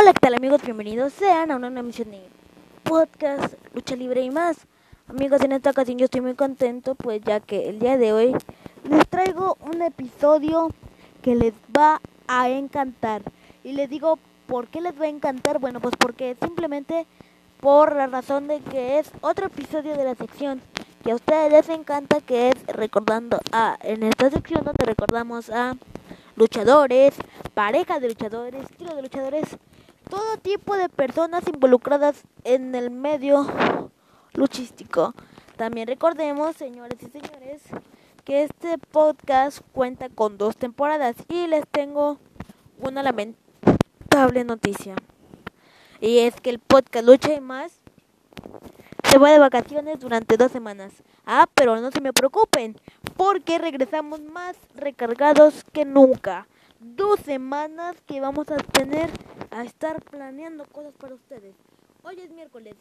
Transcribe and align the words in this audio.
Hola, 0.00 0.12
¿qué 0.12 0.20
tal 0.20 0.34
amigos? 0.34 0.62
Bienvenidos 0.62 1.12
sean 1.12 1.50
a 1.50 1.56
una 1.56 1.70
nueva 1.70 1.80
emisión 1.80 2.12
de 2.12 2.22
podcast 2.84 3.54
Lucha 3.74 3.96
Libre 3.96 4.22
y 4.22 4.30
más. 4.30 4.56
Amigos, 5.08 5.40
en 5.42 5.50
esta 5.50 5.70
ocasión 5.70 5.98
yo 5.98 6.04
estoy 6.04 6.20
muy 6.20 6.34
contento 6.34 6.94
pues 6.94 7.20
ya 7.24 7.40
que 7.40 7.68
el 7.68 7.80
día 7.80 7.98
de 7.98 8.12
hoy 8.12 8.36
les 8.88 9.08
traigo 9.08 9.56
un 9.60 9.82
episodio 9.82 10.68
que 11.20 11.34
les 11.34 11.52
va 11.76 12.00
a 12.28 12.48
encantar. 12.48 13.22
Y 13.64 13.72
les 13.72 13.90
digo, 13.90 14.20
¿por 14.46 14.68
qué 14.68 14.80
les 14.80 14.94
va 15.00 15.06
a 15.06 15.08
encantar? 15.08 15.58
Bueno, 15.58 15.80
pues 15.80 15.96
porque 15.98 16.36
simplemente 16.40 17.04
por 17.58 17.96
la 17.96 18.06
razón 18.06 18.46
de 18.46 18.60
que 18.60 19.00
es 19.00 19.10
otro 19.20 19.46
episodio 19.46 19.96
de 19.96 20.04
la 20.04 20.14
sección 20.14 20.62
que 21.02 21.10
a 21.10 21.16
ustedes 21.16 21.50
les 21.50 21.68
encanta, 21.70 22.20
que 22.20 22.50
es 22.50 22.66
recordando 22.68 23.40
a, 23.50 23.76
en 23.82 24.04
esta 24.04 24.30
sección 24.30 24.62
donde 24.62 24.84
recordamos 24.84 25.50
a 25.50 25.74
luchadores, 26.36 27.14
parejas 27.54 28.00
de 28.00 28.10
luchadores, 28.10 28.62
estilo 28.62 28.94
de 28.94 29.02
luchadores, 29.02 29.58
todo 30.08 30.36
tipo 30.38 30.76
de 30.76 30.88
personas 30.88 31.44
involucradas 31.46 32.22
en 32.44 32.74
el 32.74 32.90
medio 32.90 33.90
luchístico. 34.34 35.14
También 35.56 35.88
recordemos, 35.88 36.56
señores 36.56 37.02
y 37.02 37.06
señores, 37.06 37.62
que 38.24 38.44
este 38.44 38.78
podcast 38.78 39.60
cuenta 39.72 40.08
con 40.08 40.38
dos 40.38 40.56
temporadas 40.56 41.16
y 41.28 41.46
les 41.46 41.66
tengo 41.68 42.18
una 42.78 43.02
lamentable 43.02 44.44
noticia. 44.44 44.96
Y 46.00 46.18
es 46.18 46.40
que 46.40 46.50
el 46.50 46.58
podcast 46.58 47.04
Lucha 47.04 47.32
y 47.34 47.40
más 47.40 47.80
se 49.04 49.18
va 49.18 49.30
de 49.30 49.38
vacaciones 49.38 49.98
durante 49.98 50.36
dos 50.36 50.52
semanas. 50.52 50.92
Ah, 51.26 51.46
pero 51.54 51.80
no 51.80 51.90
se 51.90 52.00
me 52.00 52.12
preocupen, 52.12 52.76
porque 53.16 53.58
regresamos 53.58 54.20
más 54.20 54.56
recargados 54.74 55.64
que 55.72 55.84
nunca. 55.84 56.46
Dos 56.80 57.18
semanas 57.20 57.96
que 58.06 58.20
vamos 58.20 58.48
a 58.52 58.56
tener 58.56 59.10
a 59.50 59.64
estar 59.64 60.00
planeando 60.00 60.64
cosas 60.66 60.94
para 60.94 61.12
ustedes. 61.12 61.56
Hoy 62.04 62.20
es 62.20 62.30
miércoles. 62.30 62.76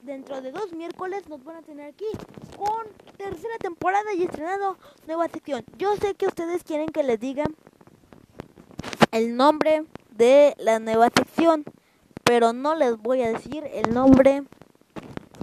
Dentro 0.00 0.40
de 0.40 0.52
dos 0.52 0.72
miércoles 0.72 1.28
nos 1.28 1.44
van 1.44 1.56
a 1.56 1.62
tener 1.62 1.90
aquí 1.90 2.06
con 2.56 2.86
tercera 3.18 3.58
temporada 3.58 4.14
y 4.14 4.22
estrenado 4.22 4.78
nueva 5.06 5.28
sección. 5.28 5.66
Yo 5.76 5.94
sé 5.96 6.14
que 6.14 6.28
ustedes 6.28 6.64
quieren 6.64 6.88
que 6.88 7.02
les 7.02 7.20
diga 7.20 7.44
el 9.10 9.36
nombre 9.36 9.84
de 10.08 10.54
la 10.56 10.78
nueva 10.78 11.10
sección, 11.14 11.64
pero 12.24 12.54
no 12.54 12.74
les 12.74 12.96
voy 12.96 13.20
a 13.20 13.32
decir 13.32 13.68
el 13.70 13.92
nombre 13.92 14.44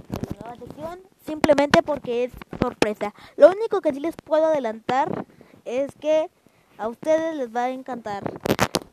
de 0.08 0.34
la 0.34 0.40
nueva 0.40 0.56
sección 0.56 1.00
simplemente 1.24 1.84
porque 1.84 2.24
es 2.24 2.32
sorpresa. 2.60 3.14
Lo 3.36 3.50
único 3.50 3.80
que 3.80 3.92
sí 3.92 4.00
les 4.00 4.16
puedo 4.16 4.46
adelantar 4.46 5.26
es 5.64 5.94
que 5.94 6.28
a 6.80 6.88
ustedes 6.88 7.36
les 7.36 7.54
va 7.54 7.64
a 7.64 7.70
encantar. 7.70 8.22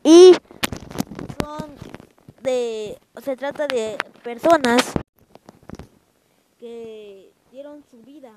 Y 0.04 0.34
son 1.40 1.74
de 2.42 2.98
se 3.24 3.34
trata 3.34 3.66
de 3.66 3.96
personas 4.22 4.92
que 6.60 7.32
dieron 7.50 7.82
su 7.90 8.02
vida. 8.02 8.32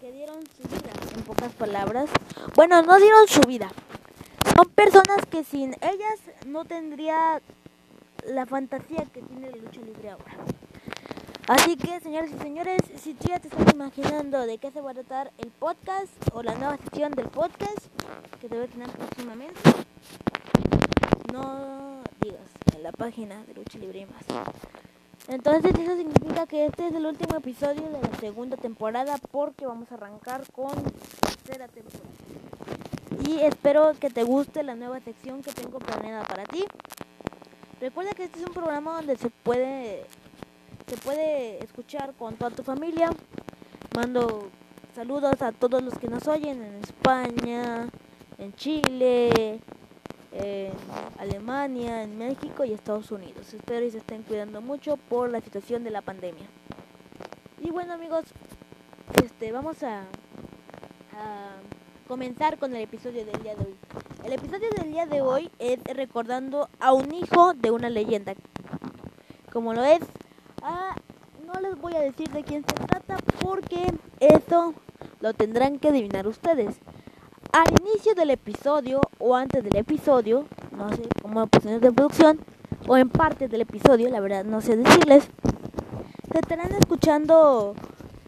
Que 0.00 0.12
dieron 0.12 0.40
su 0.56 0.62
vida 0.68 0.92
en 1.16 1.22
pocas 1.24 1.52
palabras. 1.52 2.08
Bueno 2.54 2.80
no 2.82 2.96
dieron 2.98 3.26
su 3.26 3.40
vida. 3.40 3.68
Son 4.54 4.68
personas 4.70 5.26
que 5.28 5.42
sin 5.42 5.74
ellas 5.80 6.20
no 6.46 6.64
tendría 6.64 7.42
la 8.24 8.46
fantasía 8.46 9.04
que 9.12 9.20
tiene 9.20 9.50
la 9.50 9.56
lucha 9.56 9.80
libre 9.80 10.10
ahora 10.10 10.36
Así 11.50 11.76
que, 11.76 11.98
señores 11.98 12.30
y 12.30 12.38
señores, 12.38 12.80
si 12.94 13.12
tú 13.12 13.26
ya 13.26 13.40
te 13.40 13.48
estás 13.48 13.74
imaginando 13.74 14.46
de 14.46 14.58
qué 14.58 14.70
se 14.70 14.80
va 14.80 14.92
a 14.92 14.94
tratar 14.94 15.32
el 15.36 15.50
podcast 15.50 16.12
o 16.32 16.44
la 16.44 16.54
nueva 16.54 16.76
sección 16.76 17.10
del 17.10 17.26
podcast 17.26 17.88
que 18.40 18.48
debe 18.48 18.68
tener 18.68 18.88
próximamente, 18.90 19.58
no 21.32 22.02
digas 22.20 22.48
en 22.76 22.84
la 22.84 22.92
página 22.92 23.42
de 23.46 23.54
Lucha 23.54 23.80
Libre 23.80 23.98
y 23.98 24.06
más. 24.06 24.22
Entonces 25.26 25.74
eso 25.76 25.96
significa 25.96 26.46
que 26.46 26.66
este 26.66 26.86
es 26.86 26.94
el 26.94 27.04
último 27.04 27.38
episodio 27.38 27.82
de 27.82 28.00
la 28.00 28.16
segunda 28.20 28.56
temporada 28.56 29.18
porque 29.32 29.66
vamos 29.66 29.90
a 29.90 29.96
arrancar 29.96 30.48
con 30.52 30.70
tercera 31.20 31.66
temporada. 31.66 33.26
Y 33.26 33.40
espero 33.40 33.94
que 33.98 34.08
te 34.08 34.22
guste 34.22 34.62
la 34.62 34.76
nueva 34.76 35.00
sección 35.00 35.42
que 35.42 35.50
tengo 35.50 35.80
planeada 35.80 36.22
para 36.22 36.44
ti. 36.44 36.64
Recuerda 37.80 38.12
que 38.12 38.22
este 38.22 38.38
es 38.38 38.46
un 38.46 38.54
programa 38.54 38.94
donde 38.98 39.16
se 39.16 39.30
puede 39.30 40.06
se 40.90 40.96
puede 40.96 41.62
escuchar 41.62 42.14
con 42.14 42.34
toda 42.34 42.50
tu 42.50 42.64
familia. 42.64 43.10
Mando 43.94 44.50
saludos 44.92 45.40
a 45.40 45.52
todos 45.52 45.84
los 45.84 45.96
que 45.96 46.08
nos 46.08 46.26
oyen 46.26 46.60
en 46.64 46.74
España, 46.82 47.88
en 48.38 48.52
Chile, 48.54 49.60
en 50.32 50.72
Alemania, 51.16 52.02
en 52.02 52.18
México 52.18 52.64
y 52.64 52.72
Estados 52.72 53.12
Unidos. 53.12 53.54
Espero 53.54 53.86
y 53.86 53.92
se 53.92 53.98
estén 53.98 54.24
cuidando 54.24 54.60
mucho 54.60 54.96
por 54.96 55.30
la 55.30 55.40
situación 55.40 55.84
de 55.84 55.90
la 55.90 56.02
pandemia. 56.02 56.48
Y 57.60 57.70
bueno 57.70 57.92
amigos, 57.92 58.24
este 59.22 59.52
vamos 59.52 59.84
a, 59.84 60.00
a 61.12 61.52
comenzar 62.08 62.58
con 62.58 62.74
el 62.74 62.82
episodio 62.82 63.24
del 63.24 63.40
día 63.44 63.54
de 63.54 63.64
hoy. 63.64 63.76
El 64.24 64.32
episodio 64.32 64.68
del 64.70 64.90
día 64.90 65.06
de 65.06 65.20
hoy 65.20 65.52
es 65.60 65.78
recordando 65.84 66.68
a 66.80 66.92
un 66.92 67.14
hijo 67.14 67.54
de 67.54 67.70
una 67.70 67.90
leyenda. 67.90 68.34
Como 69.52 69.72
lo 69.72 69.84
es 69.84 70.00
Ah, 70.62 70.94
no 71.46 71.58
les 71.60 71.80
voy 71.80 71.94
a 71.96 72.00
decir 72.00 72.28
de 72.30 72.42
quién 72.42 72.62
se 72.62 72.74
trata 72.74 73.16
porque 73.40 73.94
eso 74.20 74.74
lo 75.20 75.32
tendrán 75.32 75.78
que 75.78 75.88
adivinar 75.88 76.26
ustedes. 76.26 76.76
Al 77.52 77.68
inicio 77.80 78.14
del 78.14 78.30
episodio 78.30 79.00
o 79.18 79.34
antes 79.34 79.64
del 79.64 79.76
episodio, 79.76 80.46
no 80.76 80.90
sé 80.90 81.02
cómo 81.22 81.46
posiciones 81.46 81.80
de 81.80 81.92
producción, 81.92 82.40
o 82.86 82.96
en 82.96 83.08
parte 83.08 83.48
del 83.48 83.62
episodio, 83.62 84.10
la 84.10 84.20
verdad 84.20 84.44
no 84.44 84.60
sé 84.60 84.76
decirles, 84.76 85.28
se 86.30 86.38
estarán 86.38 86.72
escuchando 86.72 87.74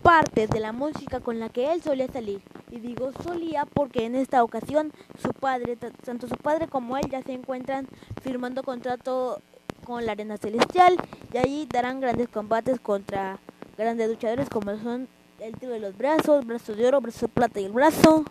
partes 0.03 0.49
de 0.51 0.61
la 0.61 0.73
música 0.73 1.21
con 1.21 1.39
la 1.39 1.51
que 1.51 1.73
él 1.73 1.83
solía 1.83 2.09
salir. 2.09 2.43
Y 2.71 2.81
digo 2.81 3.13
solía 3.23 3.67
porque 3.67 4.07
en 4.07 4.15
esta 4.15 4.43
ocasión 4.43 4.93
su 5.19 5.35
padre, 5.35 5.77
tanto 5.77 6.27
su 6.27 6.37
padre 6.37 6.67
como 6.67 6.97
él 6.97 7.05
ya 7.11 7.23
se 7.23 7.35
encuentran 7.35 7.87
firmando 8.23 8.63
contrato 8.63 9.41
con 9.85 10.07
la 10.07 10.13
arena 10.13 10.37
celestial 10.37 10.97
y 11.33 11.39
allí 11.39 11.69
darán 11.71 12.01
grandes 12.01 12.29
combates 12.29 12.81
contra 12.81 13.39
grandes 13.77 14.09
luchadores 14.09 14.49
como 14.49 14.77
son 14.79 15.09
el 15.41 15.57
tiro 15.57 15.73
de 15.73 15.81
los 15.81 15.97
brazos, 15.97 16.47
brazos 16.47 16.77
de 16.77 16.87
oro, 16.87 17.01
brazos 17.01 17.23
de 17.23 17.29
plata 17.29 17.61
y 17.61 17.65
el 17.65 17.73
brazo, 17.73 18.25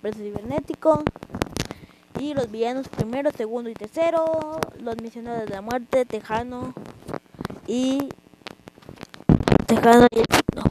brazo 0.00 0.18
cibernético 0.18 1.04
y 2.18 2.34
los 2.34 2.50
villanos 2.50 2.88
primero, 2.88 3.30
segundo 3.30 3.70
y 3.70 3.74
tercero, 3.74 4.58
los 4.80 5.00
misioneros 5.00 5.46
de 5.46 5.54
la 5.54 5.60
muerte, 5.60 6.04
Tejano 6.04 6.74
y 7.66 8.08
Tejano 9.66 10.06
y 10.10 10.18
el 10.18 10.24
signo. 10.24 10.64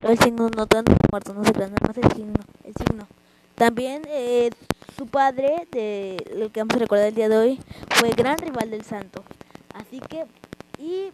El 0.00 0.18
signo 0.18 0.48
no 0.56 0.66
tanto 0.66 0.92
muerto, 1.10 1.34
no 1.34 1.44
se 1.44 1.52
nada 1.52 1.72
más 1.86 1.96
el 1.96 2.12
signo, 2.12 2.34
el 2.62 2.74
signo. 2.74 3.08
También 3.54 4.02
eh, 4.08 4.50
su 4.96 5.06
padre, 5.06 5.66
de, 5.70 6.16
el 6.30 6.50
que 6.52 6.60
vamos 6.60 6.76
a 6.76 6.78
recordar 6.78 7.08
el 7.08 7.14
día 7.14 7.28
de 7.28 7.36
hoy, 7.36 7.60
fue 7.90 8.10
gran 8.10 8.38
rival 8.38 8.70
del 8.70 8.84
santo. 8.84 9.23
Así 9.94 10.00
que, 10.08 10.26
y 10.76 11.12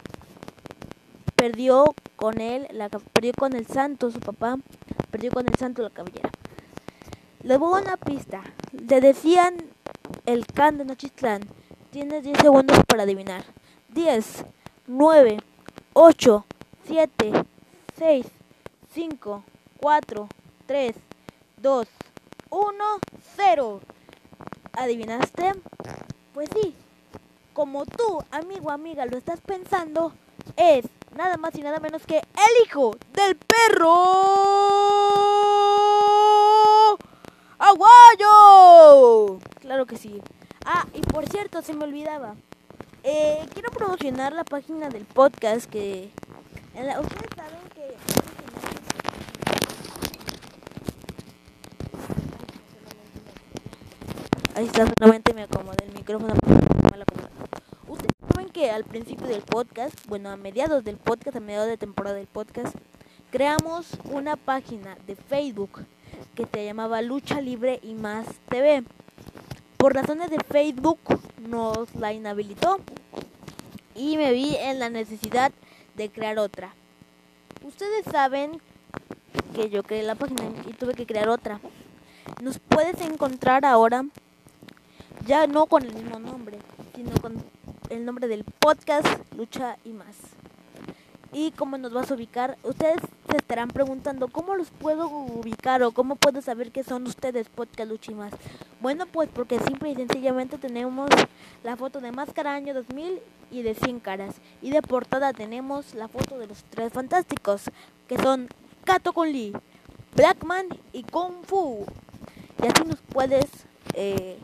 perdió 1.36 1.94
con 2.16 2.40
él, 2.40 2.66
la, 2.70 2.88
perdió 2.88 3.34
con 3.34 3.54
el 3.54 3.66
santo, 3.66 4.10
su 4.10 4.20
papá, 4.20 4.56
perdió 5.10 5.30
con 5.32 5.46
el 5.46 5.54
santo 5.56 5.82
la 5.82 5.90
cabellera. 5.90 6.30
Le 7.42 7.58
voy 7.58 7.82
una 7.82 7.98
pista. 7.98 8.42
Le 8.72 9.02
decían 9.02 9.56
el 10.24 10.46
can 10.46 10.78
de 10.78 10.86
Nochistlán. 10.86 11.42
Tienes 11.90 12.24
10 12.24 12.38
segundos 12.38 12.78
para 12.88 13.02
adivinar. 13.02 13.44
10, 13.90 14.46
9, 14.86 15.36
8, 15.92 16.46
7, 16.86 17.32
6, 17.98 18.26
5, 18.94 19.44
4, 19.78 20.28
3, 20.64 20.96
2, 21.58 21.86
1, 22.48 22.84
0. 23.36 23.80
¿Adivinaste? 24.72 25.52
Pues 26.32 26.48
sí, 26.54 26.74
como 27.52 27.84
tú, 27.86 28.22
amigo, 28.30 28.70
amiga, 28.70 29.06
lo 29.06 29.18
estás 29.18 29.40
pensando, 29.40 30.12
es 30.56 30.84
nada 31.16 31.36
más 31.36 31.54
y 31.56 31.62
nada 31.62 31.80
menos 31.80 32.06
que 32.06 32.18
el 32.18 32.64
hijo 32.64 32.96
del 33.12 33.36
perro 33.36 33.90
aguayo. 37.58 39.38
Claro 39.60 39.86
que 39.86 39.96
sí. 39.96 40.20
Ah, 40.64 40.86
y 40.94 41.00
por 41.00 41.28
cierto, 41.28 41.62
se 41.62 41.74
me 41.74 41.84
olvidaba. 41.84 42.34
Eh, 43.02 43.46
quiero 43.54 43.70
promocionar 43.70 44.32
la 44.32 44.44
página 44.44 44.88
del 44.88 45.04
podcast 45.04 45.70
que... 45.70 46.10
Ustedes 46.74 47.30
saben 47.36 47.60
que... 47.74 47.96
Ahí 54.54 54.66
está, 54.66 54.86
solamente 54.98 55.32
me 55.34 55.42
acomodé 55.42 55.84
el 55.86 55.94
micrófono 55.94 56.34
que 58.52 58.70
al 58.70 58.84
principio 58.84 59.26
del 59.26 59.42
podcast, 59.42 59.94
bueno, 60.06 60.30
a 60.30 60.36
mediados 60.36 60.84
del 60.84 60.96
podcast, 60.96 61.36
a 61.36 61.40
mediados 61.40 61.68
de 61.68 61.76
temporada 61.76 62.16
del 62.16 62.26
podcast, 62.26 62.74
creamos 63.30 63.96
una 64.04 64.36
página 64.36 64.96
de 65.06 65.14
Facebook 65.14 65.86
que 66.34 66.46
se 66.46 66.64
llamaba 66.64 67.00
Lucha 67.00 67.40
Libre 67.40 67.78
y 67.82 67.94
Más 67.94 68.26
TV. 68.48 68.82
Por 69.76 69.94
razones 69.94 70.30
de 70.30 70.38
Facebook 70.38 70.98
nos 71.38 71.94
la 71.94 72.12
inhabilitó 72.12 72.80
y 73.94 74.16
me 74.16 74.32
vi 74.32 74.56
en 74.56 74.78
la 74.78 74.90
necesidad 74.90 75.52
de 75.96 76.10
crear 76.10 76.38
otra. 76.38 76.74
Ustedes 77.64 78.04
saben 78.10 78.60
que 79.54 79.70
yo 79.70 79.82
creé 79.82 80.02
la 80.02 80.16
página 80.16 80.42
y 80.68 80.72
tuve 80.72 80.94
que 80.94 81.06
crear 81.06 81.28
otra. 81.28 81.60
Nos 82.42 82.58
puedes 82.58 83.00
encontrar 83.00 83.64
ahora 83.64 84.04
ya 85.26 85.46
no 85.46 85.66
con 85.66 85.84
el 85.84 85.94
mismo 85.94 86.18
nombre, 86.18 86.58
sino 86.94 87.12
con 87.20 87.59
el 87.90 88.04
nombre 88.04 88.28
del 88.28 88.44
podcast 88.44 89.06
Lucha 89.36 89.76
y 89.84 89.90
más. 89.90 90.16
¿Y 91.32 91.50
cómo 91.52 91.76
nos 91.76 91.92
vas 91.92 92.10
a 92.10 92.14
ubicar? 92.14 92.56
Ustedes 92.62 93.00
se 93.28 93.36
estarán 93.36 93.68
preguntando, 93.68 94.28
¿cómo 94.28 94.54
los 94.54 94.70
puedo 94.70 95.08
ubicar 95.08 95.82
o 95.82 95.92
cómo 95.92 96.16
puedo 96.16 96.40
saber 96.40 96.70
que 96.70 96.84
son 96.84 97.06
ustedes 97.06 97.48
Podcast 97.48 97.90
Lucha 97.90 98.12
y 98.12 98.14
más? 98.14 98.32
Bueno, 98.80 99.06
pues 99.06 99.28
porque 99.32 99.58
simple 99.58 99.90
y 99.90 99.96
sencillamente 99.96 100.56
tenemos 100.56 101.08
la 101.64 101.76
foto 101.76 102.00
de 102.00 102.12
Máscara 102.12 102.54
Año 102.54 102.74
2000 102.74 103.20
y 103.50 103.62
de 103.62 103.74
100 103.74 104.00
caras. 104.00 104.36
Y 104.62 104.70
de 104.70 104.82
portada 104.82 105.32
tenemos 105.32 105.94
la 105.94 106.08
foto 106.08 106.38
de 106.38 106.46
los 106.46 106.64
tres 106.64 106.92
fantásticos, 106.92 107.70
que 108.08 108.18
son 108.18 108.48
Kato 108.84 109.12
con 109.12 109.32
Lee, 109.32 109.52
Blackman 110.14 110.66
y 110.92 111.02
Kung 111.02 111.44
Fu. 111.44 111.86
Y 112.62 112.66
así 112.66 112.84
nos 112.84 113.00
puedes 113.12 113.46
eh, 113.94 114.38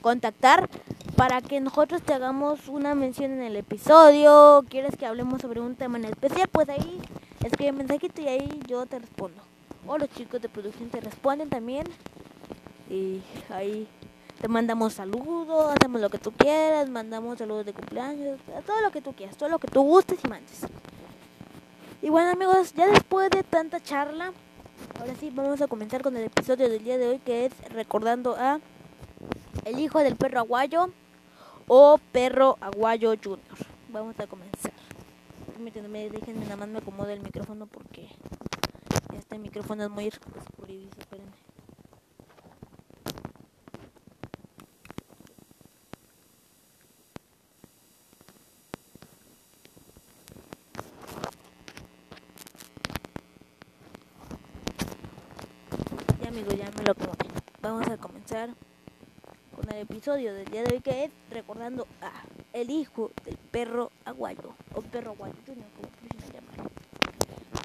contactar 0.00 0.68
para 1.16 1.40
que 1.40 1.60
nosotros 1.60 2.02
te 2.02 2.14
hagamos 2.14 2.68
una 2.68 2.94
mención 2.94 3.32
en 3.32 3.42
el 3.42 3.56
episodio. 3.56 4.64
¿Quieres 4.68 4.96
que 4.96 5.06
hablemos 5.06 5.42
sobre 5.42 5.60
un 5.60 5.76
tema 5.76 5.98
en 5.98 6.06
especial? 6.06 6.48
Pues 6.50 6.68
ahí 6.68 7.00
escribe 7.44 7.72
mensajito 7.72 8.20
y 8.22 8.28
ahí 8.28 8.60
yo 8.66 8.86
te 8.86 8.98
respondo. 8.98 9.42
O 9.86 9.98
los 9.98 10.08
chicos 10.10 10.40
de 10.40 10.48
producción 10.48 10.90
te 10.90 11.00
responden 11.00 11.48
también. 11.48 11.86
Y 12.88 13.20
ahí 13.50 13.86
te 14.40 14.48
mandamos 14.48 14.94
saludos, 14.94 15.72
hacemos 15.76 16.00
lo 16.00 16.10
que 16.10 16.18
tú 16.18 16.32
quieras, 16.32 16.88
mandamos 16.88 17.38
saludos 17.38 17.66
de 17.66 17.72
cumpleaños, 17.72 18.40
todo 18.66 18.80
lo 18.80 18.90
que 18.90 19.00
tú 19.00 19.12
quieras, 19.12 19.36
todo 19.36 19.48
lo 19.48 19.58
que 19.58 19.68
tú 19.68 19.82
gustes 19.82 20.18
y 20.24 20.28
mandes. 20.28 20.66
Y 22.02 22.10
bueno 22.10 22.32
amigos, 22.32 22.74
ya 22.74 22.86
después 22.88 23.30
de 23.30 23.44
tanta 23.44 23.80
charla, 23.80 24.32
ahora 24.98 25.14
sí 25.20 25.30
vamos 25.32 25.60
a 25.62 25.68
comenzar 25.68 26.02
con 26.02 26.16
el 26.16 26.24
episodio 26.24 26.68
del 26.68 26.82
día 26.82 26.98
de 26.98 27.08
hoy 27.08 27.18
que 27.18 27.46
es 27.46 27.52
recordando 27.70 28.34
a 28.36 28.58
el 29.64 29.78
hijo 29.78 30.00
del 30.00 30.16
perro 30.16 30.40
aguayo 30.40 30.90
o 31.68 31.98
perro 32.12 32.56
aguayo 32.60 33.14
junior. 33.22 33.58
Vamos 33.88 34.18
a 34.18 34.26
comenzar. 34.26 34.72
Permítanme, 35.52 36.10
déjenme 36.10 36.44
nada 36.44 36.56
más 36.56 36.68
me 36.68 36.78
acomode 36.78 37.12
el 37.12 37.20
micrófono 37.20 37.66
porque 37.66 38.08
este 39.16 39.38
micrófono 39.38 39.84
es 39.84 39.90
muy 39.90 40.08
oscuridizo, 40.08 40.98
espérenme. 40.98 41.32
Ya 56.22 56.28
amigos, 56.28 56.56
ya 56.56 56.70
me 56.76 56.84
lo 56.84 56.92
acomodé. 56.92 57.28
Vamos 57.60 57.86
a 57.88 57.96
comenzar 57.98 58.50
episodio 59.80 60.34
del 60.34 60.46
día 60.46 60.62
de 60.62 60.74
hoy 60.74 60.80
que 60.80 61.04
es 61.04 61.10
recordando 61.30 61.86
a 62.00 62.10
el 62.52 62.70
hijo 62.70 63.10
del 63.24 63.36
perro 63.36 63.90
aguayo 64.04 64.54
o 64.74 64.82
perro 64.82 65.12
aguayo, 65.12 65.34
junior, 65.46 65.68
como 65.76 65.88
quieran 66.00 66.32
llamar. 66.32 66.70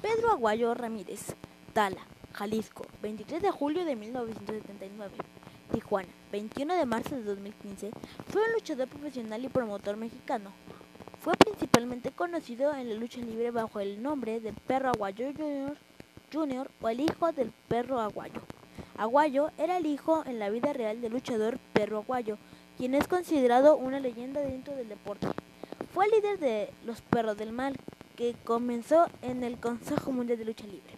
Pedro 0.00 0.30
Aguayo 0.30 0.74
Ramírez, 0.74 1.34
Tala, 1.72 2.06
Jalisco, 2.32 2.86
23 3.02 3.42
de 3.42 3.50
julio 3.50 3.84
de 3.84 3.96
1979. 3.96 5.14
Tijuana, 5.72 6.08
21 6.32 6.74
de 6.76 6.86
marzo 6.86 7.14
de 7.16 7.22
2015, 7.24 7.90
fue 8.28 8.42
un 8.42 8.52
luchador 8.54 8.88
profesional 8.88 9.44
y 9.44 9.48
promotor 9.48 9.96
mexicano. 9.96 10.52
Fue 11.20 11.34
principalmente 11.34 12.10
conocido 12.10 12.74
en 12.74 12.88
la 12.88 12.94
lucha 12.94 13.20
libre 13.20 13.50
bajo 13.50 13.80
el 13.80 14.02
nombre 14.02 14.40
de 14.40 14.52
Perro 14.52 14.90
Aguayo 14.90 15.26
Junior, 15.36 15.76
Junior 16.32 16.70
o 16.80 16.88
el 16.88 17.00
hijo 17.00 17.32
del 17.32 17.52
perro 17.68 18.00
aguayo. 18.00 18.40
Aguayo 18.98 19.52
era 19.58 19.76
el 19.76 19.86
hijo 19.86 20.24
en 20.26 20.40
la 20.40 20.50
vida 20.50 20.72
real 20.72 21.00
del 21.00 21.12
luchador 21.12 21.60
Perro 21.72 21.98
Aguayo, 21.98 22.36
quien 22.76 22.96
es 22.96 23.06
considerado 23.06 23.76
una 23.76 24.00
leyenda 24.00 24.40
dentro 24.40 24.74
del 24.74 24.88
deporte. 24.88 25.28
Fue 25.94 26.06
el 26.06 26.10
líder 26.10 26.38
de 26.40 26.72
los 26.84 27.00
Perros 27.02 27.36
del 27.36 27.52
Mal, 27.52 27.76
que 28.16 28.34
comenzó 28.44 29.06
en 29.22 29.44
el 29.44 29.60
Consejo 29.60 30.10
Mundial 30.10 30.38
de 30.38 30.44
Lucha 30.44 30.64
Libre, 30.66 30.94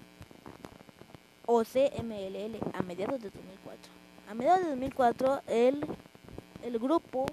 o 1.45 1.63
CMLL, 1.63 2.59
a 2.73 2.83
mediados 2.83 3.21
de 3.21 3.29
2004. 3.29 3.93
A 4.31 4.35
mediados 4.35 4.63
de 4.63 4.71
2004, 4.71 5.43
el, 5.49 5.87
el 6.63 6.79
grupo 6.79 7.27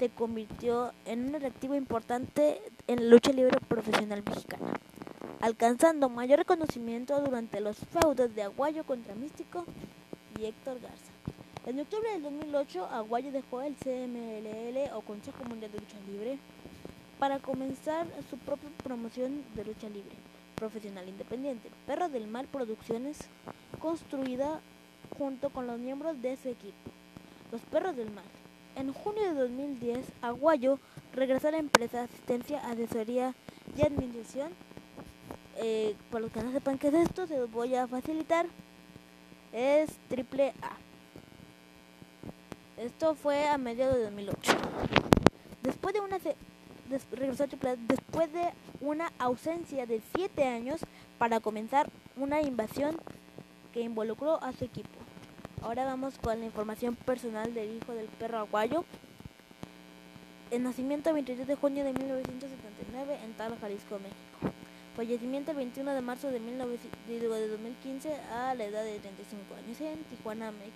se 0.00 0.08
convirtió 0.08 0.92
en 1.04 1.28
un 1.28 1.36
atractivo 1.36 1.76
importante 1.76 2.60
en 2.88 3.04
la 3.04 3.10
lucha 3.10 3.30
libre 3.30 3.56
profesional 3.68 4.24
mexicana, 4.24 4.72
alcanzando 5.40 6.08
mayor 6.08 6.38
reconocimiento 6.40 7.20
durante 7.20 7.60
los 7.60 7.76
feudos 7.76 8.34
de 8.34 8.42
Aguayo 8.42 8.84
contra 8.84 9.14
Místico 9.14 9.64
y 10.38 10.44
Héctor 10.44 10.80
Garza. 10.80 11.10
En 11.66 11.80
octubre 11.80 12.10
del 12.10 12.22
2008, 12.22 12.86
Aguayo 12.86 13.32
dejó 13.32 13.62
el 13.62 13.74
CMLL 13.76 14.94
o 14.94 15.00
Consejo 15.02 15.44
Mundial 15.44 15.72
de 15.72 15.78
Lucha 15.78 15.96
Libre 16.06 16.38
para 17.18 17.38
comenzar 17.38 18.06
su 18.30 18.38
propia 18.38 18.70
promoción 18.82 19.44
de 19.54 19.64
lucha 19.64 19.88
libre 19.88 20.16
profesional 20.56 21.08
independiente, 21.08 21.70
Perro 21.86 22.08
del 22.08 22.26
Mal 22.26 22.46
Producciones, 22.46 23.18
construida 23.78 24.60
junto 25.18 25.50
con 25.50 25.66
los 25.66 25.78
miembros 25.78 26.20
de 26.20 26.36
su 26.36 26.48
equipo, 26.48 26.90
los 27.50 27.62
Perros 27.62 27.96
del 27.96 28.10
Mal. 28.10 28.24
En 28.76 28.92
junio 28.92 29.22
de 29.22 29.34
2010, 29.34 30.06
Aguayo 30.22 30.78
regresó 31.14 31.48
a 31.48 31.52
la 31.52 31.58
empresa 31.58 31.98
de 31.98 32.04
asistencia, 32.04 32.60
asesoría 32.66 33.34
y 33.76 33.82
administración. 33.82 34.52
Eh, 35.62 35.94
para 36.10 36.22
los 36.22 36.32
que 36.32 36.42
no 36.42 36.52
sepan 36.52 36.78
qué 36.78 36.88
es 36.88 36.94
esto, 36.94 37.26
se 37.26 37.38
los 37.38 37.50
voy 37.50 37.74
a 37.74 37.86
facilitar. 37.86 38.46
Es 39.52 39.90
triple 40.08 40.54
A. 40.62 40.72
Esto 42.80 43.14
fue 43.14 43.46
a 43.46 43.58
mediados 43.58 43.96
de 43.96 44.04
2008. 44.04 44.52
Después 45.62 45.92
de 48.32 48.52
una 48.80 49.12
ausencia 49.18 49.84
de 49.84 50.00
7 50.14 50.44
años 50.44 50.80
para 51.18 51.40
comenzar 51.40 51.90
una 52.16 52.40
invasión 52.40 52.96
que 53.74 53.82
involucró 53.82 54.42
a 54.42 54.52
su 54.52 54.64
equipo. 54.64 54.98
Ahora 55.60 55.84
vamos 55.84 56.16
con 56.16 56.40
la 56.40 56.46
información 56.46 56.96
personal 56.96 57.52
del 57.52 57.76
hijo 57.76 57.92
del 57.92 58.06
perro 58.06 58.38
aguayo. 58.38 58.86
El 60.50 60.62
nacimiento 60.62 61.10
el 61.10 61.16
23 61.16 61.46
de 61.46 61.54
junio 61.54 61.84
de 61.84 61.92
1979 61.92 63.18
en 63.22 63.34
Tala, 63.34 63.56
Jalisco, 63.60 63.98
México. 63.98 64.54
Fallecimiento 64.96 65.52
el 65.52 65.56
21 65.56 65.94
de 65.94 66.00
marzo 66.00 66.26
de, 66.28 66.40
19, 66.40 66.78
de 67.08 67.48
2015 67.48 68.12
a 68.34 68.54
la 68.54 68.64
edad 68.64 68.82
de 68.82 68.98
35 68.98 69.54
años 69.54 69.80
en 69.80 70.02
Tijuana, 70.04 70.50
México. 70.50 70.74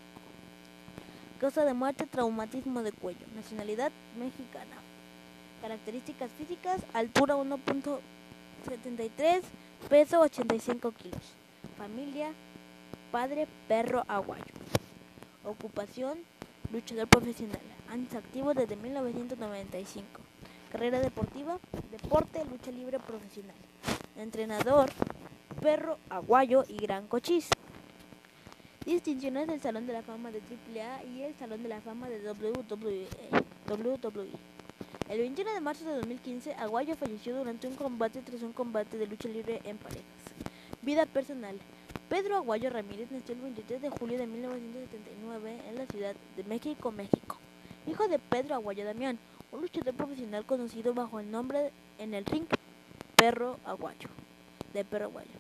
Causa 1.41 1.65
de 1.65 1.75
muerte, 1.75 2.07
traumatismo 2.07 2.85
de 2.85 2.93
cuello. 2.93 3.27
Nacionalidad 3.35 3.91
mexicana. 4.19 4.77
Características 5.61 6.31
físicas, 6.39 6.81
altura 6.93 7.35
1.73, 7.35 9.43
peso 9.89 10.21
85 10.21 10.93
kilos. 10.93 11.33
Familia, 11.77 12.33
padre, 13.11 13.49
perro 13.67 14.05
aguayo. 14.07 14.45
Ocupación, 15.45 16.21
luchador 16.73 17.09
profesional. 17.09 17.61
Años 17.91 18.15
activos 18.15 18.55
desde 18.55 18.77
1995. 18.77 20.07
Carrera 20.71 21.01
deportiva, 21.01 21.59
deporte, 21.91 22.45
lucha 22.45 22.71
libre 22.71 23.01
profesional. 23.01 23.57
Entrenador, 24.17 24.91
perro 25.61 25.99
aguayo 26.09 26.65
y 26.69 26.77
gran 26.77 27.09
cochís. 27.09 27.49
Distinciones 28.87 29.49
del 29.49 29.61
Salón 29.61 29.89
de 29.89 29.93
la 29.93 30.03
Fama 30.03 30.31
de 30.31 30.39
AAA 30.39 31.05
y 31.05 31.23
el 31.23 31.35
Salón 31.35 31.65
de 31.65 31.69
la 31.69 31.81
Fama 31.81 32.09
de 32.09 32.21
WWE. 32.21 33.09
WWE. 33.69 34.29
El 35.09 35.19
21 35.19 35.53
de 35.53 35.61
marzo 35.61 35.85
de 35.85 35.97
2015, 35.97 36.55
Aguayo 36.55 36.95
falleció 36.95 37.37
durante 37.37 37.67
un 37.67 37.75
combate 37.75 38.23
tras 38.23 38.43
un 38.43 38.53
combate 38.53 38.99
de 38.99 39.09
lucha 39.09 39.29
libre 39.29 39.61
en 39.65 39.79
parejas. 39.79 40.05
Vida 40.83 41.07
personal. 41.07 41.59
Pedro 42.09 42.37
Aguayo 42.37 42.71
Ramírez 42.71 43.11
nació 43.11 43.35
el 43.35 43.41
23 43.41 43.83
de 43.83 43.91
julio 43.91 44.17
de 44.17 44.29
1979 44.29 45.61
en 45.69 45.77
la 45.77 45.87
Ciudad 45.87 46.15
de 46.37 46.45
México, 46.45 46.93
México. 46.93 47.39
Hijo 47.89 48.07
de 48.07 48.21
Pedro 48.21 48.55
Aguayo 48.55 48.85
Damián, 48.85 49.19
un 49.51 49.63
luchador 49.63 49.95
profesional 49.95 50.47
conocido 50.47 50.95
bajo 50.95 51.19
el 51.19 51.31
nombre 51.31 51.73
en 51.99 52.15
el 52.15 52.25
ring 52.27 52.47
Perro 53.17 53.59
Aguayo, 53.65 54.09
de 54.73 54.85
Perro 54.85 55.07
Aguayo. 55.07 55.31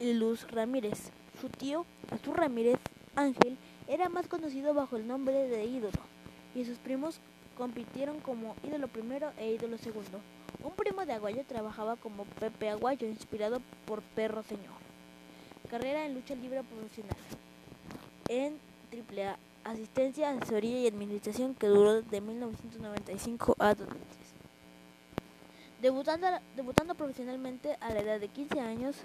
Y 0.00 0.12
Luz 0.14 0.50
Ramírez. 0.50 1.10
Su 1.40 1.48
tío, 1.48 1.84
Azul 2.10 2.36
Ramírez 2.36 2.78
Ángel, 3.16 3.56
era 3.88 4.08
más 4.08 4.26
conocido 4.28 4.74
bajo 4.74 4.96
el 4.96 5.06
nombre 5.06 5.48
de 5.48 5.64
Ídolo, 5.64 6.00
y 6.54 6.64
sus 6.64 6.78
primos 6.78 7.20
compitieron 7.56 8.20
como 8.20 8.54
Ídolo 8.62 8.88
primero 8.88 9.32
e 9.38 9.52
Ídolo 9.52 9.78
segundo. 9.78 10.20
Un 10.62 10.72
primo 10.72 11.04
de 11.04 11.12
Aguayo 11.12 11.44
trabajaba 11.46 11.96
como 11.96 12.24
Pepe 12.24 12.70
Aguayo, 12.70 13.06
inspirado 13.06 13.60
por 13.86 14.02
Perro 14.02 14.42
Señor. 14.42 14.74
Carrera 15.70 16.06
en 16.06 16.14
lucha 16.14 16.34
libre 16.34 16.62
profesional 16.62 17.16
en 18.28 18.58
AAA 18.92 19.38
asistencia, 19.64 20.30
asesoría 20.30 20.80
y 20.80 20.86
administración 20.86 21.54
que 21.54 21.66
duró 21.66 22.02
de 22.02 22.20
1995 22.20 23.56
a 23.58 23.74
2003. 23.74 24.23
Debutando, 25.80 26.26
debutando 26.56 26.94
profesionalmente 26.94 27.76
a 27.80 27.90
la 27.90 28.00
edad 28.00 28.20
de 28.20 28.28
15 28.28 28.60
años, 28.60 28.96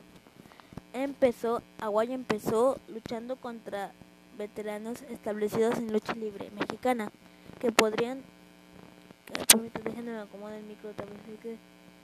empezó, 0.94 1.62
Aguayo 1.80 2.14
empezó 2.14 2.80
luchando 2.88 3.36
contra 3.36 3.92
veteranos 4.38 5.02
establecidos 5.10 5.78
en 5.78 5.92
lucha 5.92 6.14
libre 6.14 6.50
mexicana 6.52 7.12
que 7.60 7.74
podrían 7.74 8.24
permítanme 9.48 9.90
déjenme 9.90 10.18
acomodar 10.18 10.56
el 10.56 10.64
micro 10.64 10.92
también 10.94 11.20
que 11.42 11.58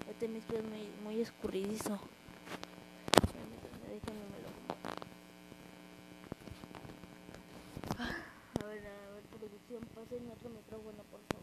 este 0.10 0.28
micro 0.28 0.58
es 0.58 0.64
muy, 0.64 0.90
muy 1.04 1.22
escurridizo. 1.22 2.00
Déjenme 3.90 4.26
me 4.32 4.40
lo 4.44 4.50
a 8.64 8.68
ver 8.68 8.88
a 8.88 9.14
ver 9.14 9.24
producción 9.40 9.82
pasen 9.96 10.30
otro 10.32 10.50
micrófono 10.50 11.04
por 11.10 11.22
favor 11.32 11.35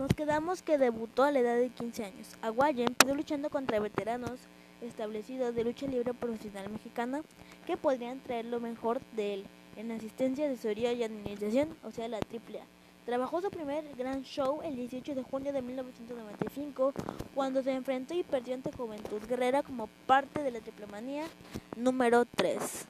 Nos 0.00 0.14
quedamos 0.14 0.62
que 0.62 0.78
debutó 0.78 1.24
a 1.24 1.30
la 1.30 1.40
edad 1.40 1.56
de 1.58 1.68
15 1.68 2.04
años. 2.06 2.28
Aguaya 2.40 2.86
empezó 2.86 3.14
luchando 3.14 3.50
contra 3.50 3.80
veteranos 3.80 4.40
establecidos 4.80 5.54
de 5.54 5.62
lucha 5.62 5.86
libre 5.86 6.14
profesional 6.14 6.70
mexicana 6.70 7.20
que 7.66 7.76
podrían 7.76 8.18
traer 8.20 8.46
lo 8.46 8.60
mejor 8.60 9.02
de 9.14 9.34
él 9.34 9.44
en 9.76 9.90
asistencia, 9.90 10.46
asesoría 10.46 10.94
y 10.94 11.02
administración, 11.02 11.76
o 11.84 11.90
sea, 11.90 12.08
la 12.08 12.16
AAA. 12.16 12.64
Trabajó 13.04 13.42
su 13.42 13.50
primer 13.50 13.94
gran 13.94 14.22
show 14.22 14.62
el 14.64 14.74
18 14.74 15.14
de 15.14 15.22
junio 15.22 15.52
de 15.52 15.60
1995, 15.60 16.94
cuando 17.34 17.62
se 17.62 17.72
enfrentó 17.72 18.14
y 18.14 18.22
perdió 18.22 18.54
ante 18.54 18.72
Juventud 18.72 19.20
Guerrera 19.28 19.62
como 19.62 19.88
parte 20.06 20.42
de 20.42 20.50
la 20.50 20.60
Triplemanía 20.60 21.26
número 21.76 22.24
3. 22.24 22.86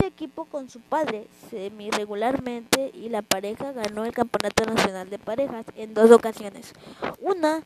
Equipo 0.00 0.44
con 0.46 0.68
su 0.68 0.80
padre 0.80 1.26
semi 1.50 1.90
regularmente 1.90 2.90
y 2.94 3.08
la 3.08 3.22
pareja 3.22 3.72
ganó 3.72 4.04
el 4.04 4.12
Campeonato 4.12 4.64
Nacional 4.64 5.10
de 5.10 5.18
Parejas 5.18 5.66
en 5.76 5.94
dos 5.94 6.10
ocasiones. 6.10 6.72
Una 7.20 7.62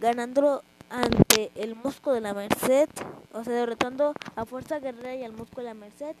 ganando 0.00 0.62
ante 0.90 1.50
el 1.54 1.74
Musco 1.74 2.12
de 2.12 2.20
la 2.20 2.34
Merced, 2.34 2.88
o 3.32 3.44
sea, 3.44 3.52
derrotando 3.52 4.12
a 4.36 4.44
Fuerza 4.44 4.78
Guerrera 4.78 5.14
y 5.14 5.24
al 5.24 5.32
Musco 5.32 5.60
de 5.60 5.64
la 5.64 5.74
Merced. 5.74 6.14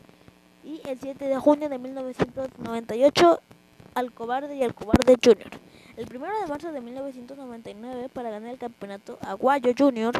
Y 0.64 0.80
el 0.88 0.98
7 1.00 1.26
de 1.26 1.36
junio 1.36 1.68
de 1.68 1.78
1998 1.78 3.40
al 3.94 4.12
Cobarde 4.12 4.54
y 4.56 4.62
al 4.62 4.74
Cobarde 4.74 5.16
Junior. 5.22 5.50
El 5.96 6.06
1 6.14 6.26
de 6.40 6.46
marzo 6.46 6.72
de 6.72 6.80
1999, 6.80 8.08
para 8.08 8.30
ganar 8.30 8.50
el 8.50 8.58
campeonato, 8.58 9.18
Aguayo 9.20 9.72
Junior 9.76 10.14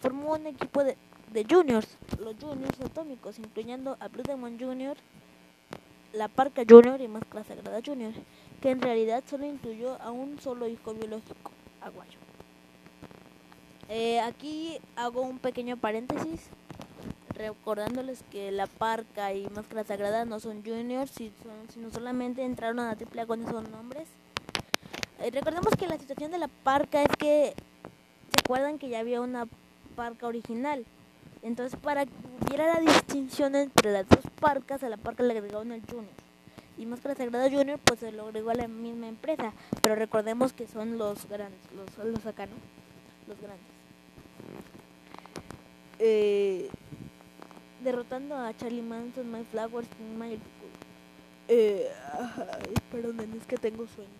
formó 0.00 0.32
un 0.32 0.46
equipo 0.46 0.84
de, 0.84 0.96
de 1.32 1.46
juniors, 1.48 1.88
los 2.18 2.34
juniors 2.40 2.80
atómicos, 2.80 3.38
incluyendo 3.38 3.96
a 4.00 4.08
Blue 4.08 4.22
Demon 4.22 4.58
Junior, 4.58 4.96
la 6.12 6.28
Parca 6.28 6.62
Junior 6.68 7.00
y 7.00 7.08
Máscara 7.08 7.44
Sagrada 7.44 7.80
Junior, 7.84 8.12
que 8.62 8.70
en 8.70 8.80
realidad 8.80 9.22
solo 9.28 9.46
incluyó 9.46 10.00
a 10.00 10.10
un 10.10 10.40
solo 10.40 10.66
hijo 10.66 10.94
biológico, 10.94 11.50
Aguayo. 11.80 12.18
Eh, 13.88 14.20
aquí 14.20 14.78
hago 14.96 15.22
un 15.22 15.38
pequeño 15.38 15.76
paréntesis 15.76 16.48
recordándoles 17.34 18.24
que 18.30 18.50
la 18.50 18.66
Parca 18.66 19.32
y 19.32 19.48
Máscara 19.48 19.84
Sagrada 19.84 20.24
no 20.24 20.40
son 20.40 20.62
juniors, 20.64 21.12
sino 21.12 21.90
solamente 21.90 22.42
entraron 22.44 22.80
a 22.80 22.86
la 22.86 22.96
triple 22.96 23.26
con 23.26 23.42
esos 23.42 23.68
nombres. 23.70 24.08
Eh, 25.20 25.30
recordemos 25.30 25.74
que 25.78 25.86
la 25.86 25.98
situación 25.98 26.30
de 26.30 26.38
la 26.38 26.48
Parca 26.48 27.02
es 27.02 27.10
que 27.16 27.54
se 27.54 28.40
acuerdan 28.44 28.78
que 28.78 28.88
ya 28.88 28.98
había 28.98 29.20
una 29.20 29.46
Parca 29.94 30.26
original. 30.26 30.84
Entonces, 31.42 31.78
para 31.80 32.04
que 32.04 32.12
hubiera 32.40 32.74
la 32.74 32.80
distinción 32.80 33.54
entre 33.54 33.92
las 33.92 34.08
dos 34.08 34.24
parcas, 34.40 34.82
a 34.82 34.88
la 34.88 34.96
parca 34.96 35.22
le 35.22 35.32
agregaron 35.32 35.72
el 35.72 35.82
Junior. 35.82 36.12
Y 36.76 36.86
Máscara 36.86 37.14
Sagrada 37.14 37.50
Junior, 37.50 37.78
pues 37.84 38.00
se 38.00 38.12
lo 38.12 38.26
agregó 38.26 38.50
a 38.50 38.54
la 38.54 38.68
misma 38.68 39.08
empresa. 39.08 39.52
Pero 39.82 39.94
recordemos 39.94 40.52
que 40.52 40.66
son 40.66 40.98
los 40.98 41.28
grandes, 41.28 41.60
los, 41.74 42.06
los 42.06 42.26
acá, 42.26 42.46
¿no? 42.46 42.56
Los 43.26 43.40
grandes 43.40 43.78
eh, 45.98 46.68
derrotando 47.82 48.36
a 48.36 48.56
Charlie 48.56 48.82
Manson, 48.82 49.30
My 49.30 49.44
Flowers, 49.44 49.88
My 50.16 50.38
eh, 51.48 51.90
perdonen, 52.90 53.32
es 53.34 53.46
que 53.46 53.56
tengo 53.56 53.86
sueño. 53.86 54.10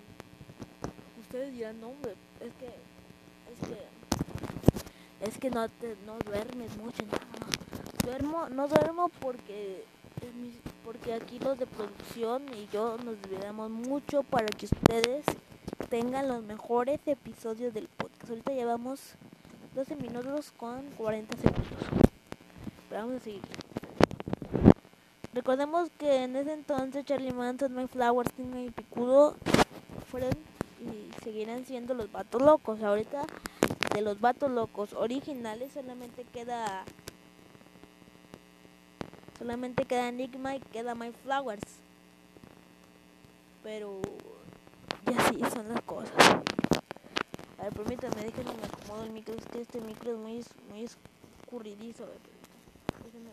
Ustedes 1.20 1.52
dirán, 1.52 1.80
no, 1.80 1.88
hombre, 1.88 2.12
es 2.40 2.52
que, 2.54 2.66
es 2.66 3.68
que, 3.68 3.97
es 5.20 5.38
que 5.38 5.50
no, 5.50 5.68
te, 5.68 5.96
no 6.06 6.18
duermes 6.24 6.76
mucho, 6.76 7.02
no. 7.04 8.08
Duermo, 8.08 8.48
no 8.48 8.68
duermo 8.68 9.10
porque, 9.20 9.84
porque 10.84 11.14
aquí 11.14 11.38
los 11.40 11.58
de 11.58 11.66
producción 11.66 12.42
y 12.54 12.68
yo 12.72 12.96
nos 13.04 13.20
desvelamos 13.22 13.70
mucho 13.70 14.22
para 14.22 14.46
que 14.46 14.66
ustedes 14.66 15.24
tengan 15.90 16.28
los 16.28 16.42
mejores 16.44 17.00
episodios 17.06 17.74
del 17.74 17.88
podcast. 17.88 18.30
Ahorita 18.30 18.52
llevamos 18.52 19.14
12 19.74 19.96
minutos 19.96 20.52
con 20.56 20.82
40 20.96 21.36
segundos. 21.36 21.64
Pero 22.88 23.02
vamos 23.02 23.20
a 23.20 23.24
seguir. 23.24 23.42
Recordemos 25.34 25.90
que 25.98 26.24
en 26.24 26.36
ese 26.36 26.52
entonces 26.52 27.04
Charlie 27.04 27.32
Manson, 27.32 27.74
My 27.74 27.86
Flowers, 27.86 28.32
y 28.38 28.70
Picudo 28.70 29.36
fueron 30.10 30.32
y 30.80 31.10
seguirán 31.22 31.64
siendo 31.64 31.94
los 31.94 32.10
vatos 32.10 32.40
locos. 32.40 32.82
Ahorita 32.82 33.24
de 33.98 34.04
los 34.04 34.20
vatos 34.20 34.48
locos 34.48 34.92
originales 34.92 35.72
solamente 35.72 36.22
queda 36.22 36.84
solamente 39.36 39.86
queda 39.86 40.08
Enigma 40.08 40.54
y 40.54 40.60
queda 40.60 40.94
My 40.94 41.10
Flowers. 41.10 41.64
Pero 43.64 44.00
ya 45.04 45.28
sí 45.28 45.40
son 45.52 45.68
las 45.68 45.80
cosas. 45.82 46.12
A 47.58 47.64
ver, 47.64 47.72
permítanme, 47.72 48.22
déjenme 48.22 48.52
me 48.52 48.66
acomodo 48.66 49.02
el 49.02 49.10
micro. 49.10 49.34
Es 49.34 49.44
que 49.46 49.62
este 49.62 49.80
micro 49.80 50.12
es 50.12 50.18
muy, 50.18 50.44
muy 50.70 50.84
escurridizo. 50.84 52.04
A 52.04 52.06
ver, 52.06 52.18
déjenme 53.04 53.30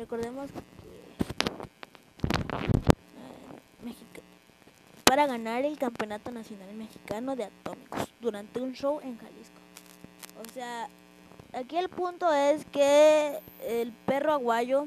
Recordemos 0.00 0.50
que 0.50 0.60
para 5.04 5.26
ganar 5.40 5.64
el 5.64 5.78
Campeonato 5.78 6.30
Nacional 6.30 6.74
Mexicano 6.74 7.34
de 7.34 7.44
Atómicos 7.44 8.12
durante 8.20 8.60
un 8.60 8.74
show 8.74 9.00
en 9.00 9.16
Jalisco. 9.16 9.58
O 10.38 10.52
sea, 10.52 10.86
aquí 11.54 11.78
el 11.78 11.88
punto 11.88 12.30
es 12.30 12.66
que 12.66 13.40
el 13.66 13.90
perro 14.04 14.34
aguayo 14.34 14.86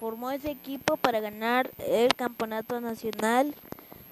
formó 0.00 0.32
ese 0.32 0.50
equipo 0.50 0.96
para 0.96 1.20
ganar 1.20 1.70
el 1.78 2.12
Campeonato 2.16 2.80
Nacional 2.80 3.54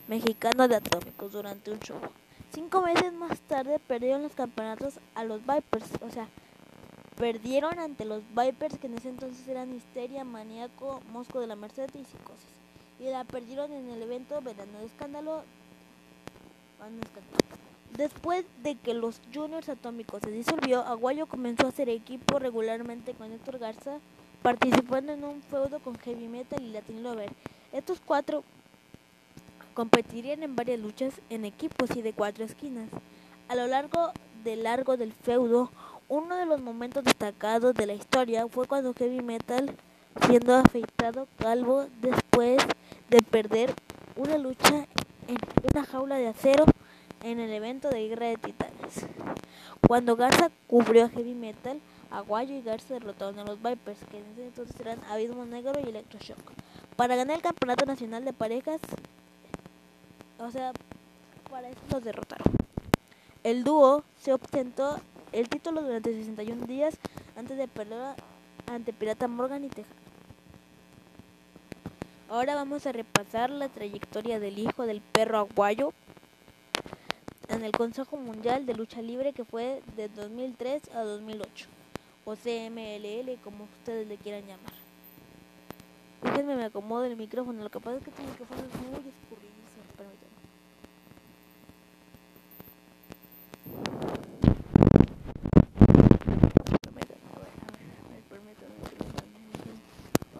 Mexicano 0.06 0.68
de 0.68 0.76
Atómicos 0.76 1.32
durante 1.32 1.72
un 1.72 1.80
show. 1.80 1.98
Cinco 2.52 2.80
meses 2.80 3.12
más 3.12 3.40
tarde 3.40 3.80
perdieron 3.80 4.22
los 4.22 4.34
campeonatos 4.34 5.00
a 5.16 5.24
los 5.24 5.40
Vipers, 5.40 5.90
o 6.00 6.10
sea, 6.10 6.28
perdieron 7.16 7.80
ante 7.80 8.04
los 8.04 8.22
Vipers 8.36 8.78
que 8.78 8.86
en 8.86 8.98
ese 8.98 9.08
entonces 9.08 9.48
eran 9.48 9.74
Histeria, 9.74 10.22
Maníaco, 10.22 11.00
Mosco 11.12 11.40
de 11.40 11.48
la 11.48 11.56
Merced 11.56 11.90
y 11.94 12.04
Psicosis 12.04 12.59
y 13.00 13.04
la 13.04 13.24
perdieron 13.24 13.72
en 13.72 13.88
el 13.90 14.02
evento 14.02 14.40
Verano 14.42 14.78
de 14.78 14.86
Escándalo. 14.86 15.42
Después 17.96 18.44
de 18.62 18.76
que 18.76 18.94
los 18.94 19.20
Juniors 19.34 19.68
Atómicos 19.68 20.22
se 20.22 20.30
disolvió, 20.30 20.82
Aguayo 20.82 21.26
comenzó 21.26 21.66
a 21.66 21.70
hacer 21.70 21.88
equipo 21.88 22.38
regularmente 22.38 23.14
con 23.14 23.32
Héctor 23.32 23.58
Garza, 23.58 23.98
participando 24.42 25.12
en 25.12 25.24
un 25.24 25.42
feudo 25.42 25.80
con 25.80 25.98
Heavy 25.98 26.28
Metal 26.28 26.62
y 26.62 26.72
Latin 26.72 27.02
Lover. 27.02 27.32
Estos 27.72 28.00
cuatro 28.04 28.44
competirían 29.74 30.42
en 30.42 30.56
varias 30.56 30.78
luchas 30.78 31.14
en 31.30 31.44
equipos 31.44 31.90
y 31.96 32.02
de 32.02 32.12
cuatro 32.12 32.44
esquinas. 32.44 32.88
A 33.48 33.54
lo 33.54 33.66
largo 33.66 34.12
del 34.44 34.62
largo 34.62 34.96
del 34.96 35.12
feudo, 35.12 35.70
uno 36.08 36.36
de 36.36 36.46
los 36.46 36.60
momentos 36.60 37.04
destacados 37.04 37.74
de 37.74 37.86
la 37.86 37.94
historia 37.94 38.46
fue 38.48 38.66
cuando 38.66 38.94
Heavy 38.94 39.22
Metal, 39.22 39.74
siendo 40.26 40.54
afeitado 40.54 41.28
calvo 41.38 41.86
después 42.00 42.58
de 43.10 43.22
perder 43.22 43.74
una 44.16 44.38
lucha 44.38 44.86
en 45.26 45.36
una 45.74 45.84
jaula 45.84 46.16
de 46.16 46.28
acero 46.28 46.64
en 47.22 47.40
el 47.40 47.52
evento 47.52 47.90
de 47.90 48.08
Guerra 48.08 48.26
de 48.26 48.36
Titanes. 48.36 49.06
Cuando 49.86 50.16
Garza 50.16 50.50
cubrió 50.68 51.04
a 51.04 51.08
Heavy 51.08 51.34
Metal, 51.34 51.80
Aguayo 52.10 52.54
y 52.54 52.62
Garza 52.62 52.94
derrotaron 52.94 53.38
a 53.40 53.44
los 53.44 53.60
Vipers, 53.60 53.98
que 54.10 54.18
en 54.18 54.24
ese 54.32 54.46
entonces 54.46 54.78
eran 54.80 55.00
Abismo 55.10 55.44
Negro 55.44 55.72
y 55.84 55.88
Electroshock, 55.88 56.38
para 56.96 57.16
ganar 57.16 57.36
el 57.36 57.42
Campeonato 57.42 57.84
Nacional 57.84 58.24
de 58.24 58.32
Parejas. 58.32 58.80
O 60.38 60.50
sea, 60.50 60.72
para 61.50 61.68
eso 61.68 61.80
los 61.90 62.04
derrotaron. 62.04 62.46
El 63.42 63.64
dúo 63.64 64.04
se 64.20 64.32
ostentó 64.32 65.00
el 65.32 65.48
título 65.48 65.82
durante 65.82 66.12
61 66.12 66.66
días 66.66 66.96
antes 67.36 67.58
de 67.58 67.66
perder 67.68 68.14
ante 68.70 68.92
Pirata 68.92 69.26
Morgan 69.28 69.64
y 69.64 69.68
Tejano. 69.68 69.99
Ahora 72.30 72.54
vamos 72.54 72.86
a 72.86 72.92
repasar 72.92 73.50
la 73.50 73.68
trayectoria 73.68 74.38
del 74.38 74.60
hijo 74.60 74.86
del 74.86 75.00
perro 75.00 75.38
aguayo 75.38 75.92
en 77.48 77.64
el 77.64 77.72
Consejo 77.72 78.16
Mundial 78.18 78.66
de 78.66 78.74
Lucha 78.74 79.02
Libre 79.02 79.32
que 79.32 79.44
fue 79.44 79.82
de 79.96 80.08
2003 80.08 80.94
a 80.94 81.00
2008 81.02 81.66
o 82.24 82.36
CMLL 82.36 83.36
como 83.42 83.64
ustedes 83.64 84.06
le 84.06 84.16
quieran 84.16 84.42
llamar. 84.46 84.72
Déjenme 86.22 86.54
me 86.54 86.66
acomodo 86.66 87.04
el 87.04 87.16
micrófono, 87.16 87.64
lo 87.64 87.70
que 87.70 87.80
pasa 87.80 87.96
es 87.96 88.04
que 88.04 88.10
este 88.10 88.22
micrófono 88.22 88.60
es 88.60 88.74
muy 88.80 89.08
escurridizo, 89.10 89.80
permítanme 89.96 90.30
a 96.86 96.92
ver, 96.94 97.06
a 97.34 97.40
ver, 97.40 97.50
a 97.66 98.08
ver, 98.08 98.22
permítanme, 98.28 98.74
permítanme. 98.86 99.40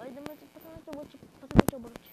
Ay, 0.02 0.12
dame, 0.14 0.28
pásame 0.54 0.76
otro 0.78 0.92
broche, 0.92 1.18
pásame 1.40 1.62
otro 1.62 1.78
broche. 1.80 2.10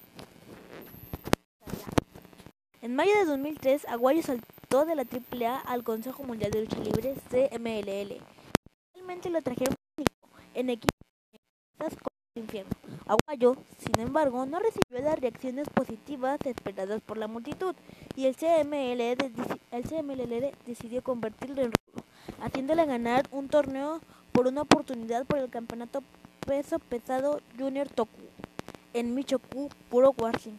En 2.81 2.87
mayo 2.98 3.13
de 3.13 3.25
2003, 3.25 3.86
Aguayo 3.89 4.24
saltó 4.24 4.84
de 4.86 4.96
la 4.96 5.04
AAA 5.04 5.60
al 5.60 5.84
Consejo 5.84 6.24
Mundial 6.24 6.50
de 6.50 6.62
Lucha 6.62 6.80
Libre 6.80 7.13
CMLL. 7.30 8.18
Finalmente 8.92 9.30
lo 9.30 9.39
trajeron 9.44 9.75
en 10.56 10.72
equipo 10.72 10.89
con 11.77 11.89
el 12.34 12.42
infierno. 12.42 12.72
Aguayo, 13.06 13.56
sin 13.77 14.00
embargo, 14.00 14.48
no 14.48 14.58
recibió 14.58 15.00
las 15.00 15.20
reacciones 15.20 15.70
positivas 15.70 16.39
esperadas 16.44 17.00
por 17.01 17.20
la 17.20 17.27
multitud 17.27 17.75
y 18.16 18.25
el 18.25 18.36
CMLL, 18.36 19.22
decidió 20.66 21.04
convertirlo 21.04 21.62
en 21.62 21.74
rudo, 21.74 22.04
haciéndole 22.42 22.84
ganar 22.88 23.27
un 23.30 23.48
torneo 23.48 24.01
por 24.32 24.48
una 24.48 24.63
oportunidad 24.63 25.24
por 25.27 25.38
el 25.38 25.51
campeonato 25.51 26.01
peso 26.48 26.80
pesado 26.80 27.42
Junior 27.60 27.88
Toku 27.89 28.24
en 28.96 29.13
Michoku 29.13 29.70
Puro 29.92 30.16
Wrestling 30.18 30.58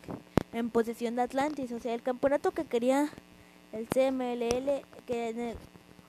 en 0.59 0.71
posesión 0.71 1.17
de 1.17 1.23
Atlantis, 1.23 1.73
o 1.73 1.79
sea, 1.79 1.95
el 1.95 2.03
campeonato 2.03 2.51
que 2.51 2.65
quería 2.65 3.09
el 3.73 3.89
CMLL, 3.89 4.83
que 5.07 5.55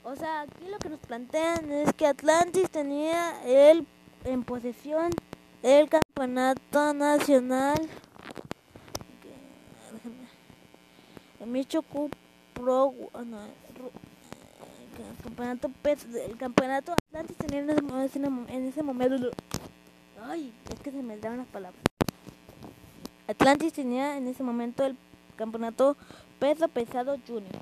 o 0.04 0.16
sea, 0.16 0.42
aquí 0.42 0.68
lo 0.70 0.80
que 0.80 0.90
nos 0.90 1.00
plantean 1.00 1.72
es 1.72 1.94
que 1.94 2.08
Atlantis 2.08 2.70
tenía 2.70 3.44
el 3.46 3.86
en 4.26 4.44
posesión 4.44 5.12
el 5.62 5.90
campeonato 5.90 6.94
nacional. 6.94 7.78
El 11.40 11.48
Michoku 11.48 12.10
Pro 12.54 12.94
no, 13.26 13.40
el 15.00 15.24
campeonato 15.24 15.72
el 15.84 16.38
campeonato 16.38 16.94
Atlantis 16.94 17.38
tenía 17.38 17.60
en 17.60 18.02
ese, 18.02 18.20
en 18.20 18.68
ese 18.68 18.84
momento 18.84 19.32
ay 20.24 20.54
es 20.74 20.80
que 20.82 20.92
se 20.92 21.02
me 21.02 21.18
dan 21.18 21.38
las 21.38 21.48
palabras 21.48 21.89
Atlantis 23.30 23.74
tenía 23.74 24.18
en 24.18 24.28
ese 24.28 24.42
momento 24.42 24.84
el 24.84 24.98
campeonato 25.36 25.96
peso 26.40 26.68
pesado 26.68 27.16
junior. 27.28 27.62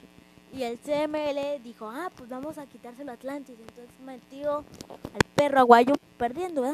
Y 0.54 0.64
el 0.64 0.78
CML 0.80 1.62
dijo, 1.62 1.90
ah, 1.90 2.10
pues 2.16 2.30
vamos 2.30 2.58
a 2.58 2.66
quitárselo 2.66 3.12
a 3.12 3.16
Atlantis. 3.16 3.58
Entonces 3.60 4.00
metió 4.00 4.60
al 4.90 5.22
perro 5.36 5.60
aguayo 5.60 5.96
perdiendo. 6.18 6.74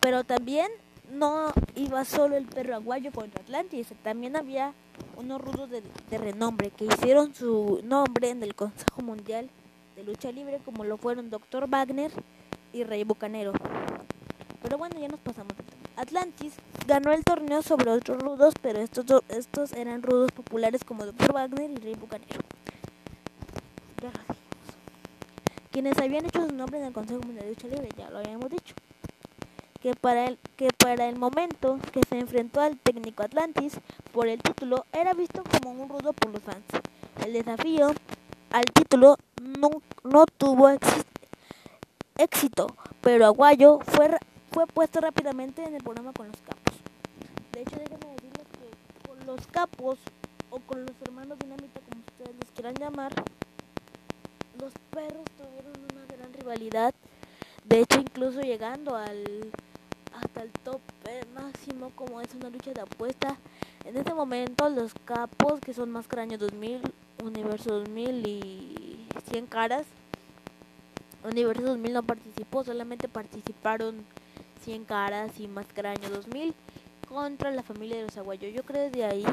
Pero 0.00 0.24
también 0.24 0.66
no 1.12 1.52
iba 1.76 2.04
solo 2.04 2.36
el 2.36 2.46
perro 2.46 2.74
aguayo 2.74 3.12
contra 3.12 3.40
Atlantis. 3.40 3.94
También 4.02 4.34
había 4.34 4.74
unos 5.16 5.40
rudos 5.40 5.70
de, 5.70 5.82
renombre 6.18 6.70
que 6.70 6.86
hicieron 6.86 7.32
su 7.36 7.82
nombre 7.84 8.30
en 8.30 8.42
el 8.42 8.56
Consejo 8.56 9.00
Mundial 9.00 9.48
de 9.94 10.02
Lucha 10.02 10.32
Libre, 10.32 10.58
como 10.64 10.82
lo 10.82 10.96
fueron 10.96 11.30
Dr. 11.30 11.70
Wagner 11.70 12.10
y 12.72 12.82
Rey 12.82 13.04
Bucanero. 13.04 13.52
Pero 14.60 14.76
bueno, 14.76 14.98
ya 14.98 15.06
nos 15.06 15.20
pasamos. 15.20 15.52
Atlantis 16.02 16.54
ganó 16.88 17.12
el 17.12 17.22
torneo 17.22 17.62
sobre 17.62 17.92
otros 17.92 18.20
rudos, 18.20 18.54
pero 18.60 18.80
estos, 18.80 19.06
estos 19.28 19.72
eran 19.72 20.02
rudos 20.02 20.32
populares 20.32 20.82
como 20.82 21.06
Dr. 21.06 21.32
Wagner 21.32 21.70
y 21.70 21.76
Rey 21.76 21.94
Bucanero. 21.94 22.40
Quienes 25.70 25.96
habían 25.98 26.26
hecho 26.26 26.44
su 26.44 26.54
nombre 26.54 26.80
en 26.80 26.86
el 26.86 26.92
Consejo 26.92 27.20
Mundial 27.20 27.44
de 27.44 27.50
Lucha 27.50 27.68
Libre, 27.68 27.88
ya 27.96 28.10
lo 28.10 28.18
habíamos 28.18 28.50
dicho. 28.50 28.74
Que 29.80 29.94
para, 29.94 30.26
el, 30.26 30.38
que 30.56 30.70
para 30.76 31.08
el 31.08 31.16
momento 31.16 31.78
que 31.92 32.00
se 32.08 32.18
enfrentó 32.18 32.60
al 32.60 32.76
técnico 32.78 33.22
Atlantis 33.22 33.78
por 34.12 34.26
el 34.26 34.42
título, 34.42 34.84
era 34.92 35.14
visto 35.14 35.44
como 35.44 35.70
un 35.70 35.88
rudo 35.88 36.12
por 36.12 36.32
los 36.32 36.42
fans. 36.42 36.64
El 37.24 37.32
desafío 37.32 37.92
al 38.50 38.64
título 38.64 39.18
no, 39.40 39.70
no 40.02 40.26
tuvo 40.26 40.68
éxito, 42.18 42.66
pero 43.00 43.24
Aguayo 43.24 43.78
fue 43.86 44.10
fue 44.52 44.66
puesto 44.66 45.00
rápidamente 45.00 45.64
en 45.64 45.74
el 45.74 45.82
programa 45.82 46.12
con 46.12 46.28
los 46.28 46.36
capos. 46.42 46.74
De 47.52 47.62
hecho, 47.62 47.76
déjenme 47.76 48.14
decirles 48.14 48.46
que 48.52 49.08
con 49.08 49.26
los 49.26 49.46
capos 49.46 49.98
o 50.50 50.60
con 50.60 50.84
los 50.84 50.94
hermanos 51.02 51.38
dinamita, 51.38 51.80
como 51.80 52.02
ustedes 52.02 52.36
los 52.36 52.50
quieran 52.50 52.74
llamar, 52.74 53.12
los 54.60 54.72
perros 54.90 55.24
tuvieron 55.38 55.72
una 55.92 56.06
gran 56.06 56.32
rivalidad. 56.34 56.94
De 57.64 57.80
hecho, 57.80 57.98
incluso 57.98 58.40
llegando 58.40 58.96
al 58.96 59.50
hasta 60.14 60.42
el 60.42 60.50
top 60.50 60.80
máximo, 61.34 61.90
como 61.96 62.20
es 62.20 62.34
una 62.34 62.50
lucha 62.50 62.72
de 62.72 62.80
apuesta. 62.80 63.36
En 63.84 63.96
este 63.96 64.14
momento, 64.14 64.68
los 64.68 64.92
capos, 65.04 65.60
que 65.60 65.74
son 65.74 65.90
más 65.90 66.06
Año 66.16 66.38
2000, 66.38 66.82
Universo 67.24 67.78
2000 67.80 68.26
y 68.26 69.06
100 69.30 69.46
caras, 69.46 69.86
Universo 71.24 71.62
2000 71.62 71.92
no 71.92 72.02
participó, 72.02 72.64
solamente 72.64 73.08
participaron 73.08 74.04
100 74.64 74.84
caras 74.84 75.32
y 75.38 75.48
Máscara 75.48 75.90
Año 75.90 76.08
2000 76.10 76.54
contra 77.08 77.50
la 77.50 77.62
familia 77.62 77.96
de 77.96 78.04
los 78.04 78.16
aguayos. 78.16 78.52
Yo 78.54 78.62
creo 78.62 78.90
que 78.90 78.98
de 78.98 79.04
ahí, 79.04 79.24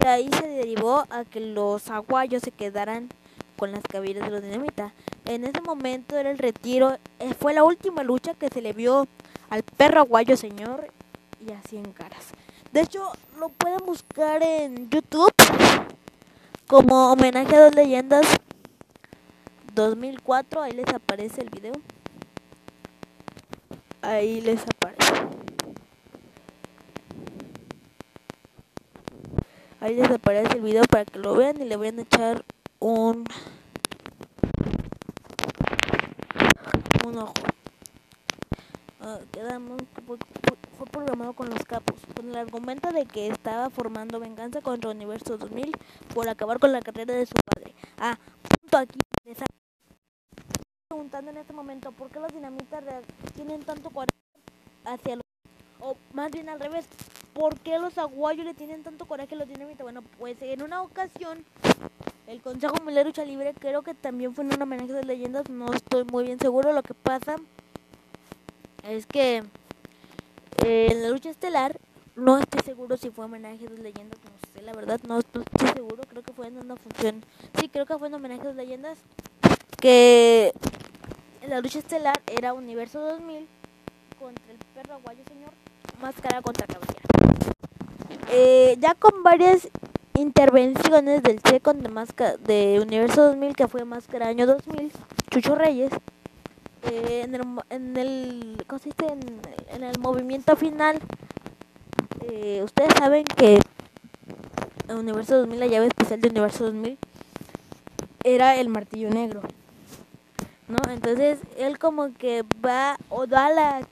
de 0.00 0.08
ahí 0.08 0.28
se 0.32 0.46
derivó 0.48 1.04
a 1.10 1.24
que 1.24 1.40
los 1.40 1.88
aguayos 1.90 2.42
se 2.42 2.50
quedaran 2.50 3.08
con 3.56 3.72
las 3.72 3.82
cabillas 3.82 4.24
de 4.24 4.30
los 4.30 4.42
dinamita. 4.42 4.92
En 5.24 5.44
ese 5.44 5.60
momento 5.60 6.16
era 6.16 6.30
el 6.30 6.38
retiro, 6.38 6.96
eh, 7.18 7.34
fue 7.34 7.54
la 7.54 7.64
última 7.64 8.02
lucha 8.02 8.34
que 8.34 8.48
se 8.48 8.60
le 8.60 8.72
vio 8.72 9.06
al 9.50 9.62
perro 9.62 10.00
aguayo 10.00 10.36
señor 10.36 10.92
y 11.46 11.52
a 11.52 11.62
100 11.62 11.92
caras. 11.92 12.28
De 12.72 12.80
hecho, 12.80 13.10
lo 13.38 13.48
pueden 13.48 13.84
buscar 13.86 14.42
en 14.42 14.90
YouTube 14.90 15.32
como 16.66 17.12
homenaje 17.12 17.56
a 17.56 17.64
dos 17.64 17.74
leyendas 17.74 18.26
2004, 19.74 20.60
ahí 20.60 20.72
les 20.72 20.88
aparece 20.88 21.40
el 21.40 21.50
video 21.50 21.72
ahí 24.02 24.40
les 24.40 24.62
aparece. 24.62 25.12
Ahí 29.80 29.94
les 29.94 30.10
aparece 30.10 30.56
el 30.56 30.62
video 30.62 30.82
para 30.84 31.04
que 31.04 31.18
lo 31.18 31.34
vean 31.34 31.60
y 31.60 31.64
le 31.64 31.76
vayan 31.76 32.00
a 32.00 32.02
echar 32.02 32.44
un 32.80 33.24
un 37.06 37.18
ojo. 37.18 37.32
Uh, 39.00 39.24
quedamos 39.32 39.80
fue, 40.76 40.86
programado 40.90 41.32
con 41.32 41.48
los 41.48 41.64
capos, 41.64 41.96
con 42.14 42.28
el 42.28 42.36
argumento 42.36 42.90
de 42.92 43.06
que 43.06 43.28
estaba 43.28 43.70
formando 43.70 44.20
venganza 44.20 44.60
contra 44.60 44.90
Universo 44.90 45.38
2000 45.38 45.72
por 46.14 46.28
acabar 46.28 46.58
con 46.58 46.72
la 46.72 46.80
carrera 46.80 47.14
de 47.14 47.26
su 47.26 47.34
padre. 47.44 47.74
Ah, 47.98 48.18
punto 48.42 48.78
aquí 48.78 48.98
preguntando 50.88 51.30
en 51.30 51.36
este 51.36 51.52
momento 51.52 51.92
por 51.92 52.08
qué 52.08 52.18
los 52.18 52.32
dinamitas 52.32 52.82
tienen 53.34 53.60
tanto 53.60 53.90
coraje 53.90 54.08
hacia 54.86 55.16
los 55.16 55.24
o 55.80 55.98
más 56.14 56.30
bien 56.30 56.48
al 56.48 56.58
revés, 56.58 56.86
¿por 57.34 57.60
qué 57.60 57.78
los 57.78 57.98
aguayos 57.98 58.46
le 58.46 58.54
tienen 58.54 58.82
tanto 58.82 59.04
coraje 59.04 59.34
a 59.34 59.38
los 59.38 59.46
dinamitas? 59.46 59.82
Bueno, 59.82 60.00
pues 60.18 60.40
en 60.40 60.62
una 60.62 60.80
ocasión 60.80 61.44
el 62.26 62.40
Consejo 62.40 62.76
Mundial 62.76 62.96
de 62.96 63.04
Lucha 63.04 63.26
Libre 63.26 63.52
creo 63.52 63.82
que 63.82 63.92
también 63.92 64.34
fue 64.34 64.44
en 64.44 64.54
un 64.54 64.62
homenaje 64.62 64.94
de 64.94 65.04
leyendas, 65.04 65.50
no 65.50 65.70
estoy 65.74 66.04
muy 66.04 66.24
bien 66.24 66.38
seguro, 66.38 66.72
lo 66.72 66.82
que 66.82 66.94
pasa 66.94 67.36
es 68.82 69.04
que 69.04 69.44
eh, 70.64 70.88
en 70.90 71.02
la 71.02 71.10
lucha 71.10 71.28
estelar 71.28 71.78
no 72.16 72.38
estoy 72.38 72.62
seguro 72.62 72.96
si 72.96 73.10
fue 73.10 73.26
homenaje 73.26 73.68
de 73.68 73.76
leyendas, 73.82 74.18
no 74.24 74.30
sé, 74.54 74.62
la 74.62 74.72
verdad 74.72 74.98
no 75.06 75.18
estoy 75.18 75.44
seguro, 75.74 76.02
creo 76.08 76.22
que 76.22 76.32
fue 76.32 76.46
en 76.46 76.56
una 76.56 76.76
función, 76.76 77.22
sí, 77.60 77.68
creo 77.68 77.84
que 77.84 77.98
fue 77.98 78.08
en 78.08 78.14
homenaje 78.14 78.46
de 78.46 78.54
leyendas 78.54 78.98
que 79.80 80.52
la 81.46 81.60
lucha 81.60 81.78
estelar 81.78 82.20
era 82.26 82.52
Universo 82.52 83.00
2000 83.00 83.46
contra 84.18 84.44
el 84.50 84.58
perro 84.74 84.94
aguayo 84.94 85.22
señor, 85.26 85.50
máscara 86.00 86.42
contra 86.42 86.66
caballero. 86.66 86.98
Eh, 88.30 88.76
ya 88.80 88.94
con 88.94 89.22
varias 89.22 89.68
intervenciones 90.14 91.22
del 91.22 91.40
second 91.40 91.82
de, 91.82 91.88
máscara, 91.88 92.36
de 92.36 92.80
Universo 92.82 93.22
2000, 93.28 93.54
que 93.54 93.68
fue 93.68 93.84
Máscara 93.84 94.26
Año 94.28 94.46
2000, 94.46 94.92
Chucho 95.30 95.54
Reyes, 95.54 95.92
eh, 96.90 97.22
en, 97.24 97.34
el, 97.34 97.42
en, 97.70 97.96
el, 97.96 98.64
consiste 98.66 99.06
en, 99.06 99.20
en 99.72 99.84
el 99.84 99.98
movimiento 100.00 100.56
final, 100.56 101.00
eh, 102.30 102.60
ustedes 102.64 102.92
saben 102.98 103.24
que 103.24 103.60
Universo 104.88 105.38
2000, 105.38 105.60
la 105.60 105.66
llave 105.66 105.86
especial 105.86 106.20
de 106.20 106.28
Universo 106.28 106.64
2000, 106.64 106.98
era 108.24 108.56
el 108.56 108.68
martillo 108.68 109.10
negro. 109.10 109.42
¿No? 110.68 110.76
Entonces 110.90 111.38
él 111.56 111.78
como 111.78 112.12
que 112.12 112.44
va 112.64 112.96
o 113.08 113.26
da 113.26 113.50
la, 113.50 113.86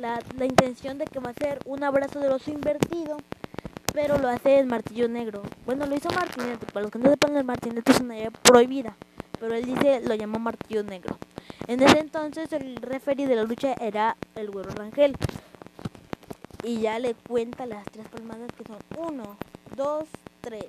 la, 0.00 0.20
la 0.36 0.44
intención 0.44 0.98
de 0.98 1.06
que 1.06 1.20
va 1.20 1.30
a 1.30 1.34
ser 1.34 1.60
un 1.64 1.82
abrazo 1.82 2.20
de 2.20 2.28
oso 2.28 2.50
invertido, 2.50 3.16
pero 3.94 4.18
lo 4.18 4.28
hace 4.28 4.58
el 4.58 4.66
martillo 4.66 5.08
negro. 5.08 5.42
Bueno, 5.66 5.86
lo 5.86 5.96
hizo 5.96 6.10
Martinete, 6.10 6.66
para 6.66 6.82
los 6.82 6.92
que 6.92 6.98
no 6.98 7.10
sepan 7.10 7.36
el 7.36 7.44
Martinete 7.44 7.92
es 7.92 8.00
una 8.00 8.16
idea 8.16 8.30
prohibida, 8.30 8.94
pero 9.40 9.54
él 9.54 9.64
dice, 9.64 10.00
lo 10.00 10.14
llamó 10.14 10.38
martillo 10.38 10.82
negro. 10.82 11.16
En 11.66 11.82
ese 11.82 11.98
entonces 11.98 12.52
el 12.52 12.76
referee 12.76 13.26
de 13.26 13.36
la 13.36 13.44
lucha 13.44 13.74
era 13.80 14.16
el 14.34 14.50
güero 14.50 14.70
Rangel. 14.70 15.16
Y 16.64 16.80
ya 16.80 16.98
le 16.98 17.14
cuenta 17.14 17.66
las 17.66 17.84
tres 17.86 18.08
palmadas 18.08 18.50
que 18.56 18.64
son 18.64 18.78
1, 18.96 19.36
2, 19.76 20.08
3. 20.40 20.64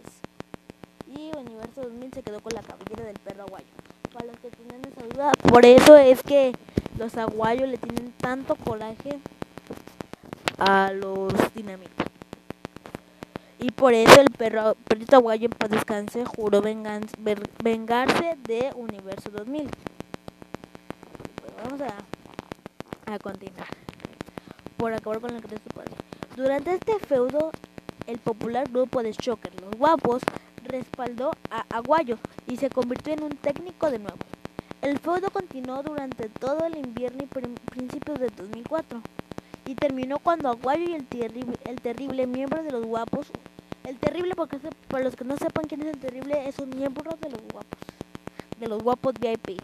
Y 1.15 1.31
Universo 1.37 1.81
2000 1.81 2.13
se 2.13 2.21
quedó 2.21 2.41
con 2.41 2.53
la 2.53 2.61
cabellera 2.61 3.05
del 3.05 3.17
perro 3.19 3.43
aguayo. 3.43 3.88
Para 4.13 4.25
los 4.25 4.37
que 4.37 4.49
tienen 4.49 4.81
esa 4.85 5.07
duda, 5.07 5.31
por 5.49 5.65
eso 5.65 5.95
es 5.95 6.23
que 6.23 6.53
los 6.97 7.15
aguayos 7.15 7.69
le 7.69 7.77
tienen 7.77 8.11
tanto 8.13 8.55
coraje 8.55 9.19
a 10.57 10.91
los 10.93 11.33
dinamitos. 11.53 12.07
Y 13.59 13.71
por 13.71 13.93
eso 13.93 14.21
el 14.21 14.31
perro, 14.31 14.75
perrito 14.87 15.17
aguayo 15.17 15.45
en 15.45 15.51
paz 15.51 15.69
descanse 15.69 16.23
juró 16.23 16.61
vengarse 16.61 18.37
de 18.47 18.71
Universo 18.75 19.29
2000. 19.31 19.69
vamos 21.63 21.81
a, 21.81 23.13
a 23.13 23.19
continuar. 23.19 23.67
Por 24.77 24.93
acabar 24.93 25.19
con 25.19 25.35
el 25.35 25.43
que 25.43 25.57
Durante 26.37 26.75
este 26.75 26.99
feudo, 26.99 27.51
el 28.07 28.17
popular 28.17 28.69
grupo 28.69 29.03
de 29.03 29.11
Shocker, 29.11 29.51
los 29.61 29.71
guapos, 29.77 30.21
respaldó 30.69 31.31
a 31.49 31.65
Aguayo 31.69 32.17
y 32.47 32.55
se 32.57 32.69
convirtió 32.69 33.13
en 33.13 33.23
un 33.23 33.35
técnico 33.35 33.91
de 33.91 33.99
nuevo. 33.99 34.17
El 34.81 34.97
feudo 34.99 35.29
continuó 35.31 35.83
durante 35.83 36.29
todo 36.29 36.65
el 36.65 36.77
invierno 36.77 37.23
y 37.23 37.27
principios 37.69 38.19
de 38.19 38.29
2004 38.29 39.01
y 39.65 39.75
terminó 39.75 40.19
cuando 40.19 40.49
Aguayo 40.49 40.89
y 40.89 40.93
el, 40.93 41.05
terrible, 41.05 41.57
el 41.65 41.81
terrible 41.81 42.27
miembro 42.27 42.63
de 42.63 42.71
los 42.71 42.85
guapos, 42.85 43.27
el 43.83 43.97
terrible 43.97 44.35
porque 44.35 44.57
para 44.87 45.03
los 45.03 45.15
que 45.15 45.25
no 45.25 45.35
sepan 45.35 45.65
quién 45.65 45.81
es 45.81 45.87
el 45.87 45.99
terrible 45.99 46.47
es 46.47 46.57
un 46.59 46.69
miembro 46.69 47.17
de 47.19 47.29
los 47.29 47.41
guapos, 47.51 47.79
de 48.59 48.67
los 48.67 48.81
guapos 48.81 49.13
VIP. 49.19 49.61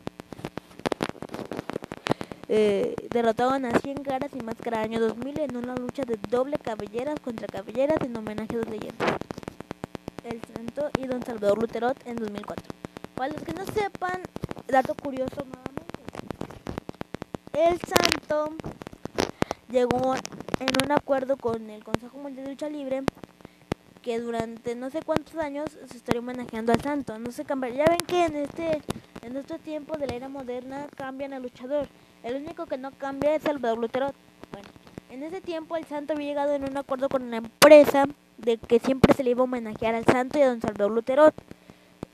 Eh, 2.47 2.95
derrotaron 3.09 3.65
a 3.65 3.79
100 3.79 4.03
caras 4.03 4.31
y 4.35 4.43
máscara 4.43 4.81
año 4.81 4.99
2000 4.99 5.39
en 5.39 5.57
una 5.57 5.75
lucha 5.75 6.03
de 6.03 6.19
doble 6.29 6.57
cabelleras 6.57 7.19
contra 7.19 7.47
cabelleras 7.47 7.97
en 8.01 8.15
homenaje 8.15 8.55
a 8.55 8.59
dos 8.59 8.67
leyendas. 8.67 9.17
El 10.25 10.41
Santo 10.55 10.89
y 10.97 11.05
Don 11.05 11.23
Salvador 11.23 11.61
Luterot 11.61 11.95
en 12.07 12.15
2004. 12.15 12.65
Para 13.13 13.31
los 13.31 13.43
que 13.43 13.53
no 13.53 13.63
sepan, 13.65 14.23
dato 14.67 14.95
curioso. 14.95 15.45
El 17.53 17.79
Santo 17.81 18.55
llegó 19.69 20.15
en 20.15 20.69
un 20.83 20.91
acuerdo 20.91 21.37
con 21.37 21.69
el 21.69 21.83
Consejo 21.83 22.17
Mundial 22.17 22.45
de 22.45 22.51
Lucha 22.51 22.69
Libre 22.69 23.03
que 24.01 24.19
durante 24.19 24.75
no 24.75 24.89
sé 24.89 25.01
cuántos 25.03 25.35
años 25.35 25.69
se 25.89 25.97
estaría 25.97 26.21
homenajeando 26.21 26.73
al 26.73 26.81
santo. 26.81 27.19
No 27.19 27.31
se 27.31 27.45
cambiar. 27.45 27.73
Ya 27.73 27.85
ven 27.85 27.99
que 27.99 28.25
en 28.25 28.35
este 28.35 28.81
en 29.21 29.37
este 29.37 29.59
tiempo 29.59 29.97
de 29.97 30.07
la 30.07 30.15
era 30.15 30.27
moderna 30.27 30.87
cambian 30.95 31.33
al 31.33 31.43
luchador. 31.43 31.87
El 32.23 32.35
único 32.35 32.65
que 32.65 32.79
no 32.79 32.91
cambia 32.91 33.35
es 33.35 33.43
Salvador 33.43 33.77
Luterot. 33.77 34.15
Bueno, 34.51 34.67
en 35.11 35.21
ese 35.21 35.39
tiempo 35.39 35.77
el 35.77 35.85
santo 35.85 36.13
había 36.13 36.29
llegado 36.29 36.53
en 36.53 36.63
un 36.63 36.77
acuerdo 36.77 37.09
con 37.09 37.29
la 37.29 37.37
empresa 37.37 38.05
de 38.37 38.57
que 38.57 38.79
siempre 38.79 39.13
se 39.13 39.23
le 39.23 39.31
iba 39.31 39.41
a 39.41 39.43
homenajear 39.45 39.95
al 39.95 40.05
santo 40.05 40.37
y 40.37 40.41
a 40.41 40.49
don 40.49 40.61
Salvador 40.61 40.91
Luterot. 40.91 41.35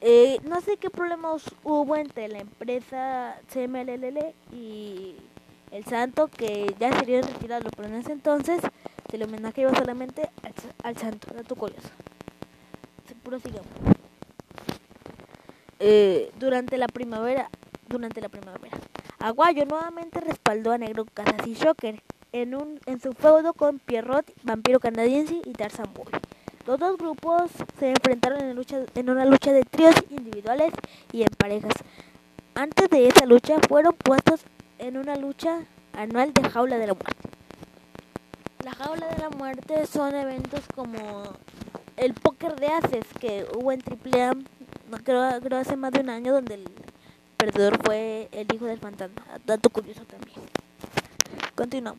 Eh, 0.02 0.40
no 0.44 0.62
sé 0.62 0.78
qué 0.78 0.90
problemas 0.90 1.44
hubo 1.64 1.96
entre 1.96 2.28
la 2.28 2.40
empresa 2.40 3.38
CMLL 3.54 4.34
y 4.52 5.16
el 5.72 5.86
santo, 5.86 6.28
que 6.28 6.74
ya 6.80 6.92
sería 6.98 7.22
retirado, 7.22 7.70
pero 7.76 7.88
en 7.88 7.96
ese 7.96 8.12
entonces 8.12 8.62
se 9.10 9.18
le 9.18 9.26
homenajeaba 9.26 9.76
solamente 9.76 10.30
al, 10.84 10.98
santo, 10.98 11.34
dato 11.34 11.56
curioso. 11.56 11.90
Prosigamos. 13.24 13.68
Eh, 15.80 16.32
durante 16.40 16.78
la 16.78 16.88
primavera, 16.88 17.50
durante 17.88 18.22
la 18.22 18.30
primavera, 18.30 18.78
Aguayo 19.20 19.66
nuevamente 19.66 20.20
respaldó 20.20 20.72
a 20.72 20.78
Negro 20.78 21.06
Casas 21.06 21.46
y 21.46 21.54
Shocker 21.54 22.02
en, 22.34 22.56
un, 22.56 22.80
en 22.86 23.00
su 23.00 23.14
feudo 23.14 23.54
con 23.54 23.80
Pierrot, 23.80 24.26
Vampiro 24.44 24.80
Canadiense 24.80 25.42
y 25.46 25.54
Tarzan 25.54 25.94
Boy. 25.94 26.08
Los 26.66 26.80
dos 26.80 26.98
grupos 26.98 27.52
se 27.80 27.90
enfrentaron 27.90 28.42
en, 28.42 28.56
lucha, 28.56 28.84
en 28.96 29.10
una 29.10 29.26
lucha 29.26 29.52
de 29.52 29.64
tríos 29.64 29.96
individuales 30.10 30.74
y 31.12 31.24
en 31.24 31.30
parejas. 31.38 31.74
Antes 32.54 32.90
de 32.90 33.08
esa 33.08 33.26
lucha 33.26 33.58
fueron 33.68 33.94
puestos 33.94 34.42
en 34.78 34.98
una 34.98 35.16
lucha 35.16 35.66
anual 35.94 36.34
de 36.34 36.48
Jaula 36.50 36.78
de 36.78 36.88
la 36.88 36.94
Muerte. 36.94 37.30
La 38.64 38.72
Jaula 38.74 39.08
de 39.08 39.18
la 39.18 39.30
Muerte 39.30 39.86
son 39.88 40.14
eventos 40.14 40.62
como 40.76 41.24
el 41.98 42.14
póker 42.14 42.56
de 42.56 42.68
Aces 42.68 43.06
que 43.20 43.48
hubo 43.56 43.72
en 43.72 43.82
AAA, 43.82 44.34
creo, 45.04 45.42
creo 45.42 45.60
hace 45.60 45.76
más 45.76 45.92
de 45.92 46.02
un 46.02 46.10
año, 46.10 46.34
donde 46.34 46.56
el 46.56 46.66
perdedor 47.38 47.80
fue 47.84 48.30
el 48.32 48.48
hijo 48.54 48.66
del 48.66 48.80
fantasma. 48.80 49.24
Dato 49.46 49.70
curioso 49.70 50.06
también. 50.06 50.40
Continuamos 51.56 51.98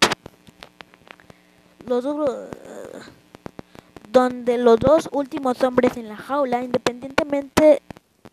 donde 4.11 4.59
los 4.59 4.79
dos 4.79 5.09
últimos 5.13 5.63
hombres 5.63 5.97
en 5.97 6.09
la 6.09 6.17
jaula, 6.17 6.63
independientemente 6.63 7.83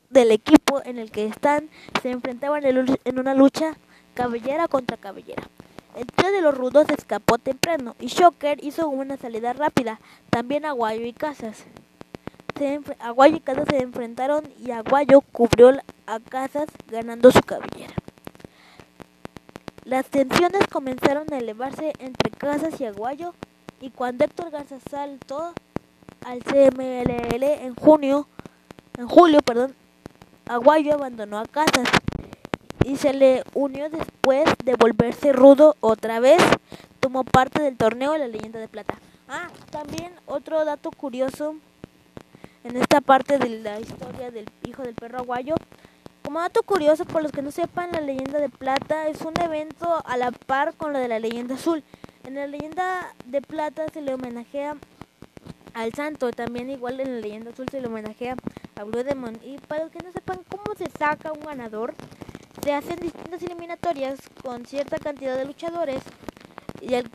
del 0.10 0.32
equipo 0.32 0.82
en 0.84 0.98
el 0.98 1.12
que 1.12 1.26
están, 1.26 1.70
se 2.02 2.12
enfrentaban 2.12 2.64
en 2.66 3.20
una 3.20 3.34
lucha 3.34 3.78
cabellera 4.14 4.68
contra 4.68 4.98
cabellera. 4.98 5.44
El 5.96 6.06
trío 6.06 6.32
de 6.32 6.42
los 6.42 6.56
rudos 6.56 6.88
escapó 6.90 7.38
temprano 7.38 7.96
y 8.00 8.08
Shocker 8.08 8.64
hizo 8.64 8.88
una 8.90 9.18
salida 9.18 9.54
rápida. 9.54 10.00
También 10.30 10.66
Aguayo 10.66 11.06
y. 11.06 11.16
Aguayo 13.00 13.38
y 13.38 13.40
Casas 13.40 13.66
se 13.70 13.82
enfrentaron 13.82 14.44
y 14.60 14.72
Aguayo 14.72 15.22
cubrió 15.22 15.72
a 16.06 16.20
Casas 16.20 16.68
ganando 16.90 17.32
su 17.32 17.42
cabellera. 17.42 17.96
Las 19.90 20.06
tensiones 20.06 20.68
comenzaron 20.68 21.34
a 21.34 21.40
elevarse 21.40 21.94
entre 21.98 22.30
Casas 22.30 22.80
y 22.80 22.86
Aguayo 22.86 23.34
y 23.82 23.90
cuando 23.90 24.24
Héctor 24.24 24.52
Garza 24.52 24.78
saltó 24.88 25.56
al 26.24 26.44
CMLL 26.44 27.44
en 27.44 27.74
junio, 27.74 28.28
en 29.00 29.08
julio, 29.08 29.42
perdón, 29.42 29.74
Aguayo 30.48 30.94
abandonó 30.94 31.40
a 31.40 31.46
Casas 31.48 31.90
y 32.86 32.98
se 32.98 33.16
le 33.16 33.44
unió 33.56 33.90
después 33.90 34.48
de 34.64 34.76
volverse 34.76 35.34
rudo 35.34 35.76
otra 35.80 36.20
vez, 36.20 36.40
tomó 37.00 37.24
parte 37.24 37.60
del 37.64 37.76
torneo 37.76 38.12
de 38.12 38.20
la 38.20 38.28
leyenda 38.28 38.60
de 38.60 38.68
plata. 38.68 38.94
Ah, 39.28 39.48
también 39.72 40.12
otro 40.28 40.66
dato 40.66 40.92
curioso 40.92 41.56
en 42.64 42.78
esta 42.78 43.02
parte 43.02 43.40
de 43.40 43.50
la 43.50 43.80
historia 43.80 44.30
del 44.30 44.46
hijo 44.68 44.84
del 44.84 44.94
perro 44.94 45.18
aguayo 45.18 45.56
como 46.30 46.42
dato 46.42 46.62
curioso, 46.62 47.06
por 47.06 47.24
los 47.24 47.32
que 47.32 47.42
no 47.42 47.50
sepan, 47.50 47.92
la 47.92 48.02
leyenda 48.02 48.38
de 48.38 48.50
plata 48.50 49.08
es 49.08 49.22
un 49.22 49.34
evento 49.42 50.00
a 50.06 50.16
la 50.16 50.30
par 50.30 50.76
con 50.76 50.94
lo 50.94 51.00
de 51.00 51.08
la 51.08 51.18
leyenda 51.18 51.56
azul. 51.56 51.84
En 52.24 52.36
la 52.36 52.46
leyenda 52.46 53.16
de 53.26 53.42
plata 53.42 53.90
se 53.92 54.04
le 54.04 54.14
homenajea 54.14 54.78
al 55.74 55.92
santo, 55.94 56.30
también 56.30 56.70
igual 56.70 57.00
en 57.00 57.16
la 57.16 57.22
leyenda 57.22 57.50
azul 57.50 57.66
se 57.72 57.82
le 57.82 57.88
homenajea 57.88 58.36
a 58.80 58.84
Blue 58.84 59.04
Demon. 59.04 59.40
Y 59.44 59.58
para 59.58 59.86
los 59.86 59.92
que 59.92 60.04
no 60.04 60.12
sepan 60.12 60.42
cómo 60.48 60.76
se 60.78 60.86
saca 61.00 61.32
un 61.32 61.40
ganador, 61.40 61.96
se 62.64 62.74
hacen 62.74 63.00
distintas 63.00 63.42
eliminatorias 63.42 64.20
con 64.44 64.68
cierta 64.68 65.00
cantidad 65.00 65.36
de 65.36 65.46
luchadores 65.46 66.04
y 66.80 66.94
el 66.94 67.10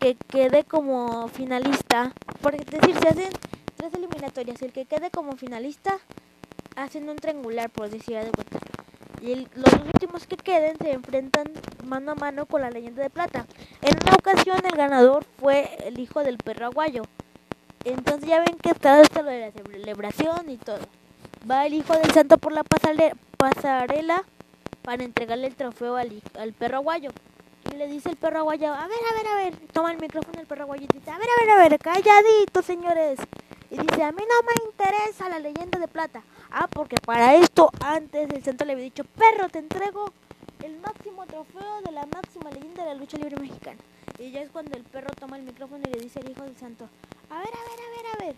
que 0.00 0.14
quede 0.14 0.64
como 0.64 1.28
finalista, 1.28 2.14
por 2.40 2.56
decir, 2.56 2.98
se 2.98 3.08
hacen 3.08 3.32
tres 3.76 3.92
eliminatorias, 3.92 4.62
el 4.62 4.72
que 4.72 4.86
quede 4.86 5.10
como 5.10 5.36
finalista 5.36 5.98
hacen 6.82 7.08
un 7.08 7.16
triangular, 7.16 7.70
por 7.70 7.90
decir 7.90 8.16
de 8.16 8.30
cuenta. 8.30 8.58
Y 9.20 9.48
los 9.54 9.72
últimos 9.72 10.26
que 10.26 10.36
queden 10.36 10.76
se 10.78 10.92
enfrentan 10.92 11.46
mano 11.84 12.12
a 12.12 12.14
mano 12.14 12.46
con 12.46 12.60
la 12.60 12.70
leyenda 12.70 13.02
de 13.02 13.10
plata. 13.10 13.46
En 13.82 13.96
una 14.02 14.14
ocasión 14.14 14.60
el 14.64 14.76
ganador 14.76 15.24
fue 15.40 15.76
el 15.84 15.98
hijo 15.98 16.22
del 16.22 16.38
perro 16.38 16.66
aguayo. 16.66 17.02
Entonces 17.84 18.28
ya 18.28 18.38
ven 18.38 18.56
que 18.62 18.70
está 18.70 19.00
esto 19.00 19.22
lo 19.22 19.30
de 19.30 19.40
la 19.40 19.50
celebración 19.52 20.50
y 20.50 20.56
todo. 20.56 20.80
Va 21.50 21.66
el 21.66 21.74
hijo 21.74 21.94
del 21.94 22.10
santo 22.12 22.38
por 22.38 22.52
la 22.52 22.62
pasarela 22.62 24.24
para 24.82 25.04
entregarle 25.04 25.48
el 25.48 25.56
trofeo 25.56 25.96
al, 25.96 26.22
al 26.38 26.52
perro 26.52 26.76
aguayo. 26.78 27.10
Y 27.72 27.76
le 27.76 27.88
dice 27.88 28.10
el 28.10 28.16
perro 28.16 28.38
aguayo, 28.38 28.72
a 28.72 28.86
ver, 28.86 28.98
a 29.10 29.14
ver, 29.16 29.26
a 29.26 29.34
ver, 29.36 29.54
toma 29.72 29.92
el 29.92 29.98
micrófono 29.98 30.40
el 30.40 30.46
perro 30.46 30.62
aguayo 30.62 30.86
a 30.86 31.18
ver, 31.18 31.28
a 31.28 31.44
ver, 31.44 31.50
a 31.50 31.68
ver, 31.68 31.78
calladito 31.78 32.62
señores. 32.62 33.18
Y 33.70 33.76
dice, 33.76 34.02
a 34.02 34.12
mí 34.12 34.22
no 34.22 34.46
me 34.46 34.70
interesa 34.70 35.28
la 35.28 35.38
leyenda 35.38 35.78
de 35.78 35.88
plata. 35.88 36.22
Ah, 36.50 36.68
porque 36.68 36.96
para 36.96 37.34
esto 37.34 37.70
antes 37.80 38.30
el 38.30 38.42
centro 38.42 38.66
le 38.66 38.72
había 38.72 38.84
dicho, 38.84 39.04
perro, 39.04 39.48
te 39.48 39.58
entrego 39.58 40.10
el 40.62 40.78
máximo 40.78 41.26
trofeo 41.26 41.82
de 41.84 41.92
la 41.92 42.06
máxima 42.06 42.50
leyenda 42.50 42.84
de 42.84 42.88
la 42.88 42.94
lucha 42.94 43.18
libre 43.18 43.36
mexicana. 43.36 43.78
Y 44.18 44.30
ya 44.30 44.40
es 44.40 44.50
cuando 44.50 44.76
el 44.76 44.84
perro 44.84 45.14
toma 45.18 45.36
el 45.36 45.42
micrófono 45.44 45.82
y 45.86 45.92
le 45.92 46.00
dice 46.00 46.20
al 46.20 46.30
hijo 46.30 46.42
del 46.42 46.56
santo, 46.56 46.88
a 47.30 47.38
ver, 47.38 47.48
a 47.48 47.50
ver, 47.50 47.80
a 47.80 47.90
ver, 47.90 48.06
a 48.14 48.24
ver, 48.24 48.34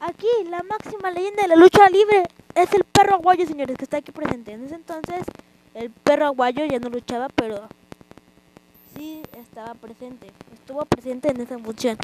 aquí 0.00 0.26
la 0.50 0.62
máxima 0.64 1.10
leyenda 1.10 1.42
de 1.42 1.48
la 1.48 1.56
lucha 1.56 1.88
libre 1.88 2.24
es 2.54 2.72
el 2.74 2.84
perro 2.84 3.14
aguayo, 3.14 3.46
señores, 3.46 3.76
que 3.76 3.84
está 3.84 3.98
aquí 3.98 4.12
presente. 4.12 4.52
En 4.52 4.64
ese 4.64 4.74
entonces, 4.74 5.24
el 5.74 5.90
perro 5.90 6.26
aguayo 6.26 6.64
ya 6.64 6.78
no 6.78 6.88
luchaba, 6.88 7.28
pero 7.28 7.68
sí 8.94 9.22
estaba 9.32 9.74
presente. 9.74 10.32
Estuvo 10.52 10.84
presente 10.84 11.30
en 11.30 11.40
esa 11.40 11.58
función. 11.58 11.96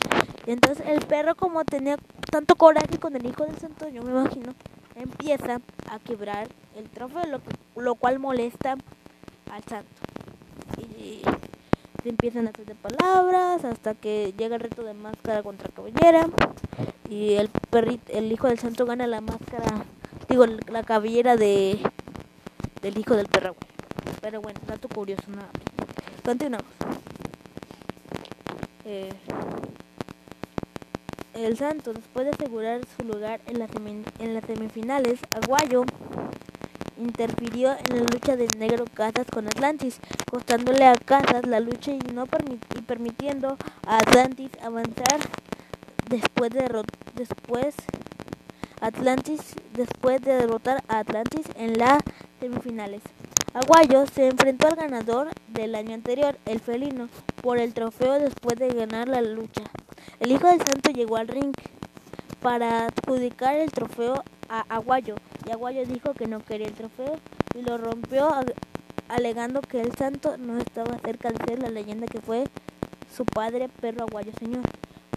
Y 0.46 0.52
entonces 0.52 0.86
el 0.86 1.00
perro, 1.06 1.34
como 1.34 1.64
tenía 1.64 1.96
tanto 2.30 2.56
coraje 2.56 2.98
con 2.98 3.16
el 3.16 3.26
hijo 3.26 3.44
del 3.44 3.58
santo, 3.58 3.88
yo 3.88 4.02
me 4.02 4.10
imagino, 4.10 4.54
empieza 4.94 5.60
a 5.90 5.98
quebrar 5.98 6.48
el 6.76 6.88
trofeo, 6.90 7.24
lo, 7.26 7.40
lo 7.80 7.94
cual 7.94 8.18
molesta 8.18 8.76
al 9.50 9.64
santo. 9.64 9.90
Y 10.78 11.22
se 12.02 12.08
empiezan 12.08 12.46
a 12.46 12.50
hacer 12.50 12.66
de 12.66 12.74
palabras 12.74 13.64
hasta 13.64 13.94
que 13.94 14.32
llega 14.36 14.56
el 14.56 14.62
reto 14.62 14.82
de 14.84 14.94
máscara 14.94 15.42
contra 15.42 15.70
cabellera 15.70 16.28
y 17.10 17.34
el 17.34 17.48
perrito, 17.48 18.10
el 18.12 18.32
hijo 18.32 18.46
del 18.46 18.58
santo 18.58 18.86
gana 18.86 19.06
la 19.06 19.20
máscara, 19.20 19.84
digo, 20.28 20.46
la 20.46 20.82
cabellera 20.82 21.36
de 21.36 21.78
del 22.82 22.98
hijo 22.98 23.14
del 23.16 23.26
perro. 23.26 23.56
Pero 24.22 24.40
bueno, 24.40 24.60
dato 24.66 24.88
curioso, 24.88 25.24
nada. 25.28 25.50
Continuamos. 26.24 26.66
Eh, 28.84 29.12
el 31.34 31.56
Santo, 31.56 31.92
después 31.92 32.26
de 32.26 32.32
asegurar 32.32 32.82
su 32.96 33.06
lugar 33.06 33.40
en, 33.46 33.58
la 33.58 33.68
en 34.18 34.34
las 34.34 34.44
semifinales, 34.44 35.20
Aguayo 35.32 35.84
interfirió 36.98 37.70
en 37.72 37.96
la 37.96 38.02
lucha 38.02 38.36
de 38.36 38.48
Negro 38.58 38.84
Casas 38.92 39.26
con 39.32 39.46
Atlantis, 39.46 40.00
costándole 40.30 40.84
a 40.84 40.94
Casas 40.96 41.46
la 41.46 41.60
lucha 41.60 41.92
y 41.92 41.98
no 42.12 42.26
permitiendo 42.86 43.56
a 43.86 43.98
Atlantis 43.98 44.50
avanzar 44.62 45.18
después 46.10 46.50
de 46.50 46.60
después 49.74 50.20
de 50.20 50.34
derrotar 50.34 50.82
a 50.88 50.98
Atlantis 50.98 51.46
en 51.56 51.78
las 51.78 52.02
semifinales. 52.40 53.02
Aguayo 53.52 54.06
se 54.06 54.28
enfrentó 54.28 54.68
al 54.68 54.76
ganador 54.76 55.28
del 55.48 55.74
año 55.74 55.94
anterior, 55.94 56.38
el 56.46 56.60
felino, 56.60 57.08
por 57.42 57.58
el 57.58 57.74
trofeo 57.74 58.20
después 58.20 58.56
de 58.56 58.68
ganar 58.68 59.08
la 59.08 59.22
lucha. 59.22 59.62
El 60.20 60.30
hijo 60.30 60.46
del 60.46 60.58
santo 60.58 60.92
llegó 60.92 61.16
al 61.16 61.26
ring 61.26 61.52
para 62.40 62.86
adjudicar 62.86 63.56
el 63.56 63.72
trofeo 63.72 64.22
a 64.48 64.60
Aguayo 64.68 65.16
y 65.44 65.50
Aguayo 65.50 65.84
dijo 65.84 66.14
que 66.14 66.28
no 66.28 66.38
quería 66.38 66.68
el 66.68 66.74
trofeo 66.74 67.16
y 67.58 67.62
lo 67.62 67.76
rompió 67.76 68.32
alegando 69.08 69.62
que 69.62 69.80
el 69.80 69.96
santo 69.96 70.36
no 70.36 70.56
estaba 70.58 70.98
cerca 70.98 71.30
de 71.30 71.44
ser 71.44 71.60
la 71.60 71.70
leyenda 71.70 72.06
que 72.06 72.20
fue 72.20 72.44
su 73.12 73.24
padre 73.24 73.68
perro 73.80 74.04
Aguayo 74.04 74.30
señor. 74.38 74.62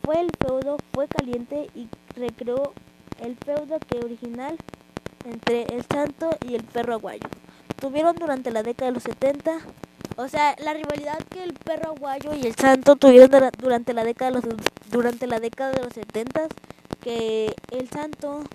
Fue 0.04 0.20
el 0.20 0.32
feudo, 0.40 0.78
fue 0.92 1.08
caliente 1.08 1.70
y 1.76 1.88
recreó 2.16 2.74
el 3.20 3.38
feudo 3.38 3.78
que 3.88 4.00
original 4.00 4.58
entre 5.24 5.66
el 5.66 5.86
santo 5.86 6.32
y 6.48 6.56
el 6.56 6.64
perro 6.64 6.94
Aguayo. 6.94 7.30
Tuvieron 7.84 8.16
durante 8.16 8.50
la 8.50 8.64
década 8.64 8.92
de 8.92 8.94
los 8.94 9.04
70 9.04 9.60
o 10.16 10.30
sea, 10.30 10.56
la 10.60 10.74
rivalidad 10.74 11.18
que 11.30 11.44
el 11.44 11.54
perro 11.54 11.90
aguayo 11.90 12.34
y 12.34 12.48
el 12.48 12.56
santo 12.56 12.96
tuvieron 12.96 13.30
durante 13.58 13.94
la 13.94 14.06
década 14.06 14.32
de 14.32 14.38
los, 14.38 14.56
durante 14.90 15.28
la 15.28 15.42
década 15.42 15.74
de 15.74 15.84
los 15.84 15.92
70 15.92 16.48
que 17.02 17.54
el 17.72 17.90
santo 17.90 18.46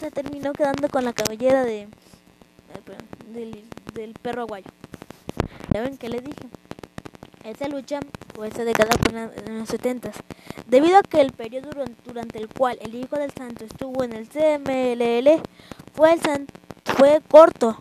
se 0.00 0.10
terminó 0.10 0.52
quedando 0.54 0.88
con 0.88 1.04
la 1.04 1.12
cabellera 1.12 1.62
de 1.62 1.86
del, 3.32 4.12
perro 4.20 4.42
aguayo. 4.42 4.66
¿Ya 5.72 5.82
ven 5.82 5.96
que 5.96 6.08
le 6.08 6.20
dije? 6.20 6.48
Esa 7.44 7.68
lucha 7.68 8.00
o 8.36 8.44
esa 8.44 8.64
década 8.64 8.90
fue 9.00 9.30
en 9.46 9.60
los 9.60 9.68
70 9.68 10.10
Debido 10.66 10.98
a 10.98 11.02
que 11.02 11.20
el 11.20 11.30
periodo 11.30 11.70
durante 12.04 12.38
el 12.38 12.48
cual 12.48 12.76
el 12.80 12.96
hijo 12.96 13.14
del 13.14 13.30
santo 13.30 13.64
estuvo 13.64 14.02
en 14.02 14.14
el 14.14 14.28
CMLL 14.28 15.40
fue, 15.92 16.14
el 16.14 16.48
fue 16.84 17.20
corto, 17.28 17.78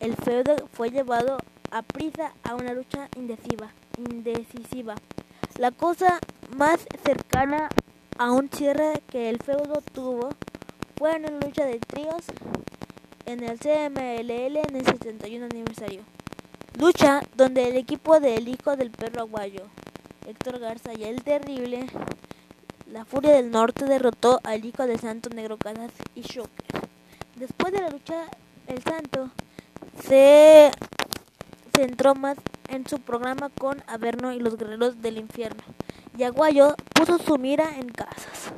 el 0.00 0.16
feudo 0.16 0.56
fue 0.72 0.90
llevado 0.90 1.38
a 1.70 1.82
prisa 1.82 2.32
a 2.42 2.54
una 2.54 2.72
lucha 2.72 3.08
indecisiva. 3.16 3.72
indecisiva. 3.98 4.94
La 5.58 5.70
cosa 5.70 6.18
más 6.56 6.80
cercana 7.04 7.68
a 8.18 8.30
un 8.32 8.48
cierre 8.48 9.02
que 9.08 9.28
el 9.28 9.38
feudo 9.38 9.82
tuvo 9.92 10.30
fue 10.96 11.16
una 11.16 11.30
lucha 11.30 11.66
de 11.66 11.78
tríos 11.78 12.24
en 13.26 13.44
el 13.44 13.58
CMLL 13.58 14.56
en 14.56 14.76
el 14.76 14.86
71 14.86 15.46
aniversario. 15.46 16.02
Lucha 16.78 17.20
donde 17.36 17.68
el 17.68 17.76
equipo 17.76 18.20
del 18.20 18.48
hijo 18.48 18.76
del 18.76 18.90
perro 18.90 19.20
aguayo, 19.20 19.64
Héctor 20.26 20.58
Garza 20.60 20.92
y 20.94 21.04
el 21.04 21.22
terrible, 21.22 21.86
la 22.86 23.04
Furia 23.04 23.32
del 23.32 23.50
Norte 23.50 23.84
derrotó 23.84 24.40
al 24.44 24.64
hijo 24.64 24.86
del 24.86 24.98
Santo 24.98 25.28
Negro 25.30 25.58
Casas 25.58 25.92
y 26.14 26.22
Shocker. 26.22 26.88
Después 27.36 27.72
de 27.72 27.82
la 27.82 27.90
lucha, 27.90 28.24
el 28.66 28.82
Santo 28.82 29.30
se 30.06 30.70
centró 31.74 32.14
más 32.14 32.36
en 32.68 32.86
su 32.86 33.00
programa 33.00 33.50
con 33.50 33.82
Averno 33.86 34.32
y 34.32 34.38
los 34.38 34.56
guerreros 34.56 35.02
del 35.02 35.18
infierno, 35.18 35.62
y 36.16 36.22
Aguayo 36.24 36.74
puso 36.94 37.18
su 37.18 37.38
mira 37.38 37.78
en 37.78 37.88
Casas. 37.88 38.52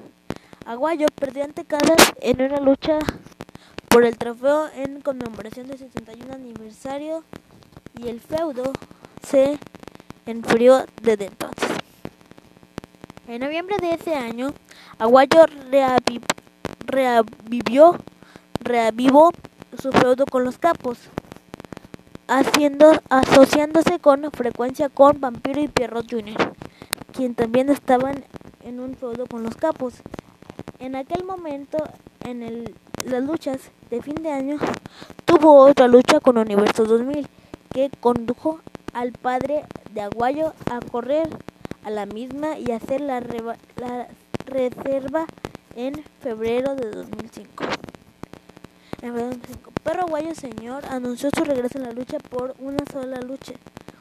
Aguayo 0.67 1.07
perdió 1.15 1.45
ante 1.45 1.65
Casas 1.65 2.13
en 2.21 2.43
una 2.43 2.61
lucha 2.61 2.99
por 3.89 4.05
el 4.05 4.17
trofeo 4.17 4.69
en 4.75 5.01
conmemoración 5.01 5.67
del 5.69 5.79
61 5.79 6.33
aniversario 6.33 7.25
y 7.99 8.09
el 8.09 8.21
feudo 8.21 8.73
se 9.27 9.59
enfrió 10.27 10.85
desde 11.03 11.27
entonces. 11.27 11.69
En 13.29 13.41
noviembre 13.41 13.77
de 13.81 13.95
ese 13.95 14.15
año, 14.15 14.53
Aguayo 14.99 15.45
reavivió, 16.87 17.97
reavivó 18.61 19.33
su 19.81 19.91
feudo 19.93 20.27
con 20.27 20.45
los 20.45 20.59
capos 20.59 20.99
haciendo, 22.29 22.93
asociándose 23.09 23.99
con 23.99 24.31
frecuencia 24.33 24.89
con 24.89 25.21
Vampiro 25.21 25.61
y 25.61 25.69
Pierrot 25.69 26.11
Jr., 26.11 26.55
quien 27.13 27.35
también 27.35 27.69
estaban 27.69 28.25
en 28.63 28.81
un 28.81 28.95
feudo 28.95 29.27
con 29.27 29.43
los 29.43 29.57
capos. 29.57 29.95
En 30.79 30.97
aquel 30.97 31.25
momento, 31.25 31.79
en 32.25 32.65
las 33.05 33.23
luchas 33.23 33.59
de 33.91 34.03
fin 34.03 34.15
de 34.17 34.31
año, 34.31 34.59
tuvo 35.25 35.57
otra 35.57 35.89
lucha 35.89 36.21
con 36.21 36.39
Universo 36.39 36.85
2000, 36.85 37.27
que 37.73 37.91
condujo 38.01 38.61
al 38.93 39.13
padre 39.13 39.65
de 39.93 40.03
Aguayo 40.03 40.55
a 40.71 40.81
correr 40.81 41.29
a 41.85 41.91
la 41.91 42.07
misma 42.07 42.59
y 42.59 42.71
hacer 42.73 43.01
la, 43.01 43.21
la 43.21 44.09
reserva 44.47 45.27
en 45.77 46.03
febrero 46.21 46.75
de 46.75 46.91
2005. 46.91 47.65
Perro 49.03 50.07
Guayo 50.07 50.33
Señor 50.33 50.87
anunció 50.87 51.29
su 51.37 51.43
regreso 51.43 51.77
en 51.79 51.83
la 51.83 51.91
lucha 51.91 52.19
por 52.21 52.55
una 52.61 52.85
sola 52.93 53.21
lucha. 53.21 53.55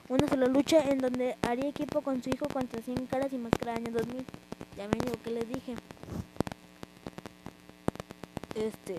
Una 0.10 0.28
sola 0.28 0.46
lucha 0.46 0.80
en 0.92 1.00
donde 1.00 1.38
haría 1.42 1.70
equipo 1.70 2.02
con 2.02 2.22
su 2.22 2.30
hijo 2.30 2.48
contra 2.48 2.84
100 2.84 3.08
caras 3.08 3.34
y 3.34 3.40
máscara 3.40 3.74
año 3.74 3.92
2000. 3.92 4.24
Ya 4.78 4.88
me 4.88 5.00
digo 5.04 5.16
que 5.24 5.32
les 5.32 5.50
dije. 5.50 5.74
Este. 8.54 8.96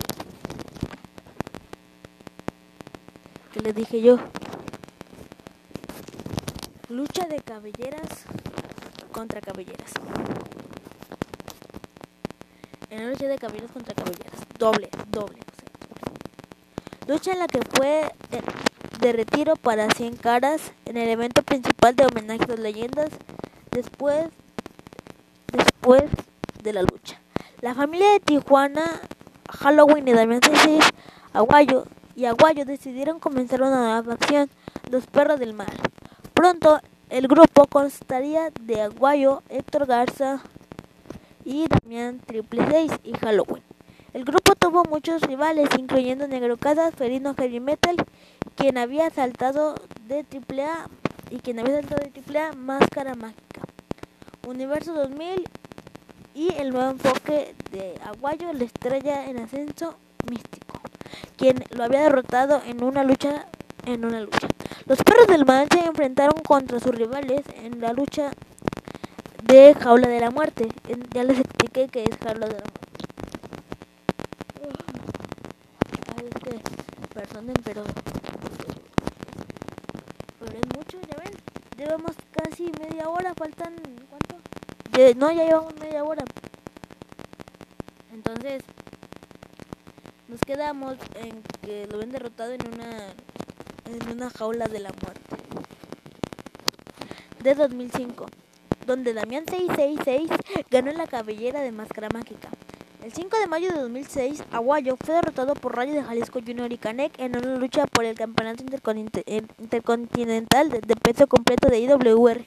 ¿Qué 3.53 3.61
les 3.61 3.73
dije 3.73 4.01
yo? 4.01 4.17
Lucha 6.89 7.27
de 7.29 7.39
cabelleras 7.39 8.25
contra 9.13 9.39
cabelleras. 9.39 9.93
En 12.89 13.05
la 13.05 13.11
lucha 13.11 13.27
de 13.27 13.37
cabelleras 13.37 13.71
contra 13.71 13.95
cabelleras. 13.95 14.41
Doble, 14.59 14.89
doble 15.09 15.52
lucha 17.07 17.33
en 17.33 17.39
la 17.39 17.47
que 17.47 17.59
fue 17.75 18.11
de 18.99 19.13
retiro 19.13 19.55
para 19.55 19.89
100 19.89 20.15
caras 20.15 20.71
en 20.85 20.97
el 20.97 21.09
evento 21.09 21.43
principal 21.43 21.95
de 21.95 22.05
homenaje 22.05 22.43
a 22.43 22.47
las 22.47 22.59
leyendas 22.59 23.09
después, 23.71 24.29
después 25.51 26.03
de 26.63 26.73
la 26.73 26.81
lucha. 26.83 27.19
La 27.61 27.75
familia 27.75 28.11
de 28.11 28.19
Tijuana, 28.19 29.01
Halloween 29.49 30.07
y 30.07 30.13
Damián 30.13 30.41
Aguayo 31.33 31.85
y 32.15 32.25
Aguayo 32.25 32.65
decidieron 32.65 33.19
comenzar 33.19 33.61
una 33.61 33.77
nueva 33.77 34.13
acción, 34.13 34.49
los 34.89 35.07
perros 35.07 35.39
del 35.39 35.53
mal. 35.53 35.73
Pronto 36.33 36.79
el 37.09 37.27
grupo 37.27 37.67
constaría 37.67 38.49
de 38.61 38.81
Aguayo, 38.81 39.43
Héctor 39.49 39.85
Garza 39.85 40.41
y 41.43 41.65
Damián 41.67 42.19
Triple 42.25 42.65
Seis 42.69 42.91
y 43.03 43.13
Halloween. 43.13 43.72
El 44.13 44.25
grupo 44.25 44.53
tuvo 44.53 44.83
muchos 44.83 45.23
rivales, 45.23 45.69
incluyendo 45.79 46.27
Negro 46.27 46.55
Casas, 46.57 46.93
Felino 46.95 47.33
Heavy 47.33 47.59
Metal, 47.59 47.95
quien 48.55 48.77
había 48.77 49.09
saltado 49.09 49.73
de 50.07 50.19
AAA 50.19 50.87
y 51.31 51.39
quien 51.39 51.57
había 51.57 51.81
saltado 51.81 52.03
de 52.03 52.39
AAA 52.39 52.53
Máscara 52.53 53.15
Mágica, 53.15 53.61
Universo 54.47 54.93
2000 54.93 55.49
y 56.35 56.53
el 56.59 56.69
nuevo 56.69 56.91
enfoque 56.91 57.55
de 57.71 57.99
Aguayo, 58.05 58.53
la 58.53 58.63
estrella 58.65 59.25
en 59.25 59.39
ascenso 59.39 59.95
místico, 60.29 60.79
quien 61.35 61.63
lo 61.71 61.83
había 61.83 62.01
derrotado 62.01 62.61
en 62.67 62.83
una 62.83 63.03
lucha 63.03 63.47
en 63.87 64.05
una 64.05 64.21
lucha. 64.21 64.47
Los 64.85 64.99
perros 65.01 65.25
del 65.25 65.45
mal 65.45 65.67
se 65.71 65.79
enfrentaron 65.79 66.39
contra 66.43 66.79
sus 66.79 66.93
rivales 66.93 67.41
en 67.63 67.81
la 67.81 67.93
lucha 67.93 68.31
de 69.43 69.73
Jaula 69.73 70.07
de 70.07 70.19
la 70.19 70.29
Muerte. 70.29 70.69
Ya 71.13 71.23
les 71.23 71.39
expliqué 71.39 71.87
que 71.87 72.03
es 72.03 72.17
Jaula 72.23 72.45
de 72.45 72.53
la 72.53 72.59
Muerte. 72.59 72.82
Pero. 77.63 77.83
Pero 80.39 80.51
es 80.51 80.77
mucho, 80.77 80.99
ya 81.01 81.17
ven. 81.17 81.33
Llevamos 81.77 82.15
casi 82.31 82.71
media 82.79 83.09
hora, 83.09 83.33
faltan. 83.33 83.75
¿Cuánto? 84.09 85.19
no, 85.19 85.31
ya 85.31 85.45
llevamos 85.45 85.75
media 85.79 86.03
hora. 86.03 86.23
Entonces, 88.13 88.63
nos 90.27 90.39
quedamos 90.41 90.97
en 91.15 91.41
que 91.61 91.87
lo 91.87 91.97
ven 91.97 92.11
derrotado 92.11 92.53
en 92.53 92.61
una 92.73 93.13
en 93.85 94.11
una 94.11 94.29
jaula 94.29 94.65
de 94.67 94.79
la 94.79 94.91
muerte 95.01 95.35
de 97.43 97.55
2005, 97.55 98.25
donde 98.87 99.13
Damián 99.13 99.43
666 99.45 100.29
ganó 100.71 100.93
la 100.93 101.07
cabellera 101.07 101.59
de 101.59 101.73
máscara 101.73 102.07
mágica. 102.13 102.47
El 103.03 103.11
5 103.11 103.37
de 103.37 103.47
mayo 103.47 103.73
de 103.73 103.81
2006, 103.81 104.45
Aguayo 104.53 104.95
fue 104.95 105.15
derrotado 105.15 105.55
por 105.55 105.75
Rayo 105.75 105.93
de 105.93 106.03
Jalisco 106.03 106.39
Junior 106.39 106.71
y 106.71 106.77
Canek 106.77 107.19
en 107.19 107.35
una 107.35 107.57
lucha 107.57 107.85
por 107.85 108.05
el 108.05 108.15
campeonato 108.15 108.63
intercontinental 108.63 110.69
de, 110.69 110.95
peso 110.95 111.27
completo 111.27 111.67
de 111.67 111.81
IWRG. 111.81 112.45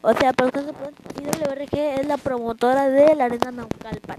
O 0.00 0.14
sea, 0.14 0.32
para 0.32 0.62
IWRG 0.62 1.78
es 2.00 2.06
la 2.06 2.16
promotora 2.16 2.88
de 2.88 3.14
la 3.14 3.26
Arena 3.26 3.50
Naucalpan, 3.50 4.16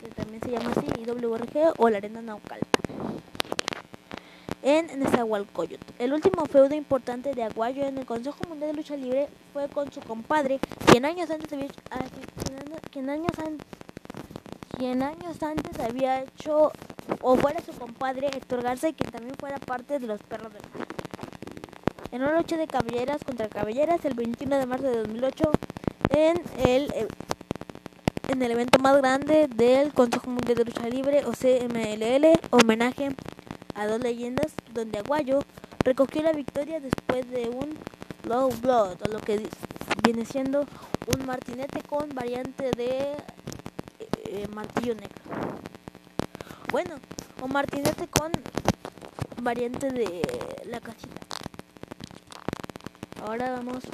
que 0.00 0.08
también 0.10 0.40
se 0.40 0.52
llama 0.52 0.70
así, 0.70 0.86
IWRG 1.00 1.74
o 1.78 1.88
la 1.88 1.96
Arena 1.96 2.22
Naucalpan 2.22 2.82
en 4.62 5.00
Nezahualcóyotl. 5.00 5.84
El 5.98 6.12
último 6.12 6.46
feudo 6.46 6.76
importante 6.76 7.34
de 7.34 7.42
Aguayo 7.42 7.84
en 7.84 7.98
el 7.98 8.06
Consejo 8.06 8.38
Mundial 8.48 8.70
de 8.70 8.76
Lucha 8.76 8.96
Libre 8.96 9.28
fue 9.52 9.68
con 9.68 9.90
su 9.90 10.00
compadre, 10.00 10.60
quien 10.86 11.06
años 11.06 11.28
antes 11.28 11.52
había, 11.52 11.66
ah, 11.90 12.04
quien 12.92 13.10
años 13.10 13.32
antes 13.44 13.66
100 14.82 15.00
años 15.04 15.40
antes 15.44 15.78
había 15.78 16.22
hecho, 16.22 16.72
o 17.20 17.36
fuera 17.36 17.60
su 17.60 17.70
compadre 17.70 18.26
Héctor 18.26 18.62
Garza, 18.62 18.88
y 18.88 18.94
que 18.94 19.08
también 19.08 19.36
fuera 19.38 19.58
parte 19.58 20.00
de 20.00 20.08
los 20.08 20.20
perros 20.24 20.52
del 20.52 20.62
mar. 20.76 20.88
En 22.10 22.22
una 22.22 22.36
lucha 22.36 22.56
de 22.56 22.66
caballeras 22.66 23.22
contra 23.22 23.48
caballeras, 23.48 24.04
el 24.04 24.14
21 24.14 24.58
de 24.58 24.66
marzo 24.66 24.88
de 24.88 24.96
2008, 24.96 25.52
en 26.10 26.42
el, 26.66 26.92
eh, 26.94 27.06
en 28.26 28.42
el 28.42 28.50
evento 28.50 28.80
más 28.80 28.96
grande 28.96 29.46
del 29.46 29.92
Consejo 29.92 30.28
Mundial 30.28 30.56
de 30.56 30.64
Lucha 30.64 30.88
Libre, 30.88 31.24
o 31.26 31.30
CMLL, 31.30 32.40
homenaje 32.50 33.10
a 33.76 33.86
dos 33.86 34.00
leyendas, 34.00 34.52
donde 34.74 34.98
Aguayo 34.98 35.44
recogió 35.84 36.24
la 36.24 36.32
victoria 36.32 36.80
después 36.80 37.30
de 37.30 37.50
un 37.50 37.78
low 38.28 38.50
blood, 38.60 38.96
o 39.06 39.12
lo 39.12 39.20
que 39.20 39.48
viene 40.02 40.24
siendo 40.24 40.66
un 41.06 41.24
martinete 41.24 41.82
con 41.84 42.08
variante 42.08 42.72
de 42.72 43.14
eh, 44.32 44.48
martillo 44.48 44.94
negro. 44.94 45.22
Bueno, 46.70 46.94
o 47.42 47.48
martinete 47.48 48.08
con 48.08 48.32
variante 49.42 49.90
de 49.90 50.22
la 50.64 50.80
casita. 50.80 51.20
Ahora 53.26 53.52
vamos 53.52 53.84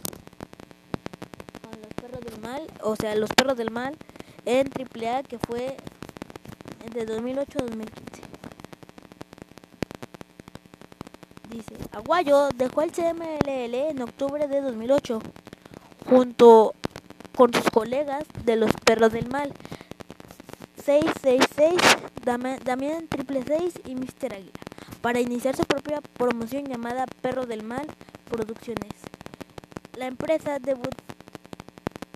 con 1.61 1.81
los 1.81 1.93
perros 1.95 2.21
del 2.21 2.41
mal, 2.41 2.63
o 2.83 2.95
sea, 2.95 3.17
los 3.17 3.31
perros 3.31 3.57
del 3.57 3.73
mal 3.73 3.97
en 4.45 4.69
AAA 4.69 5.25
que 5.25 5.41
fue 5.41 5.77
de 6.95 7.05
2008 7.05 7.59
a 7.59 7.63
2015. 7.63 8.23
Dice, 11.51 11.77
Aguayo 11.91 12.49
dejó 12.55 12.83
el 12.83 12.93
CMLL 12.93 13.75
en 13.75 14.03
octubre 14.03 14.47
de 14.47 14.61
2008 14.61 15.21
junto 16.09 16.75
con 17.37 17.53
sus 17.53 17.71
colegas 17.71 18.25
de 18.45 18.55
los 18.57 18.71
perros 18.85 19.13
del 19.13 19.29
mal 19.29 19.53
666, 20.89 22.65
Damián 22.65 23.09
Triple 23.09 23.45
6 23.47 23.75
y 23.85 23.95
Mr. 23.95 24.33
Águila, 24.33 24.53
para 25.03 25.21
iniciar 25.21 25.55
su 25.55 25.65
propia 25.65 26.01
promoción 26.01 26.65
llamada 26.65 27.05
Perro 27.21 27.45
del 27.45 27.63
Mal 27.63 27.87
Producciones. 28.31 28.95
La 29.99 30.07
empresa 30.07 30.59
debut 30.59 30.95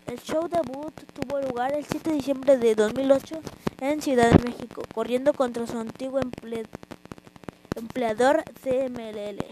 el 0.07 0.19
show 0.21 0.49
debut 0.49 0.95
tuvo 1.13 1.43
lugar 1.43 1.75
el 1.75 1.85
7 1.85 2.09
de 2.09 2.17
diciembre 2.17 2.57
de 2.57 2.75
2008 2.75 3.41
en 3.83 4.01
Ciudad 4.01 4.31
de 4.31 4.43
México, 4.43 4.81
corriendo 4.95 5.35
contra 5.35 5.67
su 5.67 5.79
antiguo 5.79 6.21
empleador 7.77 8.43
CMLL. 8.63 9.45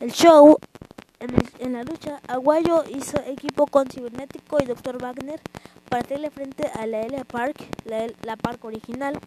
El 0.00 0.12
show, 0.12 0.56
en, 1.20 1.34
en, 1.58 1.72
la 1.74 1.82
lucha, 1.82 2.22
Aguayo 2.28 2.82
hizo 2.88 3.18
equipo 3.26 3.66
con 3.66 3.90
Cibernético 3.90 4.56
y 4.62 4.64
Dr. 4.64 5.02
Wagner 5.02 5.42
hacerle 6.00 6.30
frente 6.30 6.66
a 6.74 6.86
la 6.86 7.02
L 7.02 7.24
Park, 7.24 7.56
la, 7.84 8.06
la 8.22 8.36
Park 8.36 8.64
original, 8.64 9.18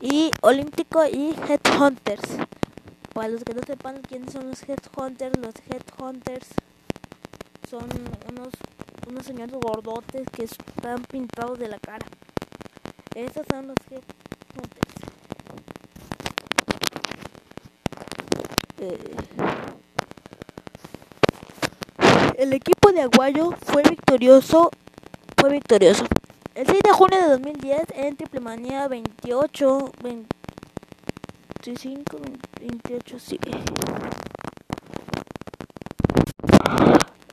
y 0.00 0.30
Olímpico 0.42 1.04
y 1.06 1.34
Headhunters. 1.48 2.38
Para 3.14 3.28
los 3.28 3.44
que 3.44 3.54
no 3.54 3.62
sepan 3.62 4.02
quiénes 4.02 4.32
son 4.32 4.48
los 4.48 4.62
Headhunters, 4.62 5.38
los 5.38 5.54
Headhunters 5.68 6.48
son 7.68 7.88
unos, 8.30 8.48
unos 9.08 9.24
señores 9.24 9.56
gordotes 9.60 10.28
que 10.30 10.44
están 10.44 11.02
pintados 11.04 11.58
de 11.58 11.68
la 11.68 11.78
cara. 11.78 12.06
Esos 13.14 13.46
son 13.50 13.68
los 13.68 13.76
Headhunters. 13.90 14.94
Eh, 18.78 19.16
el 22.36 22.52
equipo 22.52 22.92
de 22.92 23.00
Aguayo 23.00 23.52
fue 23.62 23.82
victorioso 23.82 24.70
fue 25.36 25.50
victorioso. 25.50 26.06
El 26.54 26.66
6 26.66 26.78
de 26.82 26.92
junio 26.92 27.20
de 27.20 27.28
2010 27.28 27.84
en 27.94 28.16
Triple 28.16 28.40
Manía 28.40 28.88
28, 28.88 29.92
25, 30.02 32.16
28, 32.60 33.18
sí. 33.18 33.38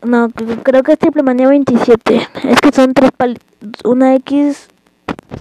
No, 0.03 0.29
creo 0.63 0.83
que 0.83 0.91
es 0.91 0.99
Triple 0.99 1.23
Manía 1.23 1.47
27. 1.47 2.27
Es 2.43 2.59
que 2.59 2.73
son 2.73 2.93
tres 2.93 3.11
palitos. 3.15 3.45
Una 3.85 4.15
X, 4.15 4.67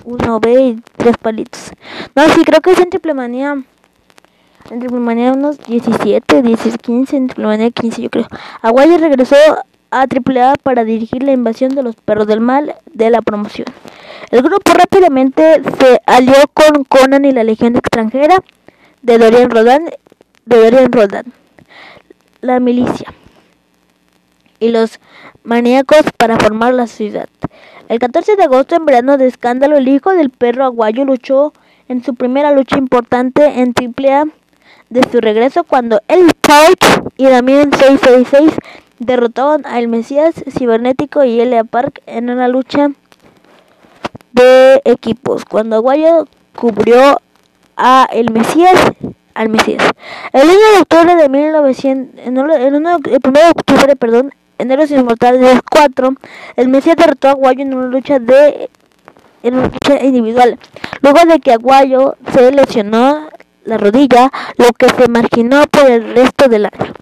uno 0.04 0.38
B 0.38 0.62
y 0.62 0.80
tres 0.96 1.16
palitos. 1.16 1.72
No, 2.14 2.28
sí, 2.28 2.44
creo 2.44 2.60
que 2.60 2.70
es 2.70 2.78
en 2.78 2.90
Triple 2.90 3.14
Manía. 3.14 3.60
En 4.70 4.78
Triple 4.78 5.00
Manía 5.00 5.32
unos 5.32 5.58
17, 5.58 6.42
16, 6.42 6.78
15. 6.78 7.16
En 7.16 7.26
Triple 7.26 7.46
Manía 7.46 7.72
15, 7.72 8.02
yo 8.02 8.10
creo. 8.10 8.28
Aguayo 8.60 8.98
regresó 8.98 9.34
a 9.92 10.06
AAA 10.06 10.54
para 10.62 10.84
dirigir 10.84 11.22
la 11.22 11.32
invasión 11.32 11.74
de 11.74 11.82
los 11.82 11.94
perros 11.94 12.26
del 12.26 12.40
mal 12.40 12.74
de 12.92 13.10
la 13.10 13.22
promoción. 13.22 13.66
El 14.30 14.42
grupo 14.42 14.72
rápidamente 14.72 15.62
se 15.78 16.00
alió 16.06 16.34
con 16.54 16.84
Conan 16.84 17.24
y 17.26 17.32
la 17.32 17.44
Legión 17.44 17.76
extranjera 17.76 18.42
de 19.02 19.18
Dorian 19.18 19.50
Rodan, 19.50 19.90
Rodan, 20.46 21.26
la 22.40 22.58
milicia 22.58 23.12
y 24.58 24.70
los 24.70 24.98
maníacos 25.44 26.02
para 26.16 26.38
formar 26.38 26.72
la 26.72 26.86
ciudad. 26.86 27.28
El 27.88 27.98
14 27.98 28.36
de 28.36 28.44
agosto, 28.44 28.74
en 28.74 28.86
verano 28.86 29.18
de 29.18 29.26
escándalo, 29.26 29.76
el 29.76 29.88
hijo 29.88 30.14
del 30.14 30.30
perro 30.30 30.64
aguayo 30.64 31.04
luchó 31.04 31.52
en 31.88 32.02
su 32.02 32.14
primera 32.14 32.52
lucha 32.52 32.78
importante 32.78 33.60
en 33.60 33.74
AAA 33.76 34.24
de 34.88 35.02
su 35.10 35.20
regreso 35.20 35.64
cuando 35.64 36.00
el 36.08 36.30
Park 36.40 37.10
y 37.16 37.26
Damien 37.26 37.70
666 37.72 38.54
derrotaron 39.04 39.66
al 39.66 39.88
Mesías 39.88 40.34
Cibernético 40.50 41.24
y 41.24 41.40
Elia 41.40 41.64
Park 41.64 42.02
en 42.06 42.30
una 42.30 42.48
lucha 42.48 42.90
de 44.32 44.80
equipos. 44.84 45.44
Cuando 45.44 45.76
Aguayo 45.76 46.26
cubrió 46.56 47.20
a 47.76 48.08
el 48.12 48.30
Mesías, 48.30 48.92
al 49.34 49.48
Mesías. 49.48 49.82
El 50.32 50.48
1 50.48 50.52
de 50.52 50.80
octubre 50.80 51.16
de 51.16 51.28
1900, 51.28 52.26
el, 52.26 52.74
1 52.74 52.98
de 52.98 53.16
octubre, 53.50 53.96
perdón, 53.96 54.32
en 54.58 54.70
Héroes 54.70 54.90
Inmortales 54.90 55.60
4, 55.70 56.14
el 56.56 56.68
Mesías 56.68 56.96
derrotó 56.96 57.28
a 57.28 57.30
Aguayo 57.32 57.62
en 57.62 57.74
una 57.74 57.86
lucha 57.86 58.18
de 58.18 58.70
en 59.42 59.54
una 59.54 59.68
lucha 59.68 60.04
individual. 60.04 60.58
Luego 61.00 61.18
de 61.26 61.40
que 61.40 61.52
Aguayo 61.52 62.14
se 62.32 62.52
lesionó 62.52 63.28
la 63.64 63.78
rodilla, 63.78 64.30
lo 64.56 64.66
que 64.72 64.88
se 64.88 65.08
marginó 65.08 65.64
por 65.66 65.90
el 65.90 66.14
resto 66.14 66.48
del 66.48 66.66
año. 66.66 66.92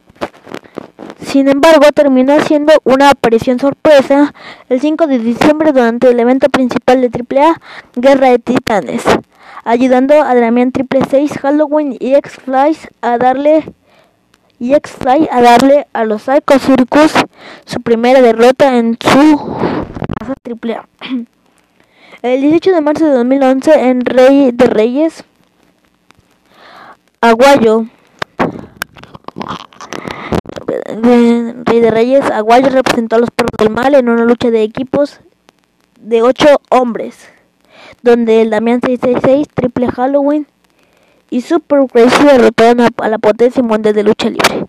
Sin 1.23 1.49
embargo, 1.49 1.93
terminó 1.93 2.35
haciendo 2.35 2.73
una 2.85 3.11
aparición 3.11 3.59
sorpresa 3.59 4.35
el 4.69 4.81
5 4.81 5.07
de 5.07 5.19
diciembre 5.19 5.73
durante 5.73 6.11
el 6.11 6.19
evento 6.19 6.49
principal 6.49 7.01
de 7.01 7.09
AAA, 7.09 7.61
Guerra 7.95 8.31
de 8.31 8.39
Titanes, 8.39 9.05
ayudando 9.65 10.15
a 10.15 10.35
Damian 10.35 10.73
Triple 10.73 11.03
6, 11.09 11.39
Halloween 11.41 11.97
y 12.01 12.15
X-Fly 12.15 12.77
a 13.03 13.19
darle 13.19 13.65
X-Fly 14.61 15.29
a 15.31 15.41
darle 15.41 15.87
a 15.93 16.05
los 16.05 16.23
Psycho 16.23 16.59
Circus 16.59 17.13
su 17.65 17.81
primera 17.81 18.21
derrota 18.21 18.77
en 18.77 18.99
su 19.01 19.57
casa 20.19 20.35
AAA. 20.45 20.89
El 22.23 22.41
18 22.43 22.73
de 22.73 22.81
marzo 22.83 23.07
de 23.07 23.13
2011 23.13 23.89
en 23.89 24.05
Rey 24.05 24.51
de 24.53 24.67
Reyes, 24.67 25.25
Aguayo 27.23 27.87
Rey 31.03 31.81
de 31.81 31.91
Reyes, 31.91 32.25
Aguayo 32.31 32.69
representó 32.69 33.17
a 33.17 33.19
los 33.19 33.31
perros 33.31 33.53
del 33.59 33.71
mal 33.71 33.95
en 33.95 34.09
una 34.09 34.25
lucha 34.25 34.51
de 34.51 34.63
equipos 34.63 35.21
de 36.01 36.23
ocho 36.23 36.61
hombres, 36.71 37.29
donde 38.03 38.43
el 38.43 38.51
Damián 38.51 38.81
666, 38.81 39.49
Triple 39.55 39.91
Halloween 39.91 40.47
y 41.31 41.43
Super 41.43 41.87
Crazy 41.87 42.25
derrotaron 42.25 42.81
a, 42.81 43.09
la 43.09 43.19
potencia 43.19 43.63
mundial 43.63 43.95
de 43.95 44.03
lucha 44.03 44.29
libre. 44.29 44.67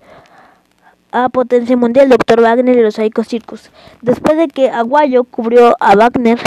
A 1.11 1.28
potencia 1.30 1.76
mundial, 1.76 2.07
Dr. 2.07 2.41
Wagner 2.41 2.78
y 2.78 2.82
los 2.82 2.95
Psycho 2.95 3.24
Circus. 3.24 3.69
Después 4.01 4.38
de 4.38 4.47
que 4.47 4.69
Aguayo 4.69 5.26
cubrió 5.26 5.76
a 5.80 5.95
Wagner, 5.95 6.39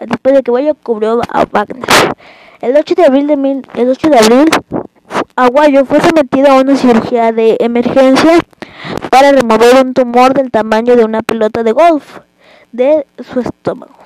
después 0.00 0.34
de 0.34 0.42
que 0.42 0.50
Aguayo 0.50 0.74
cubrió 0.82 1.20
a 1.28 1.44
Wagner, 1.50 1.84
el 2.60 2.76
8 2.76 2.94
de 2.94 3.04
abril 3.04 3.26
de 3.26 3.62
el 3.74 3.90
8 3.90 4.08
de 4.08 4.18
abril 4.18 4.48
Aguayo 5.36 5.84
fue 5.84 6.00
sometido 6.00 6.46
a 6.48 6.60
una 6.60 6.76
cirugía 6.76 7.32
de 7.32 7.56
emergencia 7.58 8.38
para 9.10 9.32
remover 9.32 9.84
un 9.84 9.92
tumor 9.92 10.32
del 10.32 10.52
tamaño 10.52 10.94
de 10.94 11.04
una 11.04 11.22
pelota 11.22 11.64
de 11.64 11.72
golf 11.72 12.20
de 12.70 13.04
su 13.32 13.40
estómago. 13.40 13.96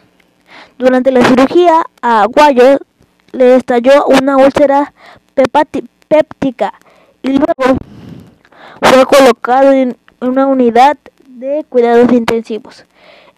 Durante 0.79 1.11
la 1.11 1.23
cirugía, 1.23 1.83
a 2.01 2.23
Aguayo 2.23 2.79
le 3.33 3.57
estalló 3.57 4.07
una 4.07 4.39
úlcera 4.39 4.95
péptica 6.09 6.73
y 7.23 7.33
luego 7.33 7.77
fue 8.81 9.05
colocado 9.05 9.73
en 9.73 9.99
una 10.23 10.47
unidad 10.47 10.97
de 11.27 11.67
cuidados 11.69 12.11
intensivos 12.11 12.87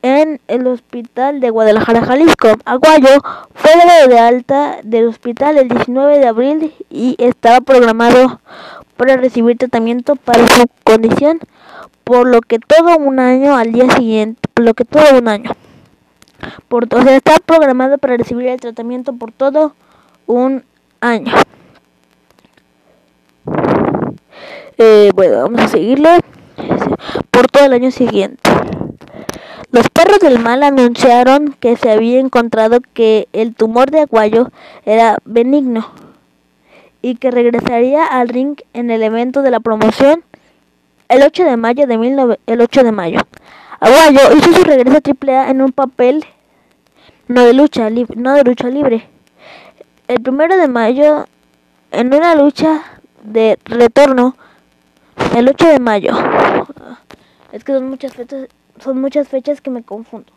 en 0.02 0.40
el 0.48 0.66
hospital 0.66 1.40
de 1.40 1.50
Guadalajara, 1.50 2.04
Jalisco. 2.04 2.48
Aguayo 2.64 3.20
fue 3.54 3.72
de 4.08 4.18
alta 4.18 4.78
del 4.82 5.06
hospital 5.06 5.58
el 5.58 5.68
19 5.68 6.18
de 6.18 6.26
abril 6.26 6.74
y 6.88 7.16
estaba 7.18 7.60
programado 7.60 8.40
para 8.96 9.16
recibir 9.16 9.56
tratamiento 9.56 10.16
para 10.16 10.46
su 10.46 10.64
condición, 10.84 11.40
por 12.04 12.26
lo 12.26 12.40
que 12.40 12.58
todo 12.58 12.96
un 12.98 13.18
año 13.18 13.56
al 13.56 13.72
día 13.72 13.90
siguiente, 13.90 14.40
por 14.52 14.64
lo 14.64 14.74
que 14.74 14.84
todo 14.84 15.18
un 15.18 15.28
año. 15.28 15.52
Por, 16.68 16.92
o 16.94 17.02
sea, 17.02 17.16
está 17.16 17.36
programado 17.44 17.98
para 17.98 18.16
recibir 18.16 18.48
el 18.48 18.60
tratamiento 18.60 19.12
por 19.12 19.32
todo 19.32 19.74
un 20.26 20.64
año. 21.00 21.32
Eh, 24.78 25.10
bueno, 25.14 25.42
vamos 25.42 25.60
a 25.60 25.68
seguirle 25.68 26.20
por 27.30 27.48
todo 27.48 27.64
el 27.64 27.72
año 27.74 27.90
siguiente. 27.90 28.50
Los 29.72 29.88
perros 29.88 30.18
del 30.18 30.40
mal 30.40 30.64
anunciaron 30.64 31.54
que 31.60 31.76
se 31.76 31.92
había 31.92 32.18
encontrado 32.18 32.80
que 32.92 33.28
el 33.32 33.54
tumor 33.54 33.92
de 33.92 34.00
Aguayo 34.00 34.50
era 34.84 35.18
benigno 35.24 35.88
y 37.02 37.14
que 37.14 37.30
regresaría 37.30 38.04
al 38.04 38.28
ring 38.28 38.56
en 38.72 38.90
el 38.90 39.00
evento 39.04 39.42
de 39.42 39.52
la 39.52 39.60
promoción 39.60 40.24
el 41.08 41.22
8 41.22 41.44
de 41.44 41.56
mayo 41.56 41.86
de 41.86 42.38
el 42.46 42.60
8 42.60 42.82
de 42.82 42.90
mayo. 42.90 43.20
Aguayo 43.78 44.36
hizo 44.36 44.52
su 44.52 44.64
regreso 44.64 44.98
a 44.98 45.26
AAA 45.30 45.50
en 45.50 45.62
un 45.62 45.70
papel 45.70 46.24
no 47.28 47.44
de 47.44 47.52
lucha 47.52 47.88
no 48.16 48.34
de 48.34 48.42
lucha 48.42 48.68
libre. 48.68 49.06
El 50.08 50.20
primero 50.20 50.56
de 50.56 50.66
mayo 50.66 51.26
en 51.92 52.12
una 52.12 52.34
lucha 52.34 52.82
de 53.22 53.56
retorno 53.66 54.34
el 55.36 55.48
8 55.48 55.68
de 55.68 55.78
mayo. 55.78 56.12
Es 57.52 57.62
que 57.62 57.72
son 57.72 57.88
muchas 57.88 58.12
fechas 58.14 58.48
son 58.80 59.00
muchas 59.00 59.28
fechas 59.28 59.60
que 59.60 59.70
me 59.70 59.82
confundo. 59.82 60.32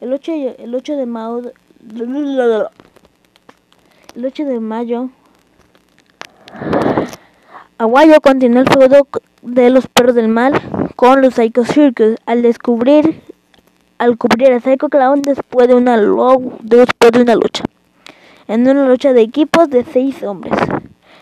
El 0.00 0.12
8, 0.12 0.32
el 0.58 0.74
8 0.74 0.96
de 0.96 1.06
mayo 1.06 1.52
el 4.14 4.24
8 4.24 4.44
de 4.44 4.60
mayo 4.60 5.10
Aguayo 7.78 8.20
continuó 8.20 8.62
el 8.62 8.68
feudo 8.68 9.06
de 9.42 9.70
los 9.70 9.86
perros 9.86 10.14
del 10.14 10.28
mal 10.28 10.60
con 10.96 11.22
los 11.22 11.34
Psycho 11.34 11.64
Circus 11.64 12.16
al 12.26 12.42
descubrir 12.42 13.22
al 13.98 14.16
cubrir 14.16 14.52
a 14.52 14.60
Psycho 14.60 14.88
Clown 14.88 15.22
después 15.22 15.68
de 15.68 15.74
una 15.74 15.96
después 15.96 17.12
de 17.12 17.22
una 17.22 17.34
lucha 17.34 17.64
en 18.48 18.68
una 18.68 18.88
lucha 18.88 19.12
de 19.12 19.20
equipos 19.20 19.68
de 19.68 19.84
seis 19.84 20.22
hombres. 20.22 20.58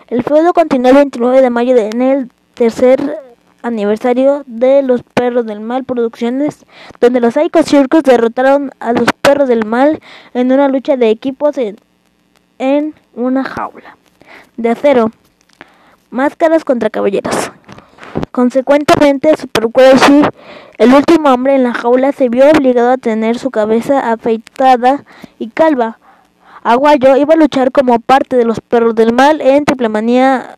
El 0.09 0.23
feudo 0.23 0.53
continuó 0.53 0.91
el 0.91 0.97
29 0.97 1.43
de 1.43 1.51
mayo 1.51 1.77
en 1.77 2.01
el 2.01 2.31
tercer 2.55 3.19
aniversario 3.67 4.45
de 4.47 4.83
Los 4.83 5.03
Perros 5.03 5.45
del 5.47 5.61
Mal 5.61 5.85
Producciones, 5.85 6.65
donde 7.01 7.21
los 7.21 7.35
Psycho 7.35 7.63
Circus 7.63 8.03
derrotaron 8.03 8.71
a 8.79 8.93
los 8.93 9.13
Perros 9.21 9.49
del 9.49 9.65
Mal 9.65 10.01
en 10.35 10.53
una 10.53 10.69
lucha 10.69 10.97
de 10.97 11.11
equipos 11.11 11.57
en, 12.59 12.95
una 13.15 13.45
jaula 13.45 13.97
de 14.57 14.71
acero, 14.71 15.11
máscaras 16.11 16.65
contra 16.65 16.91
caballeros. 16.91 17.51
Consecuentemente, 18.31 19.37
Super 19.37 19.69
Crazy, 19.71 20.23
el 20.79 20.95
último 20.95 21.31
hombre 21.31 21.55
en 21.55 21.65
la 21.65 21.75
jaula, 21.75 22.13
se 22.13 22.29
vio 22.29 22.49
obligado 22.49 22.93
a 22.93 22.99
tener 22.99 23.39
su 23.39 23.51
cabeza 23.51 24.13
afeitada 24.13 25.05
y 25.39 25.49
calva. 25.49 25.99
Aguayo 26.63 27.17
iba 27.17 27.35
a 27.35 27.37
luchar 27.37 27.73
como 27.73 27.99
parte 27.99 28.37
de 28.37 28.45
los 28.45 28.61
perros 28.61 28.95
del 28.95 29.13
mal 29.13 29.41
en 29.41 29.65
Triple 29.65 29.89
Manía 29.89 30.57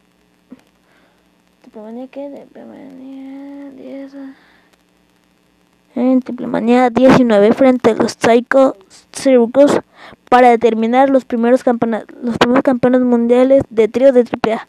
en 5.99 6.21
Triplemanía 6.21 6.91
19 6.91 7.53
frente 7.53 7.91
a 7.91 7.95
los 7.95 8.13
Psycho 8.13 8.77
Circus 9.13 9.81
para 10.29 10.51
determinar 10.51 11.11
los 11.11 11.25
primeros, 11.25 11.65
los 11.67 12.39
primeros 12.39 12.63
campeones 12.63 13.01
mundiales 13.01 13.63
de 13.71 13.89
trío 13.89 14.13
de 14.13 14.21
AAA, 14.21 14.69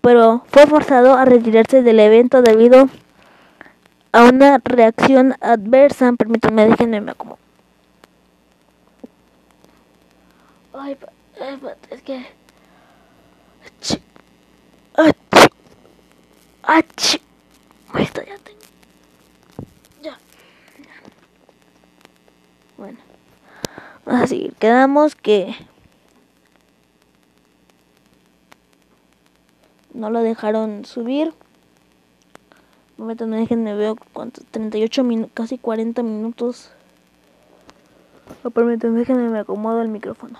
pero 0.00 0.44
fue 0.46 0.66
forzado 0.66 1.14
a 1.14 1.24
retirarse 1.24 1.82
del 1.82 2.00
evento 2.00 2.42
debido 2.42 2.88
a 4.12 4.24
una 4.24 4.58
reacción 4.64 5.34
adversa. 5.40 6.12
Permítanme, 6.12 6.68
déjenme 6.68 7.00
me 7.00 7.10
acomodo. 7.12 7.38
Ay, 10.74 10.96
es 11.90 12.02
que... 12.02 12.37
¡Ach! 16.70 17.18
Esto 17.98 18.20
ya 18.20 18.36
tengo. 18.36 18.60
Ya. 20.02 20.18
Bueno. 22.76 22.98
Vamos 24.04 24.22
a 24.24 24.26
seguir. 24.26 24.52
Quedamos 24.56 25.14
que. 25.14 25.56
No 29.94 30.10
lo 30.10 30.20
dejaron 30.20 30.84
subir. 30.84 31.32
me 32.98 33.14
déjenme 33.14 33.74
veo 33.74 33.96
cuántos. 34.12 34.44
38 34.50 35.04
minutos, 35.04 35.32
casi 35.32 35.56
40 35.56 36.02
minutos. 36.02 36.70
Permítanme, 38.52 38.98
déjenme 38.98 39.30
me 39.30 39.38
acomodo 39.38 39.80
el 39.80 39.88
micrófono. 39.88 40.38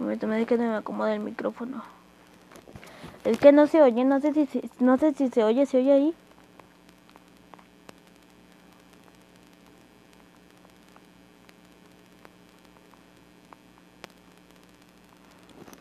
Me 0.00 0.46
que 0.46 0.56
me 0.56 0.74
acomoda 0.74 1.14
el 1.14 1.20
micrófono. 1.20 1.82
Es 3.24 3.38
que 3.38 3.52
no 3.52 3.66
se 3.66 3.82
oye, 3.82 4.04
no 4.04 4.18
sé 4.20 4.32
si, 4.32 4.70
no 4.78 4.96
sé 4.96 5.12
si 5.12 5.28
se 5.28 5.44
oye, 5.44 5.66
se 5.66 5.76
oye 5.76 5.92
ahí. 5.92 6.14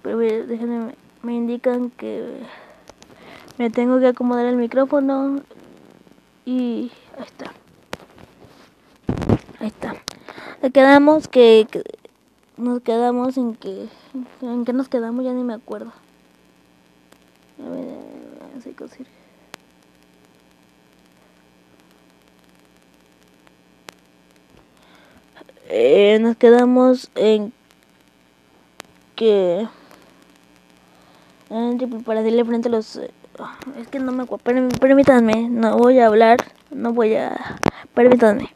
Pero 0.01 0.17
déjenme, 0.17 0.95
me 1.23 1.33
indican 1.33 1.89
que 1.91 2.41
me 3.57 3.69
tengo 3.69 3.99
que 3.99 4.07
acomodar 4.07 4.45
el 4.45 4.57
micrófono 4.57 5.41
y 6.45 6.91
ahí 7.17 7.23
está. 7.25 7.53
Ahí 9.59 9.67
está. 9.67 9.95
Quedamos 10.73 11.29
que 11.29 11.67
nos 12.57 12.81
quedamos 12.81 13.37
en 13.37 13.55
que 13.55 13.87
en 14.41 14.65
que 14.65 14.73
nos 14.73 14.89
quedamos 14.89 15.23
ya 15.25 15.33
ni 15.33 15.43
me 15.43 15.53
acuerdo. 15.53 15.91
A 17.65 17.69
ver 17.69 18.09
así 18.59 18.73
cosir 18.73 19.07
eh, 25.69 26.17
nos 26.19 26.35
quedamos 26.35 27.09
en 27.15 27.53
que 29.15 29.67
para 32.05 32.21
decirle 32.21 32.45
frente 32.45 32.67
a 32.67 32.71
los 32.71 32.97
es 33.77 33.87
que 33.89 33.99
no 33.99 34.11
me 34.11 34.23
acuerdo 34.23 34.69
permítanme 34.79 35.49
no 35.49 35.77
voy 35.77 35.99
a 35.99 36.07
hablar 36.07 36.37
no 36.71 36.93
voy 36.93 37.15
a 37.15 37.59
permítanme 37.93 38.49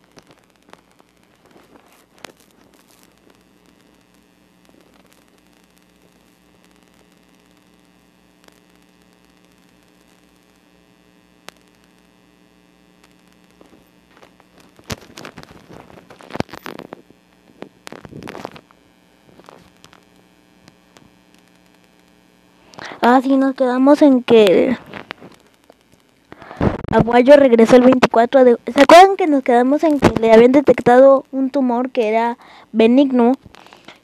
Ah, 23.24 23.26
sí, 23.26 23.38
nos 23.38 23.56
quedamos 23.56 24.02
en 24.02 24.22
que 24.22 24.78
Aguayo 26.92 27.38
regresó 27.38 27.78
el 27.78 27.84
24 27.84 28.44
de... 28.44 28.58
¿Se 28.66 28.82
acuerdan 28.82 29.16
que 29.16 29.28
nos 29.28 29.44
quedamos 29.44 29.82
en 29.86 29.98
que 29.98 30.10
le 30.20 30.34
habían 30.34 30.52
detectado 30.52 31.24
un 31.32 31.50
tumor 31.50 31.90
que 31.92 32.10
era 32.10 32.38
benigno 32.74 33.32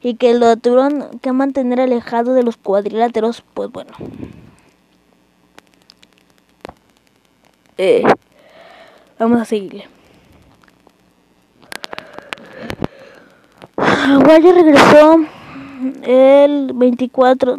y 0.00 0.14
que 0.14 0.32
lo 0.32 0.56
tuvieron 0.56 1.18
que 1.20 1.32
mantener 1.32 1.80
alejado 1.80 2.32
de 2.32 2.44
los 2.44 2.56
cuadriláteros? 2.56 3.44
Pues 3.52 3.70
bueno. 3.70 3.90
Eh, 7.76 8.02
vamos 9.18 9.42
a 9.42 9.44
seguirle. 9.44 9.86
Aguayo 13.76 14.54
regresó 14.54 15.16
el 16.04 16.72
24 16.72 17.58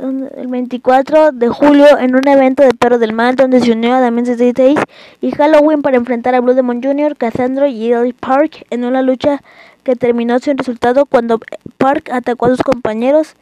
el 0.00 0.46
24 0.48 1.32
de 1.32 1.48
julio 1.48 1.98
en 1.98 2.14
un 2.14 2.26
evento 2.28 2.62
de 2.62 2.74
Perro 2.74 2.98
del 2.98 3.12
Mal 3.12 3.36
donde 3.36 3.60
se 3.60 3.72
unió 3.72 3.94
a 3.94 4.00
Damien 4.00 4.26
66 4.26 4.78
y 5.20 5.30
Halloween 5.32 5.82
para 5.82 5.96
enfrentar 5.96 6.34
a 6.34 6.40
Blue 6.40 6.54
Demon 6.54 6.82
Jr., 6.82 7.16
Cassandra 7.16 7.68
y 7.68 7.92
Ellie 7.92 8.12
Park 8.12 8.66
en 8.70 8.84
una 8.84 9.02
lucha 9.02 9.42
que 9.84 9.96
terminó 9.96 10.38
sin 10.38 10.58
resultado 10.58 11.06
cuando 11.06 11.40
Park 11.78 12.10
atacó 12.12 12.46
a 12.46 12.50
sus 12.50 12.62
compañeros 12.62 13.34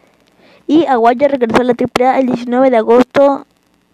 y 0.66 0.86
Aguayo 0.86 1.28
regresó 1.28 1.62
a 1.62 1.64
la 1.64 1.74
AAA 1.74 2.20
el 2.20 2.26
19 2.26 2.70
de 2.70 2.76
agosto 2.76 3.46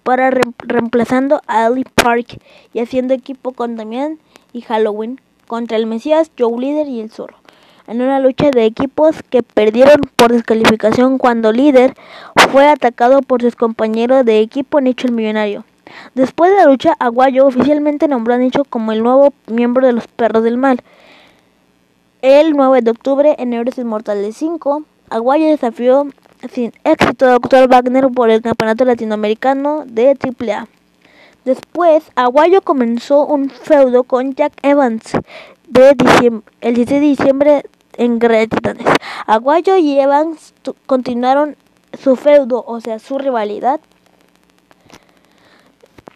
para 0.03 0.31
reemplazando 0.31 1.41
a 1.47 1.67
Ellie 1.67 1.85
Park 1.95 2.39
y 2.73 2.81
haciendo 2.81 3.15
equipo 3.15 3.53
con 3.53 3.77
Damien 3.77 4.19
y 4.53 4.63
Halloween 4.63 5.21
contra 5.47 5.77
el 5.77 5.87
Mesías, 5.87 6.31
Joe 6.39 6.61
Líder 6.61 6.89
y 6.89 7.01
el 7.01 7.11
Zorro 7.11 7.37
en 7.91 8.01
una 8.01 8.21
lucha 8.21 8.53
de 8.53 8.65
equipos 8.67 9.17
que 9.31 9.43
perdieron 9.43 10.01
por 10.15 10.31
descalificación 10.31 11.19
cuando 11.19 11.51
Líder 11.51 11.95
fue 12.53 12.69
atacado 12.69 13.21
por 13.21 13.43
sus 13.43 13.57
compañeros 13.57 14.25
de 14.25 14.39
equipo 14.39 14.81
Nicho 14.81 15.09
el 15.09 15.13
Millonario. 15.13 15.65
Después 16.15 16.53
de 16.53 16.59
la 16.59 16.67
lucha, 16.67 16.95
Aguayo 17.01 17.45
oficialmente 17.47 18.07
nombró 18.07 18.35
a 18.35 18.39
Nicho 18.39 18.63
como 18.65 18.93
el 18.93 19.03
nuevo 19.03 19.33
miembro 19.49 19.85
de 19.85 19.93
los 19.93 20.07
Perros 20.07 20.45
del 20.45 20.57
Mal. 20.57 20.79
El 22.23 22.53
9 22.53 22.81
de 22.83 22.93
octubre, 22.93 23.35
en 23.39 23.55
Héroes 23.55 23.77
Inmortales 23.77 24.37
5, 24.37 24.85
Aguayo 25.11 25.47
desafió 25.47 26.07
sin 26.49 26.73
éxito 26.85 27.27
a 27.27 27.33
Dr. 27.33 27.69
Wagner 27.69 28.07
por 28.15 28.31
el 28.31 28.41
Campeonato 28.41 28.85
Latinoamericano 28.85 29.83
de 29.85 30.17
AAA. 30.17 30.69
Después, 31.45 32.05
Aguayo 32.15 32.63
comenzó 32.63 33.27
un 33.27 33.51
feudo 33.51 34.05
con 34.05 34.37
Jack 34.37 34.53
Evans 34.63 35.13
el 36.61 36.75
16 36.75 36.89
de 36.89 37.01
diciembre 37.01 37.65
Titanes. 38.49 38.87
Aguayo 39.27 39.77
y 39.77 39.99
Evans 39.99 40.55
continuaron 40.87 41.57
su 42.03 42.17
feudo, 42.17 42.65
o 42.67 42.81
sea, 42.81 42.99
su 42.99 43.19
rivalidad 43.19 43.81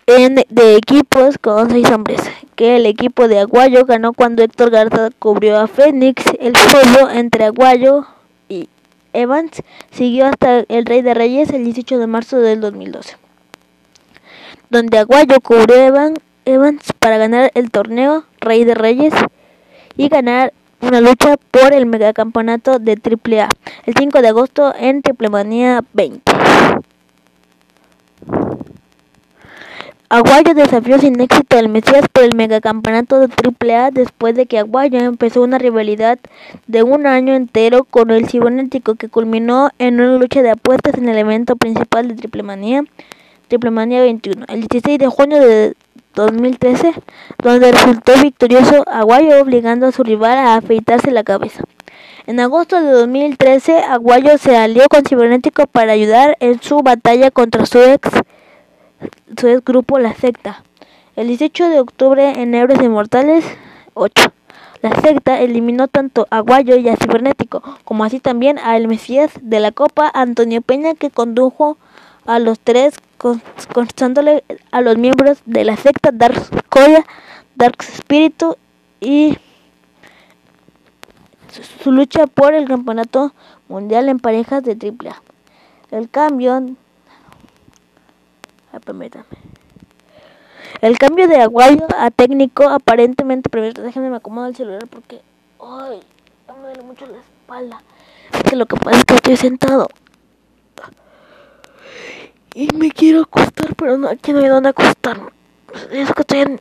en, 0.07 0.37
de 0.49 0.77
equipos 0.77 1.37
con 1.39 1.71
seis 1.71 1.91
hombres, 1.91 2.23
que 2.57 2.77
el 2.77 2.87
equipo 2.87 3.29
de 3.29 3.41
Aguayo 3.41 3.85
ganó 3.85 4.15
cuando 4.15 4.43
Héctor 4.43 4.71
Garza 4.71 5.11
cubrió 5.19 5.59
a 5.59 5.67
Fénix. 5.67 6.25
El 6.41 6.57
feudo 6.57 7.11
entre 7.11 7.45
Aguayo 7.45 8.07
y 8.49 8.69
Evans 9.13 9.63
siguió 9.91 10.27
hasta 10.27 10.61
el 10.61 10.87
Rey 10.87 11.03
de 11.03 11.13
Reyes 11.13 11.51
el 11.51 11.65
18 11.65 11.99
de 11.99 12.07
marzo 12.07 12.39
del 12.39 12.61
2012, 12.63 13.17
donde 14.71 14.99
Aguayo 14.99 15.37
cubrió 15.43 15.97
a 15.97 16.13
Evans 16.47 16.93
para 16.99 17.19
ganar 17.19 17.51
el 17.55 17.71
torneo 17.71 18.25
Rey 18.41 18.65
de 18.65 18.75
Reyes 18.75 19.13
y 19.97 20.09
ganar 20.09 20.53
una 20.81 21.01
lucha 21.01 21.37
por 21.51 21.73
el 21.73 21.87
megacampeonato 21.87 22.79
de 22.79 22.93
AAA 22.93 23.49
el 23.87 23.95
5 23.97 24.23
de 24.23 24.29
agosto 24.29 24.75
en 24.79 25.03
Triplemanía 25.03 25.83
20. 25.93 26.33
Aguayo 30.11 30.55
desafió 30.55 30.99
sin 31.01 31.21
éxito 31.21 31.59
al 31.59 31.69
Mesías 31.69 32.05
por 32.13 32.23
el 32.23 32.37
megacampeonato 32.37 33.19
de 33.19 33.27
AAA 33.27 33.91
después 33.91 34.37
de 34.37 34.47
que 34.47 34.59
Aguayo 34.59 35.01
empezó 35.01 35.43
una 35.43 35.59
rivalidad 35.59 36.21
de 36.69 36.83
un 36.85 37.07
año 37.07 37.35
entero 37.35 37.83
con 37.83 38.11
el 38.11 38.29
cibernético 38.29 38.95
que 38.95 39.09
culminó 39.09 39.71
en 39.79 40.01
una 40.01 40.17
lucha 40.17 40.43
de 40.43 40.51
apuestas 40.51 40.99
en 40.99 41.09
el 41.09 41.19
evento 41.19 41.57
principal 41.57 42.07
de 42.07 42.15
Triplemanía, 42.15 42.85
Triplemanía 43.49 44.03
21, 44.03 44.47
el 44.49 44.61
16 44.61 44.99
de 44.99 45.07
junio 45.09 45.41
de 45.41 45.75
2013, 46.15 46.95
donde 47.43 47.73
resultó 47.73 48.13
victorioso 48.23 48.85
Aguayo 48.89 49.41
obligando 49.41 49.87
a 49.87 49.93
su 49.93 50.03
rival 50.03 50.39
a 50.39 50.57
afeitarse 50.57 51.11
la 51.11 51.25
cabeza. 51.25 51.65
En 52.27 52.41
agosto 52.41 52.81
de 52.81 52.91
2013, 52.91 53.83
Aguayo 53.83 54.39
se 54.39 54.57
alió 54.57 54.85
con 54.89 55.05
Cibernético 55.05 55.67
para 55.67 55.93
ayudar 55.93 56.37
en 56.41 56.61
su 56.63 56.83
batalla 56.83 57.31
contra 57.31 57.67
su 57.67 57.79
ex, 57.81 58.09
su 59.39 59.49
ex 59.49 59.65
grupo 59.65 59.99
La 59.99 60.15
Secta. 60.15 60.63
El 61.17 61.29
18 61.29 61.69
de 61.69 61.81
octubre 61.81 62.41
en 62.41 62.55
Héroes 62.55 62.83
Inmortales 62.83 63.45
8. 63.95 64.33
La 64.85 65.01
secta 65.01 65.41
eliminó 65.41 65.89
tanto 65.89 66.27
a 66.29 66.39
Aguayo 66.39 66.77
y 66.77 66.89
a 66.91 66.97
Cibernético, 66.97 67.63
como 67.85 68.05
así 68.05 68.21
también 68.21 68.59
a 68.59 68.77
El 68.77 68.87
Mesías 68.87 69.33
de 69.41 69.59
la 69.61 69.73
Copa 69.73 70.11
Antonio 70.13 70.61
Peña 70.61 70.95
que 70.95 71.09
condujo 71.09 71.79
a 72.27 72.39
los 72.39 72.59
tres 72.59 72.95
constándole 73.73 74.45
a 74.71 74.81
los 74.83 74.99
miembros 74.99 75.39
de 75.47 75.65
la 75.65 75.77
secta 75.77 76.11
Dark 76.13 76.39
Koya, 76.69 77.05
Dark 77.55 77.83
Spiritu 77.83 78.57
y 79.01 79.39
su 81.83 81.93
lucha 81.93 82.27
por 82.27 82.55
el 82.55 82.67
campeonato 82.67 83.33
mundial 83.69 84.09
en 84.09 84.19
parejas 84.19 84.63
de 84.63 84.73
AAA. 84.73 85.23
El 85.91 86.11
cambio 86.11 86.77
ah, 88.73 88.81
El 90.81 90.99
cambio 90.99 91.29
de 91.29 91.41
Aguayo 91.41 91.87
a 91.97 92.11
técnico 92.11 92.69
aparentemente 92.69 93.49
previsto. 93.49 93.83
Déjenme 93.83 94.11
me 94.11 94.17
acomodo 94.17 94.47
el 94.47 94.57
celular 94.57 94.87
porque 94.89 95.23
ay, 95.61 96.01
me 96.49 96.67
duele 96.67 96.83
mucho 96.83 97.07
la 97.07 97.19
espalda. 97.19 97.81
Es 98.33 98.43
que 98.43 98.57
lo 98.57 98.67
que 98.67 98.77
pasa 98.77 98.99
es 98.99 99.05
que 99.05 99.15
estoy 99.15 99.37
sentado 99.37 99.89
y 102.55 102.69
me 102.77 102.91
quiero 102.91 103.23
acostar, 103.23 103.75
pero 103.75 103.99
no, 103.99 104.09
aquí 104.09 104.33
no 104.33 104.39
hay 104.39 104.49
donde 104.49 104.69
acostarme. 104.69 105.31
Es 105.91 106.13
que 106.13 106.21
estoy 106.21 106.41
en... 106.41 106.61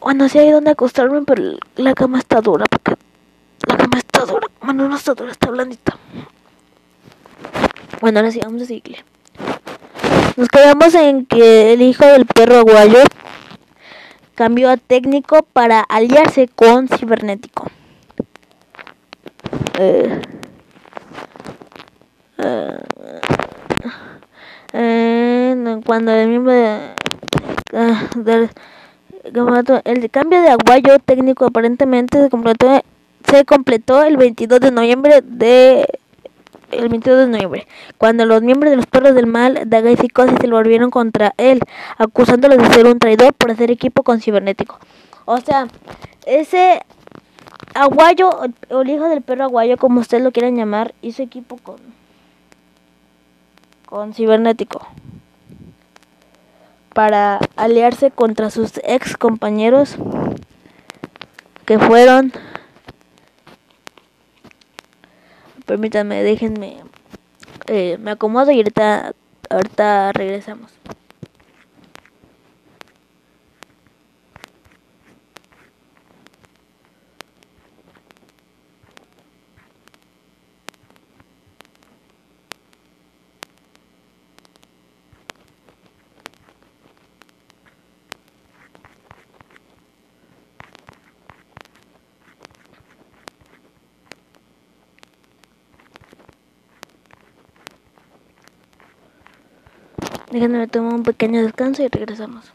Bueno, 0.00 0.28
sí 0.28 0.38
hay 0.38 0.50
donde 0.50 0.70
acostarme, 0.70 1.22
pero 1.22 1.58
la 1.76 1.94
cama 1.94 2.18
está 2.18 2.40
dura, 2.40 2.64
porque 2.70 2.94
la 3.66 3.76
cama 3.76 3.98
está 3.98 4.24
dura. 4.24 4.46
Bueno, 4.62 4.88
no 4.88 4.96
está 4.96 5.14
dura, 5.14 5.30
está 5.30 5.50
blandita. 5.50 5.98
Bueno, 8.00 8.20
ahora 8.20 8.30
sí, 8.30 8.40
vamos 8.42 8.62
a 8.62 8.66
seguirle. 8.66 9.04
Nos 10.36 10.48
quedamos 10.48 10.94
en 10.94 11.26
que 11.26 11.72
el 11.72 11.82
hijo 11.82 12.06
del 12.06 12.24
perro 12.24 12.58
aguayo 12.58 13.02
cambió 14.34 14.70
a 14.70 14.76
técnico 14.76 15.42
para 15.42 15.80
aliarse 15.80 16.48
con 16.48 16.88
cibernético. 16.88 17.70
Eh, 19.80 20.22
eh, 22.38 22.78
cuando 25.88 26.12
el 26.12 26.28
miembro 26.28 26.52
ah, 27.72 28.10
del 28.14 28.50
el 29.84 30.10
cambio 30.10 30.42
de 30.42 30.50
aguayo 30.50 30.98
técnico 30.98 31.46
aparentemente 31.46 32.22
se 32.22 32.28
completó 32.28 32.82
se 33.26 33.46
completó 33.46 34.02
el 34.04 34.18
22 34.18 34.60
de 34.60 34.70
noviembre 34.70 35.22
de 35.22 35.86
el 36.72 36.90
22 36.90 37.20
de 37.20 37.26
noviembre, 37.28 37.66
cuando 37.96 38.26
los 38.26 38.42
miembros 38.42 38.70
de 38.70 38.76
los 38.76 38.84
perros 38.84 39.14
del 39.14 39.26
mal, 39.26 39.62
Daga 39.64 39.90
y 39.90 39.96
Psicosis, 39.96 40.36
se 40.38 40.46
volvieron 40.46 40.90
contra 40.90 41.32
él, 41.38 41.60
acusándolo 41.96 42.58
de 42.58 42.68
ser 42.68 42.86
un 42.86 42.98
traidor 42.98 43.32
por 43.32 43.50
hacer 43.50 43.70
equipo 43.70 44.02
con 44.02 44.20
Cibernético. 44.20 44.78
O 45.24 45.38
sea, 45.38 45.68
ese 46.26 46.82
Aguayo, 47.72 48.28
o 48.68 48.82
el 48.82 48.90
hijo 48.90 49.08
del 49.08 49.22
perro 49.22 49.44
Aguayo, 49.44 49.78
como 49.78 50.00
ustedes 50.00 50.22
lo 50.22 50.30
quieran 50.30 50.56
llamar, 50.56 50.94
hizo 51.00 51.22
equipo 51.22 51.56
con 51.56 51.76
con 53.86 54.12
Cibernético 54.12 54.86
para 56.98 57.38
aliarse 57.54 58.10
contra 58.10 58.50
sus 58.50 58.80
ex 58.82 59.16
compañeros 59.16 59.94
que 61.64 61.78
fueron. 61.78 62.32
Permítanme 65.64 66.24
déjenme 66.24 66.78
eh, 67.68 67.98
me 68.00 68.10
acomodo 68.10 68.50
y 68.50 68.56
ahorita 68.56 69.12
ahorita 69.48 70.10
regresamos 70.12 70.72
Déjenme 100.30 100.66
tomar 100.66 100.94
un 100.94 101.02
pequeño 101.04 101.42
descanso 101.42 101.82
y 101.82 101.88
regresamos. 101.88 102.50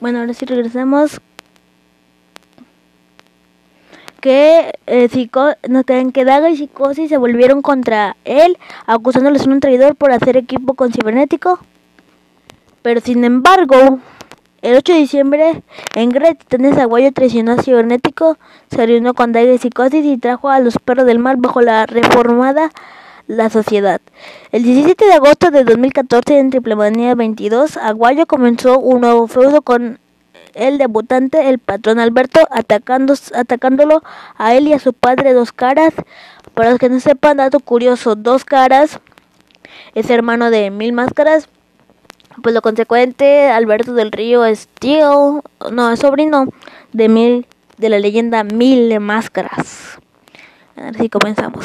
Bueno, 0.00 0.20
ahora 0.20 0.34
sí 0.34 0.44
regresamos. 0.44 1.20
Que, 4.20 4.72
eh, 4.86 5.08
que 5.08 6.24
Daga 6.24 6.50
y 6.50 6.56
Psicosis 6.56 7.08
se 7.08 7.16
volvieron 7.16 7.62
contra 7.62 8.16
él, 8.24 8.58
acusándoles 8.86 9.44
de 9.44 9.50
un 9.50 9.60
traidor 9.60 9.96
por 9.96 10.10
hacer 10.10 10.36
equipo 10.36 10.74
con 10.74 10.92
Cibernético. 10.92 11.58
Pero 12.82 13.00
sin 13.00 13.24
embargo, 13.24 14.00
el 14.62 14.76
8 14.76 14.92
de 14.92 14.98
diciembre, 14.98 15.62
en 15.94 16.10
Great 16.10 16.38
Titanes 16.38 16.78
Aguayo 16.78 17.12
traicionó 17.12 17.52
a 17.52 17.62
Cibernético, 17.62 18.36
se 18.70 18.86
reunió 18.86 19.14
con 19.14 19.32
Daga 19.32 19.52
y 19.52 19.58
Psicosis 19.58 20.04
y 20.04 20.18
trajo 20.18 20.48
a 20.48 20.60
los 20.60 20.78
perros 20.78 21.06
del 21.06 21.18
mal 21.18 21.36
bajo 21.36 21.60
la 21.60 21.86
reformada 21.86 22.70
la 23.28 23.50
sociedad. 23.50 24.00
El 24.52 24.64
17 24.64 25.04
de 25.04 25.12
agosto 25.12 25.50
de 25.50 25.62
2014 25.62 26.38
en 26.38 26.50
Triplemanía 26.50 27.14
22, 27.14 27.76
Aguayo 27.76 28.26
comenzó 28.26 28.78
un 28.80 29.02
nuevo 29.02 29.28
feudo 29.28 29.62
con 29.62 30.00
el 30.54 30.78
debutante, 30.78 31.48
el 31.48 31.58
patrón 31.58 32.00
Alberto, 32.00 32.40
atacando, 32.50 33.14
atacándolo 33.34 34.02
a 34.36 34.54
él 34.54 34.66
y 34.66 34.72
a 34.72 34.78
su 34.78 34.92
padre 34.92 35.34
Dos 35.34 35.52
Caras. 35.52 35.94
Para 36.54 36.70
los 36.70 36.78
que 36.78 36.88
no 36.88 36.98
sepan, 36.98 37.36
dato 37.36 37.60
curioso, 37.60 38.16
Dos 38.16 38.44
Caras 38.44 38.98
es 39.94 40.10
hermano 40.10 40.50
de 40.50 40.70
Mil 40.70 40.92
Máscaras. 40.92 41.48
Pues 42.42 42.54
lo 42.54 42.62
consecuente, 42.62 43.50
Alberto 43.50 43.94
del 43.94 44.12
Río 44.12 44.44
es 44.44 44.68
tío, 44.68 45.42
no, 45.72 45.90
es 45.90 46.00
sobrino 46.00 46.46
de 46.92 47.08
Mil, 47.08 47.46
de 47.78 47.88
la 47.88 47.98
leyenda 47.98 48.44
Mil 48.44 48.98
Máscaras. 49.00 49.98
Así 50.76 51.08
comenzamos. 51.08 51.64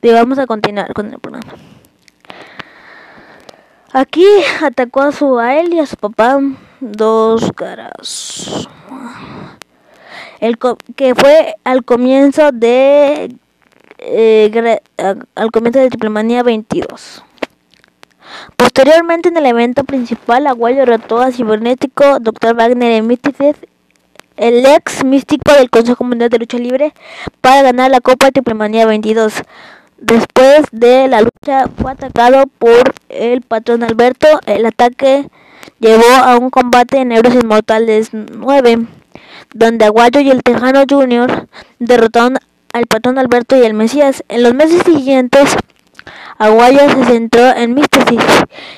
Y 0.00 0.12
vamos 0.12 0.38
a 0.38 0.46
continuar 0.46 0.94
con 0.94 1.12
el 1.12 1.18
programa. 1.18 1.52
Aquí 3.92 4.26
atacó 4.62 5.00
a 5.02 5.12
su 5.12 5.38
a 5.38 5.58
él 5.58 5.74
y 5.74 5.80
a 5.80 5.86
su 5.86 5.96
papá 5.96 6.38
dos 6.80 7.52
caras. 7.52 8.68
El 10.40 10.56
que 10.94 11.14
fue 11.14 11.56
al 11.64 11.84
comienzo 11.84 12.52
de 12.52 13.34
eh, 13.98 14.80
al 15.34 15.50
comienzo 15.50 15.80
de 15.80 15.88
Triplemanía 15.88 16.42
22. 16.42 17.24
Posteriormente 18.56 19.28
en 19.28 19.36
el 19.36 19.46
evento 19.46 19.84
principal, 19.84 20.46
Aguayo 20.46 20.78
derrotó 20.78 21.20
a 21.20 21.32
Cibernético, 21.32 22.18
Dr. 22.20 22.54
Wagner 22.54 22.92
en 22.92 23.06
Mysticis, 23.06 23.56
el 24.36 24.64
ex 24.66 25.04
místico 25.04 25.52
del 25.52 25.70
Consejo 25.70 26.04
Mundial 26.04 26.30
de 26.30 26.38
Lucha 26.38 26.58
Libre, 26.58 26.94
para 27.40 27.62
ganar 27.62 27.90
la 27.90 28.00
Copa 28.00 28.26
de 28.26 28.32
Triplemanía 28.32 28.86
22. 28.86 29.42
Después 29.98 30.62
de 30.70 31.08
la 31.08 31.22
lucha 31.22 31.66
fue 31.76 31.90
atacado 31.90 32.44
por 32.58 32.94
el 33.08 33.42
patrón 33.42 33.82
Alberto. 33.82 34.28
El 34.46 34.64
ataque 34.64 35.28
llevó 35.80 36.08
a 36.22 36.38
un 36.38 36.50
combate 36.50 36.98
en 36.98 37.10
Euros 37.10 37.34
Inmortales 37.34 38.10
9, 38.12 38.86
donde 39.54 39.84
Aguayo 39.84 40.20
y 40.20 40.30
el 40.30 40.44
Tejano 40.44 40.84
Jr. 40.88 41.48
derrotaron 41.80 42.38
al 42.72 42.86
patrón 42.86 43.18
Alberto 43.18 43.56
y 43.56 43.62
el 43.62 43.74
Mesías. 43.74 44.22
En 44.28 44.44
los 44.44 44.54
meses 44.54 44.82
siguientes, 44.84 45.56
Aguayo 46.38 46.80
se 46.90 47.04
centró 47.04 47.54
en 47.56 47.74
Místesis, 47.74 48.22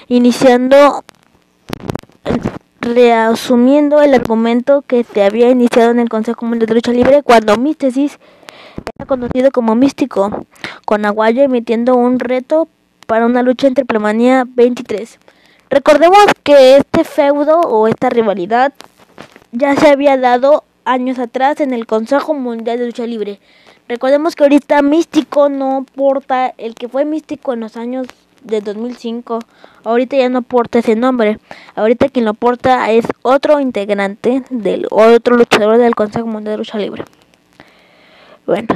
iniciando 0.09 1.05
reasumiendo 2.81 4.01
el 4.01 4.15
argumento 4.15 4.83
que 4.83 5.05
se 5.05 5.23
había 5.23 5.51
iniciado 5.51 5.91
en 5.91 6.01
el 6.01 6.09
Consejo 6.09 6.47
Mundial 6.47 6.69
de 6.69 6.75
Lucha 6.75 6.93
Libre 6.93 7.23
cuando 7.23 7.57
Místesis 7.57 8.19
era 8.99 9.07
conocido 9.07 9.51
como 9.51 9.75
Místico, 9.75 10.47
con 10.87 11.05
Aguayo 11.05 11.43
emitiendo 11.43 11.95
un 11.95 12.19
reto 12.19 12.69
para 13.07 13.27
una 13.27 13.43
lucha 13.43 13.67
entre 13.67 13.85
Plemanía 13.85 14.45
23. 14.47 15.19
Recordemos 15.69 16.25
que 16.43 16.77
este 16.77 17.05
feudo 17.05 17.61
o 17.61 17.87
esta 17.89 18.09
rivalidad 18.09 18.73
ya 19.53 19.75
se 19.77 19.89
había 19.89 20.17
dado 20.17 20.65
años 20.85 21.19
atrás 21.19 21.61
en 21.61 21.73
el 21.73 21.87
Consejo 21.87 22.35
Mundial 22.35 22.79
de 22.79 22.87
Lucha 22.87 23.07
Libre. 23.07 23.41
Recordemos 23.91 24.37
que 24.37 24.45
ahorita 24.45 24.83
Místico 24.83 25.49
no 25.49 25.85
porta, 25.97 26.55
el 26.59 26.77
que 26.77 26.89
fue 26.89 27.05
Místico 27.05 27.55
en 27.55 27.59
los 27.59 27.77
años 27.77 28.07
de 28.45 28.61
2005, 28.61 29.41
ahorita 29.83 30.17
ya 30.17 30.29
no 30.29 30.43
porta 30.43 30.79
ese 30.79 30.95
nombre. 30.95 31.41
Ahorita 31.75 32.09
quien 32.09 32.25
lo 32.25 32.35
porta 32.35 32.89
es 32.93 33.05
otro 33.23 33.59
integrante 33.59 34.45
del 34.49 34.87
otro 34.91 35.37
luchador 35.37 35.79
del 35.79 35.97
Consejo 35.97 36.29
Mundial 36.29 36.53
de 36.53 36.59
Lucha 36.59 36.79
Libre. 36.79 37.05
Bueno. 38.47 38.69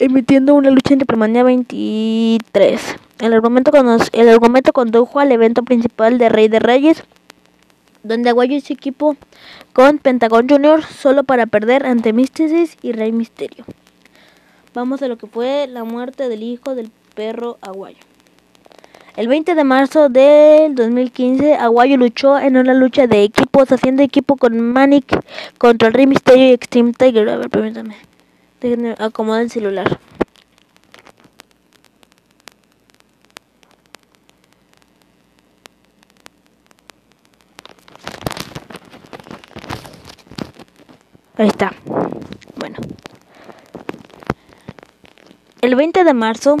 emitiendo 0.00 0.54
una 0.54 0.70
lucha 0.70 0.94
entre 0.94 1.06
Plemanía 1.06 1.44
23. 1.44 2.96
El 3.20 3.34
argumento, 3.34 3.70
el 4.12 4.28
argumento 4.28 4.72
condujo 4.72 5.20
al 5.20 5.30
evento 5.30 5.62
principal 5.62 6.18
de 6.18 6.28
Rey 6.28 6.48
de 6.48 6.58
Reyes, 6.58 7.04
donde 8.02 8.30
Aguayo 8.30 8.60
su 8.60 8.72
equipo 8.72 9.16
con 9.72 9.98
Pentagon 9.98 10.48
Junior 10.48 10.82
solo 10.84 11.24
para 11.24 11.46
perder 11.46 11.86
ante 11.86 12.12
Místesis 12.12 12.76
y 12.82 12.92
Rey 12.92 13.12
Misterio. 13.12 13.64
Vamos 14.74 15.02
a 15.02 15.08
lo 15.08 15.18
que 15.18 15.26
fue 15.26 15.66
la 15.68 15.84
muerte 15.84 16.28
del 16.28 16.42
hijo 16.42 16.74
del 16.74 16.90
perro 17.14 17.58
Aguayo. 17.60 17.98
El 19.14 19.28
20 19.28 19.54
de 19.54 19.64
marzo 19.64 20.08
del 20.08 20.74
2015, 20.74 21.56
Aguayo 21.56 21.98
luchó 21.98 22.38
en 22.38 22.56
una 22.56 22.72
lucha 22.72 23.06
de 23.06 23.24
equipos, 23.24 23.70
haciendo 23.70 24.02
equipo 24.02 24.36
con 24.36 24.58
Manic 24.58 25.04
contra 25.58 25.88
el 25.88 25.94
Rey 25.94 26.06
Misterio 26.06 26.46
y 26.46 26.52
Extreme 26.52 26.94
Tiger. 26.94 27.28
A 27.28 27.36
ver, 27.36 27.50
permítame. 27.50 27.96
Déjenme 28.62 28.94
acomodar 28.98 29.42
el 29.42 29.50
celular. 29.50 29.98
Ahí 41.36 41.48
está. 41.48 41.72
Bueno. 42.56 42.76
El 45.62 45.76
20 45.76 46.04
de 46.04 46.14
marzo, 46.14 46.56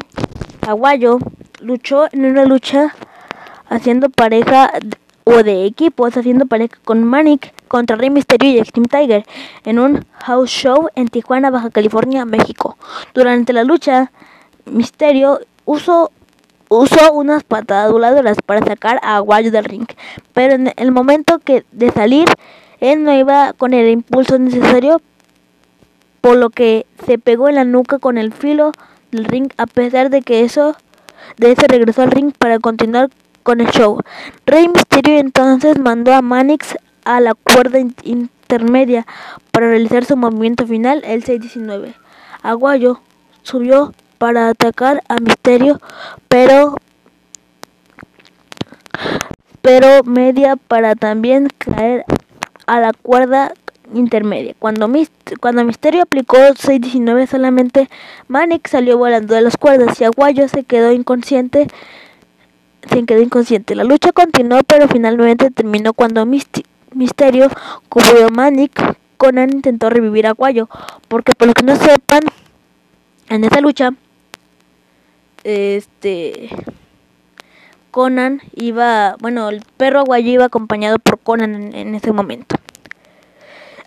Aguayo 0.66 1.18
luchó 1.60 2.06
en 2.12 2.24
una 2.24 2.44
lucha 2.44 2.94
haciendo 3.68 4.08
pareja 4.10 4.70
o 5.24 5.42
de 5.42 5.66
equipos 5.66 6.16
haciendo 6.16 6.46
pareja 6.46 6.76
con 6.84 7.04
Manic 7.04 7.52
contra 7.68 7.96
Rey 7.96 8.10
Mysterio 8.10 8.50
y 8.50 8.58
Extreme 8.58 8.88
Tiger 8.88 9.26
en 9.64 9.78
un 9.78 10.04
house 10.20 10.50
show 10.50 10.88
en 10.94 11.08
Tijuana, 11.08 11.50
Baja 11.50 11.70
California, 11.70 12.24
México. 12.24 12.76
Durante 13.14 13.52
la 13.52 13.64
lucha, 13.64 14.10
Mysterio 14.64 15.40
usó, 15.64 16.10
usó 16.68 17.12
unas 17.12 17.44
patadas 17.44 17.92
voladoras 17.92 18.38
para 18.44 18.64
sacar 18.64 19.00
a 19.02 19.16
Aguayo 19.16 19.50
del 19.50 19.64
ring, 19.64 19.86
pero 20.32 20.54
en 20.54 20.72
el 20.76 20.92
momento 20.92 21.38
que 21.38 21.64
de 21.72 21.90
salir, 21.90 22.28
él 22.82 23.04
no 23.04 23.14
iba 23.14 23.52
con 23.52 23.74
el 23.74 23.88
impulso 23.88 24.40
necesario, 24.40 25.00
por 26.20 26.36
lo 26.36 26.50
que 26.50 26.84
se 27.06 27.16
pegó 27.16 27.48
en 27.48 27.54
la 27.54 27.64
nuca 27.64 28.00
con 28.00 28.18
el 28.18 28.32
filo 28.32 28.72
del 29.12 29.24
ring, 29.24 29.52
a 29.56 29.66
pesar 29.66 30.10
de 30.10 30.20
que 30.22 30.42
eso 30.42 30.76
de 31.36 31.52
ese 31.52 31.68
regresó 31.68 32.02
al 32.02 32.10
ring 32.10 32.32
para 32.36 32.58
continuar 32.58 33.08
con 33.44 33.60
el 33.60 33.68
show. 33.68 34.00
Rey 34.46 34.66
Mysterio 34.66 35.18
entonces 35.18 35.78
mandó 35.78 36.12
a 36.12 36.22
Manix 36.22 36.76
a 37.04 37.20
la 37.20 37.34
cuerda 37.34 37.78
intermedia 38.02 39.06
para 39.52 39.68
realizar 39.68 40.04
su 40.04 40.16
movimiento 40.16 40.66
final, 40.66 41.02
el 41.04 41.22
619. 41.22 41.94
Aguayo 42.42 43.00
subió 43.44 43.94
para 44.18 44.48
atacar 44.48 45.04
a 45.08 45.18
Misterio, 45.20 45.80
pero 46.26 46.74
pero 49.62 50.02
media 50.02 50.56
para 50.56 50.96
también 50.96 51.48
caer 51.58 52.04
a 52.72 52.80
la 52.80 52.94
cuerda 52.94 53.52
intermedia. 53.92 54.54
Cuando, 54.58 54.90
cuando 55.40 55.62
Misterio 55.62 56.04
aplicó 56.04 56.38
619 56.38 57.26
solamente, 57.26 57.90
Manic 58.28 58.66
salió 58.66 58.96
volando 58.96 59.34
de 59.34 59.42
las 59.42 59.58
cuerdas 59.58 60.00
y 60.00 60.04
Aguayo 60.04 60.48
se 60.48 60.64
quedó 60.64 60.90
inconsciente. 60.90 61.66
Se 62.88 63.04
quedó 63.04 63.20
inconsciente. 63.20 63.74
La 63.74 63.84
lucha 63.84 64.12
continuó, 64.12 64.62
pero 64.66 64.88
finalmente 64.88 65.50
terminó 65.50 65.92
cuando 65.92 66.24
Misterio 66.24 67.50
cubrió 67.90 68.30
Manic. 68.30 68.96
Conan 69.18 69.50
intentó 69.52 69.90
revivir 69.90 70.26
a 70.26 70.30
Aguayo, 70.30 70.70
porque 71.08 71.32
por 71.34 71.48
lo 71.48 71.54
que 71.54 71.62
no 71.62 71.76
sepan, 71.76 72.22
en 73.28 73.44
esa 73.44 73.60
lucha, 73.60 73.90
este 75.44 76.48
Conan 77.92 78.40
iba, 78.56 79.16
bueno, 79.20 79.50
el 79.50 79.62
perro 79.76 80.00
Aguayo 80.00 80.32
iba 80.32 80.46
acompañado 80.46 80.98
por 80.98 81.20
Conan 81.20 81.74
en 81.74 81.94
ese 81.94 82.10
momento. 82.10 82.56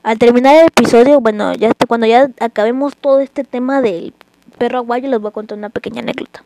Al 0.06 0.20
terminar 0.20 0.56
el 0.58 0.68
episodio, 0.68 1.20
bueno, 1.20 1.56
ya 1.56 1.70
hasta 1.70 1.88
cuando 1.88 2.06
ya 2.06 2.30
acabemos 2.40 2.96
todo 2.96 3.22
este 3.22 3.44
tema 3.44 3.82
del 3.82 4.14
perro 4.60 4.78
aguayo, 4.78 5.10
les 5.10 5.20
voy 5.20 5.30
a 5.30 5.32
contar 5.32 5.58
una 5.58 5.70
pequeña 5.70 6.02
anécdota. 6.02 6.44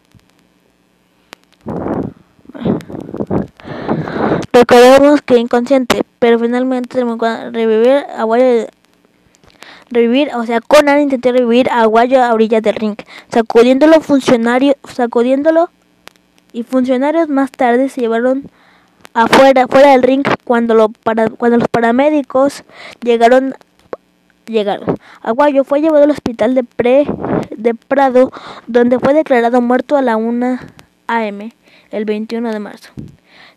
Recordemos 4.54 5.22
que 5.22 5.36
inconsciente, 5.38 6.04
pero 6.20 6.40
finalmente 6.40 7.04
revivir 7.52 8.06
Aguayo 8.16 8.68
revivir, 9.90 10.30
o 10.36 10.46
sea, 10.46 10.62
Conan 10.62 11.02
intentó 11.02 11.34
revivir 11.34 11.70
a 11.70 11.82
Aguayo 11.82 12.24
a 12.24 12.34
orillas 12.34 12.64
del 12.64 12.76
ring, 12.76 12.96
sacudiéndolo 13.28 14.00
funcionario, 14.00 14.78
sacudiéndolo 14.88 15.70
y 16.54 16.64
funcionarios 16.64 17.30
más 17.30 17.52
tarde 17.52 17.90
se 17.90 18.02
llevaron 18.02 18.50
afuera, 19.14 19.68
fuera 19.68 19.92
del 19.92 20.04
ring 20.04 20.26
cuando, 20.44 20.74
lo 20.74 20.90
para, 20.90 21.30
cuando 21.30 21.58
los 21.58 21.68
paramédicos 21.68 22.64
llegaron 23.02 23.56
llegaron. 24.50 24.98
Aguayo 25.22 25.64
fue 25.64 25.82
llevado 25.82 26.04
al 26.04 26.12
hospital 26.12 26.56
de, 26.56 26.64
Pre, 26.64 27.06
de 27.56 27.76
Prado, 27.76 28.32
donde 28.68 29.00
fue 29.00 29.14
declarado 29.14 29.62
muerto 29.62 29.96
a 29.96 30.02
la 30.02 30.18
1 30.18 30.60
am 31.08 31.52
el 31.92 32.06
21 32.06 32.52
de 32.52 32.60
marzo. 32.60 32.90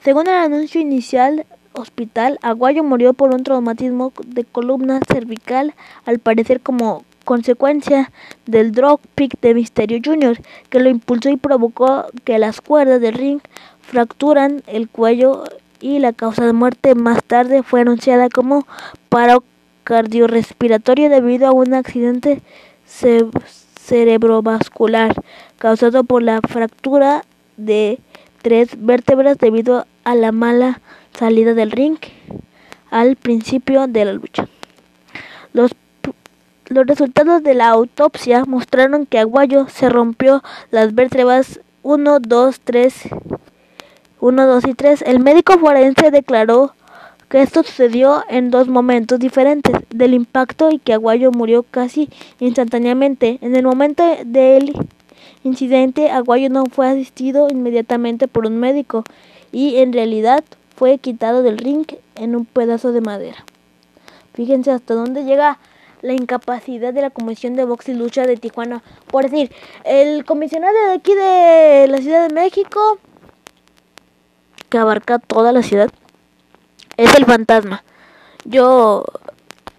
Según 0.00 0.26
el 0.26 0.34
anuncio 0.34 0.80
inicial 0.80 1.46
hospital, 1.72 2.38
Aguayo 2.42 2.84
murió 2.84 3.14
por 3.14 3.34
un 3.34 3.44
traumatismo 3.44 4.12
de 4.26 4.44
columna 4.44 5.00
cervical, 5.10 5.74
al 6.04 6.18
parecer 6.18 6.60
como 6.60 7.04
consecuencia 7.24 8.12
del 8.46 8.72
drop 8.72 9.00
pick 9.14 9.40
de 9.40 9.54
Misterio 9.54 10.00
Jr., 10.04 10.40
que 10.70 10.80
lo 10.80 10.88
impulsó 10.88 11.30
y 11.30 11.36
provocó 11.36 12.06
que 12.24 12.38
las 12.38 12.60
cuerdas 12.60 13.00
del 13.00 13.14
ring 13.14 13.40
fracturan 13.80 14.62
el 14.66 14.88
cuello 14.88 15.44
y 15.80 15.98
la 15.98 16.12
causa 16.12 16.46
de 16.46 16.52
muerte 16.52 16.94
más 16.94 17.24
tarde 17.24 17.62
fue 17.62 17.80
anunciada 17.80 18.28
como 18.28 18.66
paro 19.08 19.42
cardiorrespiratorio 19.84 21.08
debido 21.10 21.48
a 21.48 21.52
un 21.52 21.74
accidente 21.74 22.40
cerebrovascular 22.86 25.14
causado 25.58 26.04
por 26.04 26.22
la 26.22 26.40
fractura 26.40 27.24
de 27.56 27.98
tres 28.42 28.70
vértebras 28.76 29.38
debido 29.38 29.86
a 30.04 30.14
la 30.14 30.32
mala 30.32 30.80
salida 31.18 31.54
del 31.54 31.70
ring 31.70 31.96
al 32.90 33.16
principio 33.16 33.86
de 33.86 34.04
la 34.04 34.12
lucha. 34.12 34.48
Los, 35.52 35.72
los 36.72 36.86
resultados 36.86 37.42
de 37.42 37.54
la 37.54 37.68
autopsia 37.68 38.44
mostraron 38.44 39.06
que 39.06 39.18
Aguayo 39.18 39.66
se 39.68 39.88
rompió 39.88 40.42
las 40.70 40.94
vértebras 40.94 41.60
1, 41.82 42.20
2, 42.20 42.60
3, 42.60 42.94
1, 44.20 44.46
2 44.46 44.64
y 44.66 44.74
3. 44.74 45.02
El 45.02 45.20
médico 45.20 45.58
forense 45.58 46.10
declaró 46.10 46.74
que 47.28 47.42
esto 47.42 47.62
sucedió 47.62 48.22
en 48.28 48.50
dos 48.50 48.68
momentos 48.68 49.18
diferentes 49.18 49.74
del 49.90 50.14
impacto 50.14 50.70
y 50.70 50.78
que 50.78 50.92
Aguayo 50.92 51.32
murió 51.32 51.62
casi 51.62 52.10
instantáneamente. 52.40 53.38
En 53.40 53.56
el 53.56 53.64
momento 53.64 54.04
del 54.24 54.72
incidente, 55.42 56.10
Aguayo 56.10 56.50
no 56.50 56.66
fue 56.66 56.88
asistido 56.88 57.48
inmediatamente 57.50 58.28
por 58.28 58.46
un 58.46 58.58
médico 58.58 59.04
y 59.50 59.76
en 59.76 59.92
realidad 59.92 60.44
fue 60.76 60.98
quitado 60.98 61.42
del 61.42 61.58
ring 61.58 61.86
en 62.16 62.36
un 62.36 62.44
pedazo 62.44 62.92
de 62.92 63.00
madera. 63.00 63.44
Fíjense 64.34 64.70
hasta 64.70 64.94
dónde 64.94 65.24
llega 65.24 65.58
la 66.02 66.12
incapacidad 66.12 66.92
de 66.92 67.00
la 67.00 67.10
Comisión 67.10 67.54
de 67.54 67.64
Box 67.64 67.88
y 67.88 67.94
Lucha 67.94 68.26
de 68.26 68.36
Tijuana. 68.36 68.82
Por 69.10 69.30
decir, 69.30 69.52
el 69.84 70.24
comisionado 70.24 70.74
de 70.88 70.92
aquí 70.92 71.14
de 71.14 71.86
la 71.88 71.98
Ciudad 71.98 72.28
de 72.28 72.34
México, 72.34 72.98
que 74.68 74.78
abarca 74.78 75.18
toda 75.18 75.52
la 75.52 75.62
ciudad, 75.62 75.90
es 76.96 77.14
el 77.14 77.24
fantasma. 77.24 77.84
Yo 78.44 79.04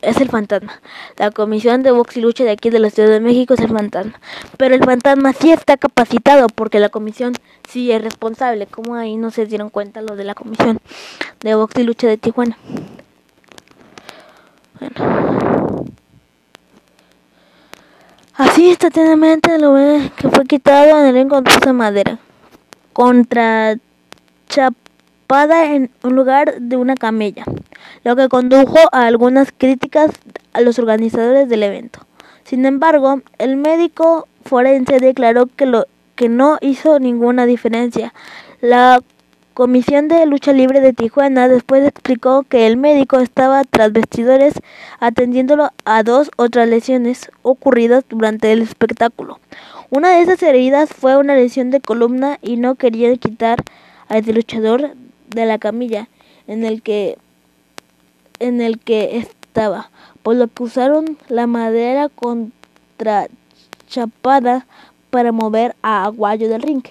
es 0.01 0.19
el 0.21 0.29
fantasma. 0.29 0.81
La 1.17 1.31
comisión 1.31 1.81
de 1.83 1.91
box 1.91 2.17
y 2.17 2.21
lucha 2.21 2.43
de 2.43 2.51
aquí 2.51 2.69
de 2.69 2.79
la 2.79 2.89
Ciudad 2.89 3.09
de 3.09 3.19
México 3.19 3.53
es 3.53 3.59
el 3.59 3.69
fantasma. 3.69 4.19
Pero 4.57 4.75
el 4.75 4.83
fantasma 4.83 5.33
sí 5.33 5.51
está 5.51 5.77
capacitado 5.77 6.47
porque 6.47 6.79
la 6.79 6.89
comisión 6.89 7.33
sí 7.67 7.91
es 7.91 8.01
responsable. 8.01 8.67
Como 8.67 8.95
ahí 8.95 9.15
no 9.17 9.31
se 9.31 9.45
dieron 9.45 9.69
cuenta 9.69 10.01
los 10.01 10.17
de 10.17 10.23
la 10.23 10.35
comisión 10.35 10.79
de 11.41 11.55
box 11.55 11.79
y 11.79 11.83
lucha 11.83 12.07
de 12.07 12.17
Tijuana. 12.17 12.57
Bueno. 14.79 15.52
Así 18.43 18.67
instantáneamente 18.67 19.57
lo 19.57 19.71
ve 19.71 20.11
que 20.17 20.27
fue 20.29 20.43
quitado 20.43 20.99
en 20.99 21.05
el 21.05 21.15
encuentro 21.15 21.55
de 21.65 21.71
madera. 21.71 22.19
Contra 22.91 23.77
Chap 24.49 24.73
en 25.29 25.89
un 26.03 26.15
lugar 26.15 26.59
de 26.59 26.75
una 26.75 26.95
camella, 26.95 27.45
lo 28.03 28.15
que 28.15 28.27
condujo 28.27 28.77
a 28.91 29.07
algunas 29.07 29.51
críticas 29.57 30.11
a 30.51 30.61
los 30.61 30.77
organizadores 30.77 31.47
del 31.47 31.63
evento. 31.63 32.05
Sin 32.43 32.65
embargo, 32.65 33.21
el 33.39 33.55
médico 33.55 34.27
forense 34.45 34.99
declaró 34.99 35.47
que, 35.47 35.65
lo, 35.65 35.87
que 36.15 36.27
no 36.29 36.57
hizo 36.61 36.99
ninguna 36.99 37.45
diferencia. 37.45 38.13
La 38.61 39.01
Comisión 39.53 40.07
de 40.07 40.25
Lucha 40.25 40.51
Libre 40.51 40.81
de 40.81 40.93
Tijuana 40.93 41.47
después 41.47 41.85
explicó 41.85 42.41
que 42.41 42.65
el 42.65 42.75
médico 42.75 43.19
estaba 43.19 43.63
tras 43.63 43.93
vestidores 43.93 44.55
atendiéndolo 44.99 45.69
a 45.85 46.01
dos 46.01 46.31
otras 46.37 46.67
lesiones 46.67 47.29
ocurridas 47.43 48.03
durante 48.09 48.51
el 48.51 48.63
espectáculo. 48.63 49.39
Una 49.91 50.09
de 50.09 50.23
esas 50.23 50.41
heridas 50.41 50.89
fue 50.89 51.17
una 51.17 51.35
lesión 51.35 51.69
de 51.69 51.81
columna 51.81 52.39
y 52.41 52.57
no 52.57 52.73
querían 52.73 53.17
quitar 53.17 53.63
a 54.09 54.19
luchador 54.21 54.95
de 55.29 55.45
la 55.45 55.59
camilla 55.59 56.07
en 56.47 56.65
el 56.65 56.81
que 56.81 57.19
en 58.39 58.59
el 58.59 58.79
que 58.79 59.17
estaba, 59.17 59.91
por 60.23 60.35
lo 60.35 60.47
que 60.47 60.63
usaron 60.63 61.15
la 61.29 61.45
madera 61.45 62.09
contrachapada 62.09 64.65
para 65.11 65.31
mover 65.31 65.75
a 65.83 66.05
Aguayo 66.05 66.49
del 66.49 66.63
ring. 66.63 66.81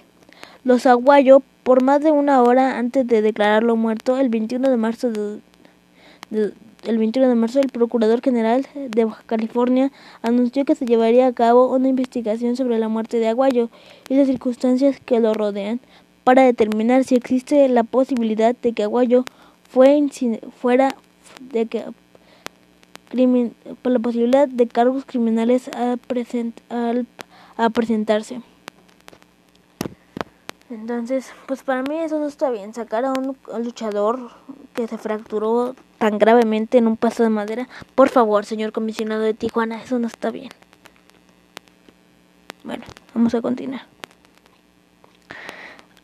Los 0.62 0.86
Aguayo, 0.86 1.42
por 1.62 1.82
más 1.82 2.02
de 2.02 2.10
una 2.10 2.42
hora 2.42 2.78
antes 2.78 3.06
de 3.06 3.22
declararlo 3.22 3.76
muerto, 3.76 4.18
el 4.18 4.28
21 4.28 4.70
de 4.70 4.76
marzo 4.76 5.10
el 6.84 6.98
21 6.98 7.28
de 7.28 7.34
marzo 7.34 7.60
el 7.60 7.68
Procurador 7.68 8.20
General 8.20 8.66
de 8.74 9.04
Baja 9.04 9.22
California 9.26 9.92
anunció 10.22 10.64
que 10.64 10.74
se 10.74 10.86
llevaría 10.86 11.26
a 11.26 11.32
cabo 11.32 11.72
una 11.72 11.88
investigación 11.88 12.56
sobre 12.56 12.78
la 12.78 12.88
muerte 12.88 13.18
de 13.18 13.28
Aguayo 13.28 13.70
y 14.08 14.14
las 14.14 14.26
circunstancias 14.26 14.98
que 15.04 15.20
lo 15.20 15.34
rodean 15.34 15.78
para 16.24 16.42
determinar 16.42 17.04
si 17.04 17.14
existe 17.14 17.68
la 17.68 17.84
posibilidad 17.84 18.56
de 18.60 18.72
que 18.72 18.82
Aguayo 18.82 19.24
fue 19.68 20.02
fuera 20.56 20.96
de 21.40 21.66
que 21.66 21.84
la 23.84 23.98
posibilidad 23.98 24.48
de 24.48 24.66
cargos 24.66 25.04
criminales 25.04 25.68
a, 25.68 25.96
a 27.56 27.70
presentarse. 27.70 28.40
Entonces, 30.72 31.30
pues 31.46 31.62
para 31.62 31.82
mí 31.82 31.98
eso 31.98 32.18
no 32.18 32.26
está 32.26 32.48
bien. 32.50 32.72
Sacar 32.72 33.04
a 33.04 33.12
un 33.12 33.36
luchador 33.62 34.30
que 34.72 34.88
se 34.88 34.96
fracturó 34.96 35.76
tan 35.98 36.18
gravemente 36.18 36.78
en 36.78 36.86
un 36.86 36.96
paso 36.96 37.22
de 37.22 37.28
madera. 37.28 37.68
Por 37.94 38.08
favor, 38.08 38.46
señor 38.46 38.72
comisionado 38.72 39.20
de 39.20 39.34
Tijuana, 39.34 39.82
eso 39.82 39.98
no 39.98 40.06
está 40.06 40.30
bien. 40.30 40.48
Bueno, 42.64 42.84
vamos 43.14 43.34
a 43.34 43.42
continuar. 43.42 43.82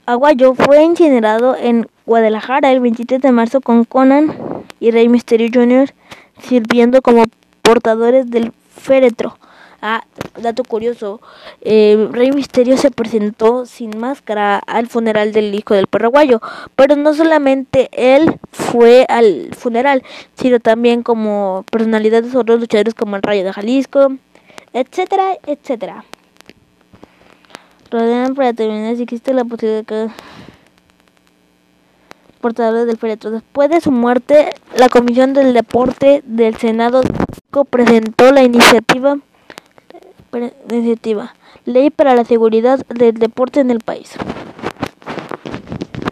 Aguayo 0.05 0.55
fue 0.55 0.83
incinerado 0.83 1.57
en 1.57 1.89
Guadalajara 2.05 2.71
el 2.71 2.81
23 2.81 3.23
de 3.23 3.33
marzo 3.33 3.61
con 3.63 3.85
Conan 3.85 4.35
y 4.81 4.91
Rey 4.91 5.09
Mysterio 5.09 5.49
Jr. 5.53 5.95
sirviendo 6.43 7.01
como 7.01 7.25
portadores 7.63 8.31
del 8.31 8.53
féretro. 8.77 9.39
Ah, 9.81 10.05
dato 10.43 10.65
curioso, 10.65 11.21
eh, 11.61 12.09
Rey 12.11 12.33
Misterio 12.33 12.77
se 12.77 12.91
presentó 12.91 13.65
sin 13.65 13.97
máscara 13.97 14.59
al 14.59 14.89
funeral 14.89 15.33
del 15.33 15.55
hijo 15.55 15.75
del 15.75 15.87
paraguayo, 15.87 16.41
pero 16.75 16.97
no 16.97 17.15
solamente 17.15 17.89
él 17.93 18.41
fue 18.51 19.07
al 19.09 19.55
funeral, 19.57 20.03
sino 20.35 20.59
también 20.59 21.05
como 21.05 21.65
personalidades 21.71 22.33
de 22.33 22.39
otros 22.39 22.59
luchadores 22.59 22.95
como 22.95 23.15
el 23.15 23.23
Rayo 23.23 23.45
de 23.45 23.53
Jalisco, 23.53 24.17
etcétera, 24.73 25.39
etcétera 25.47 26.05
rodean 27.91 28.35
para 28.35 28.49
determinar 28.49 28.97
si 28.97 29.03
existe 29.03 29.33
la 29.33 29.45
posibilidad 29.45 29.81
de 29.81 29.85
que 29.85 30.09
portadores 32.41 32.87
del 32.87 32.99
féretro. 32.99 33.31
Después 33.31 33.69
de 33.71 33.81
su 33.81 33.91
muerte, 33.91 34.51
la 34.77 34.89
Comisión 34.89 35.33
del 35.33 35.53
Deporte 35.53 36.23
del 36.25 36.57
Senado 36.57 37.03
presentó 37.71 38.31
la 38.31 38.45
iniciativa, 38.45 39.19
iniciativa 40.71 41.35
Ley 41.65 41.91
para 41.91 42.15
la 42.15 42.25
Seguridad 42.25 42.85
del 42.87 43.15
Deporte 43.15 43.61
en 43.61 43.71
el 43.71 43.81
país. 43.81 44.15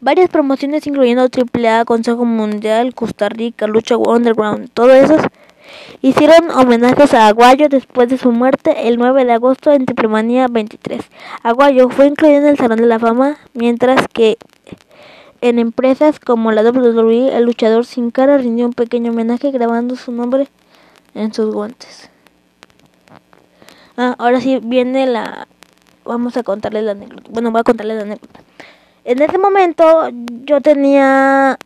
Varias 0.00 0.30
promociones 0.30 0.86
incluyendo 0.86 1.22
AAA, 1.22 1.84
Consejo 1.84 2.24
Mundial, 2.24 2.94
Costa 2.94 3.28
Rica, 3.28 3.66
Lucha 3.66 3.96
Underground, 3.96 4.70
todo 4.72 4.92
eso 4.92 5.16
Hicieron 6.02 6.50
homenajes 6.50 7.14
a 7.14 7.26
Aguayo 7.28 7.68
después 7.68 8.08
de 8.08 8.18
su 8.18 8.30
muerte 8.30 8.88
el 8.88 8.98
9 8.98 9.24
de 9.24 9.32
agosto 9.32 9.72
en 9.72 9.86
Triplemanía 9.86 10.46
23. 10.48 11.02
Aguayo 11.42 11.88
fue 11.88 12.06
incluido 12.06 12.38
en 12.38 12.46
el 12.46 12.56
Salón 12.56 12.78
de 12.78 12.86
la 12.86 12.98
Fama, 12.98 13.38
mientras 13.54 14.06
que 14.12 14.36
en 15.40 15.58
empresas 15.58 16.20
como 16.20 16.52
la 16.52 16.62
WWE, 16.62 17.36
el 17.36 17.44
luchador 17.44 17.84
sin 17.84 18.10
cara 18.10 18.38
rindió 18.38 18.66
un 18.66 18.72
pequeño 18.72 19.12
homenaje 19.12 19.50
grabando 19.50 19.96
su 19.96 20.12
nombre 20.12 20.48
en 21.14 21.32
sus 21.32 21.52
guantes. 21.52 22.10
Ah, 23.96 24.14
ahora 24.18 24.40
sí 24.40 24.60
viene 24.62 25.06
la... 25.06 25.48
Vamos 26.04 26.36
a 26.36 26.42
contarles 26.42 26.84
la 26.84 26.92
anécdota. 26.92 27.28
Bueno, 27.30 27.50
voy 27.50 27.60
a 27.60 27.64
contarles 27.64 27.96
la 27.96 28.02
anécdota. 28.02 28.40
En 29.04 29.22
ese 29.22 29.38
momento 29.38 30.08
yo 30.44 30.60
tenía 30.60 31.58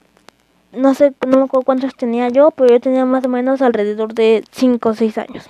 no 0.73 0.95
sé, 0.95 1.13
no 1.27 1.39
me 1.39 1.45
acuerdo 1.45 1.65
cuántos 1.65 1.95
tenía 1.97 2.29
yo, 2.29 2.51
pero 2.53 2.71
yo 2.71 2.81
tenía 2.81 3.05
más 3.05 3.25
o 3.25 3.29
menos 3.29 3.61
alrededor 3.61 4.15
de 4.15 4.45
5 4.53 4.89
o 4.89 4.95
6 4.95 5.19
años. 5.19 5.45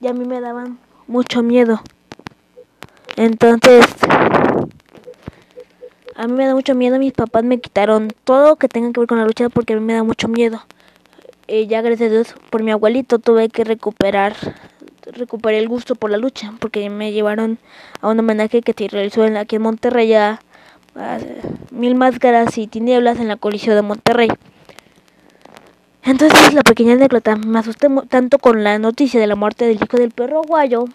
Y 0.00 0.08
a 0.08 0.12
mí 0.12 0.26
me 0.26 0.40
daban 0.40 0.78
mucho 1.06 1.42
miedo. 1.42 1.80
Entonces, 3.16 3.86
a 6.14 6.26
mí 6.26 6.32
me 6.34 6.46
da 6.46 6.54
mucho 6.54 6.74
miedo. 6.74 6.98
Mis 6.98 7.12
papás 7.12 7.44
me 7.44 7.58
quitaron 7.58 8.08
todo 8.24 8.56
que 8.56 8.68
tenga 8.68 8.92
que 8.92 9.00
ver 9.00 9.08
con 9.08 9.18
la 9.18 9.24
lucha 9.24 9.48
porque 9.48 9.72
a 9.72 9.76
mí 9.76 9.82
me 9.82 9.94
da 9.94 10.02
mucho 10.02 10.28
miedo. 10.28 10.62
Y 11.46 11.66
ya 11.66 11.82
gracias 11.82 12.10
a 12.10 12.12
Dios, 12.12 12.34
por 12.50 12.62
mi 12.62 12.70
abuelito 12.70 13.18
tuve 13.18 13.48
que 13.48 13.64
recuperar 13.64 14.34
recuperé 15.12 15.58
el 15.58 15.68
gusto 15.68 15.94
por 15.94 16.10
la 16.10 16.16
lucha 16.16 16.52
porque 16.58 16.88
me 16.90 17.12
llevaron 17.12 17.58
a 18.00 18.08
un 18.08 18.18
homenaje 18.18 18.62
que 18.62 18.74
se 18.76 18.88
realizó 18.88 19.24
en, 19.24 19.36
aquí 19.36 19.56
en 19.56 19.62
Monterrey 19.62 20.12
a, 20.14 20.40
a 20.96 21.18
Mil 21.70 21.94
Máscaras 21.94 22.56
y 22.58 22.66
Tinieblas 22.66 23.18
en 23.18 23.28
la 23.28 23.36
Coliseo 23.36 23.74
de 23.74 23.82
Monterrey. 23.82 24.28
Entonces 26.02 26.54
la 26.54 26.62
pequeña 26.62 26.94
anécdota 26.94 27.36
me 27.36 27.58
asusté 27.58 27.88
tanto 28.08 28.38
con 28.38 28.64
la 28.64 28.78
noticia 28.78 29.20
de 29.20 29.26
la 29.26 29.36
muerte 29.36 29.66
del 29.66 29.76
hijo 29.76 29.96
del 29.96 30.10
perro 30.10 30.42
guayo 30.42 30.86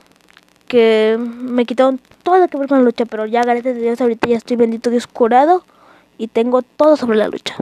que 0.67 1.17
me 1.19 1.65
quitaron 1.65 1.99
todo 2.23 2.39
lo 2.39 2.47
que 2.47 2.57
ver 2.57 2.67
con 2.67 2.79
la 2.79 2.83
lucha, 2.83 3.05
pero 3.05 3.25
ya 3.25 3.43
gracias 3.43 3.75
a 3.75 3.79
Dios 3.79 4.01
ahorita 4.01 4.27
ya 4.27 4.37
estoy 4.37 4.57
bendito 4.57 4.89
Dios 4.89 5.05
curado 5.07 5.63
y 6.17 6.27
tengo 6.27 6.63
todo 6.63 6.97
sobre 6.97 7.17
la 7.17 7.27
lucha. 7.27 7.55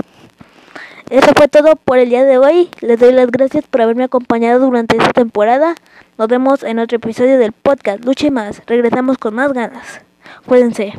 Eso 1.09 1.31
fue 1.35 1.47
todo 1.47 1.75
por 1.75 1.99
el 1.99 2.09
día 2.09 2.23
de 2.23 2.37
hoy. 2.37 2.69
Les 2.81 2.99
doy 2.99 3.11
las 3.11 3.29
gracias 3.29 3.65
por 3.65 3.81
haberme 3.81 4.05
acompañado 4.05 4.59
durante 4.59 4.97
esta 4.97 5.11
temporada. 5.11 5.75
Nos 6.17 6.27
vemos 6.27 6.63
en 6.63 6.79
otro 6.79 6.97
episodio 6.97 7.37
del 7.37 7.51
podcast 7.51 8.03
Lucha 8.05 8.27
y 8.27 8.31
más. 8.31 8.61
Regresamos 8.65 9.17
con 9.17 9.35
más 9.35 9.53
ganas. 9.53 10.01
Cuídense. 10.45 10.93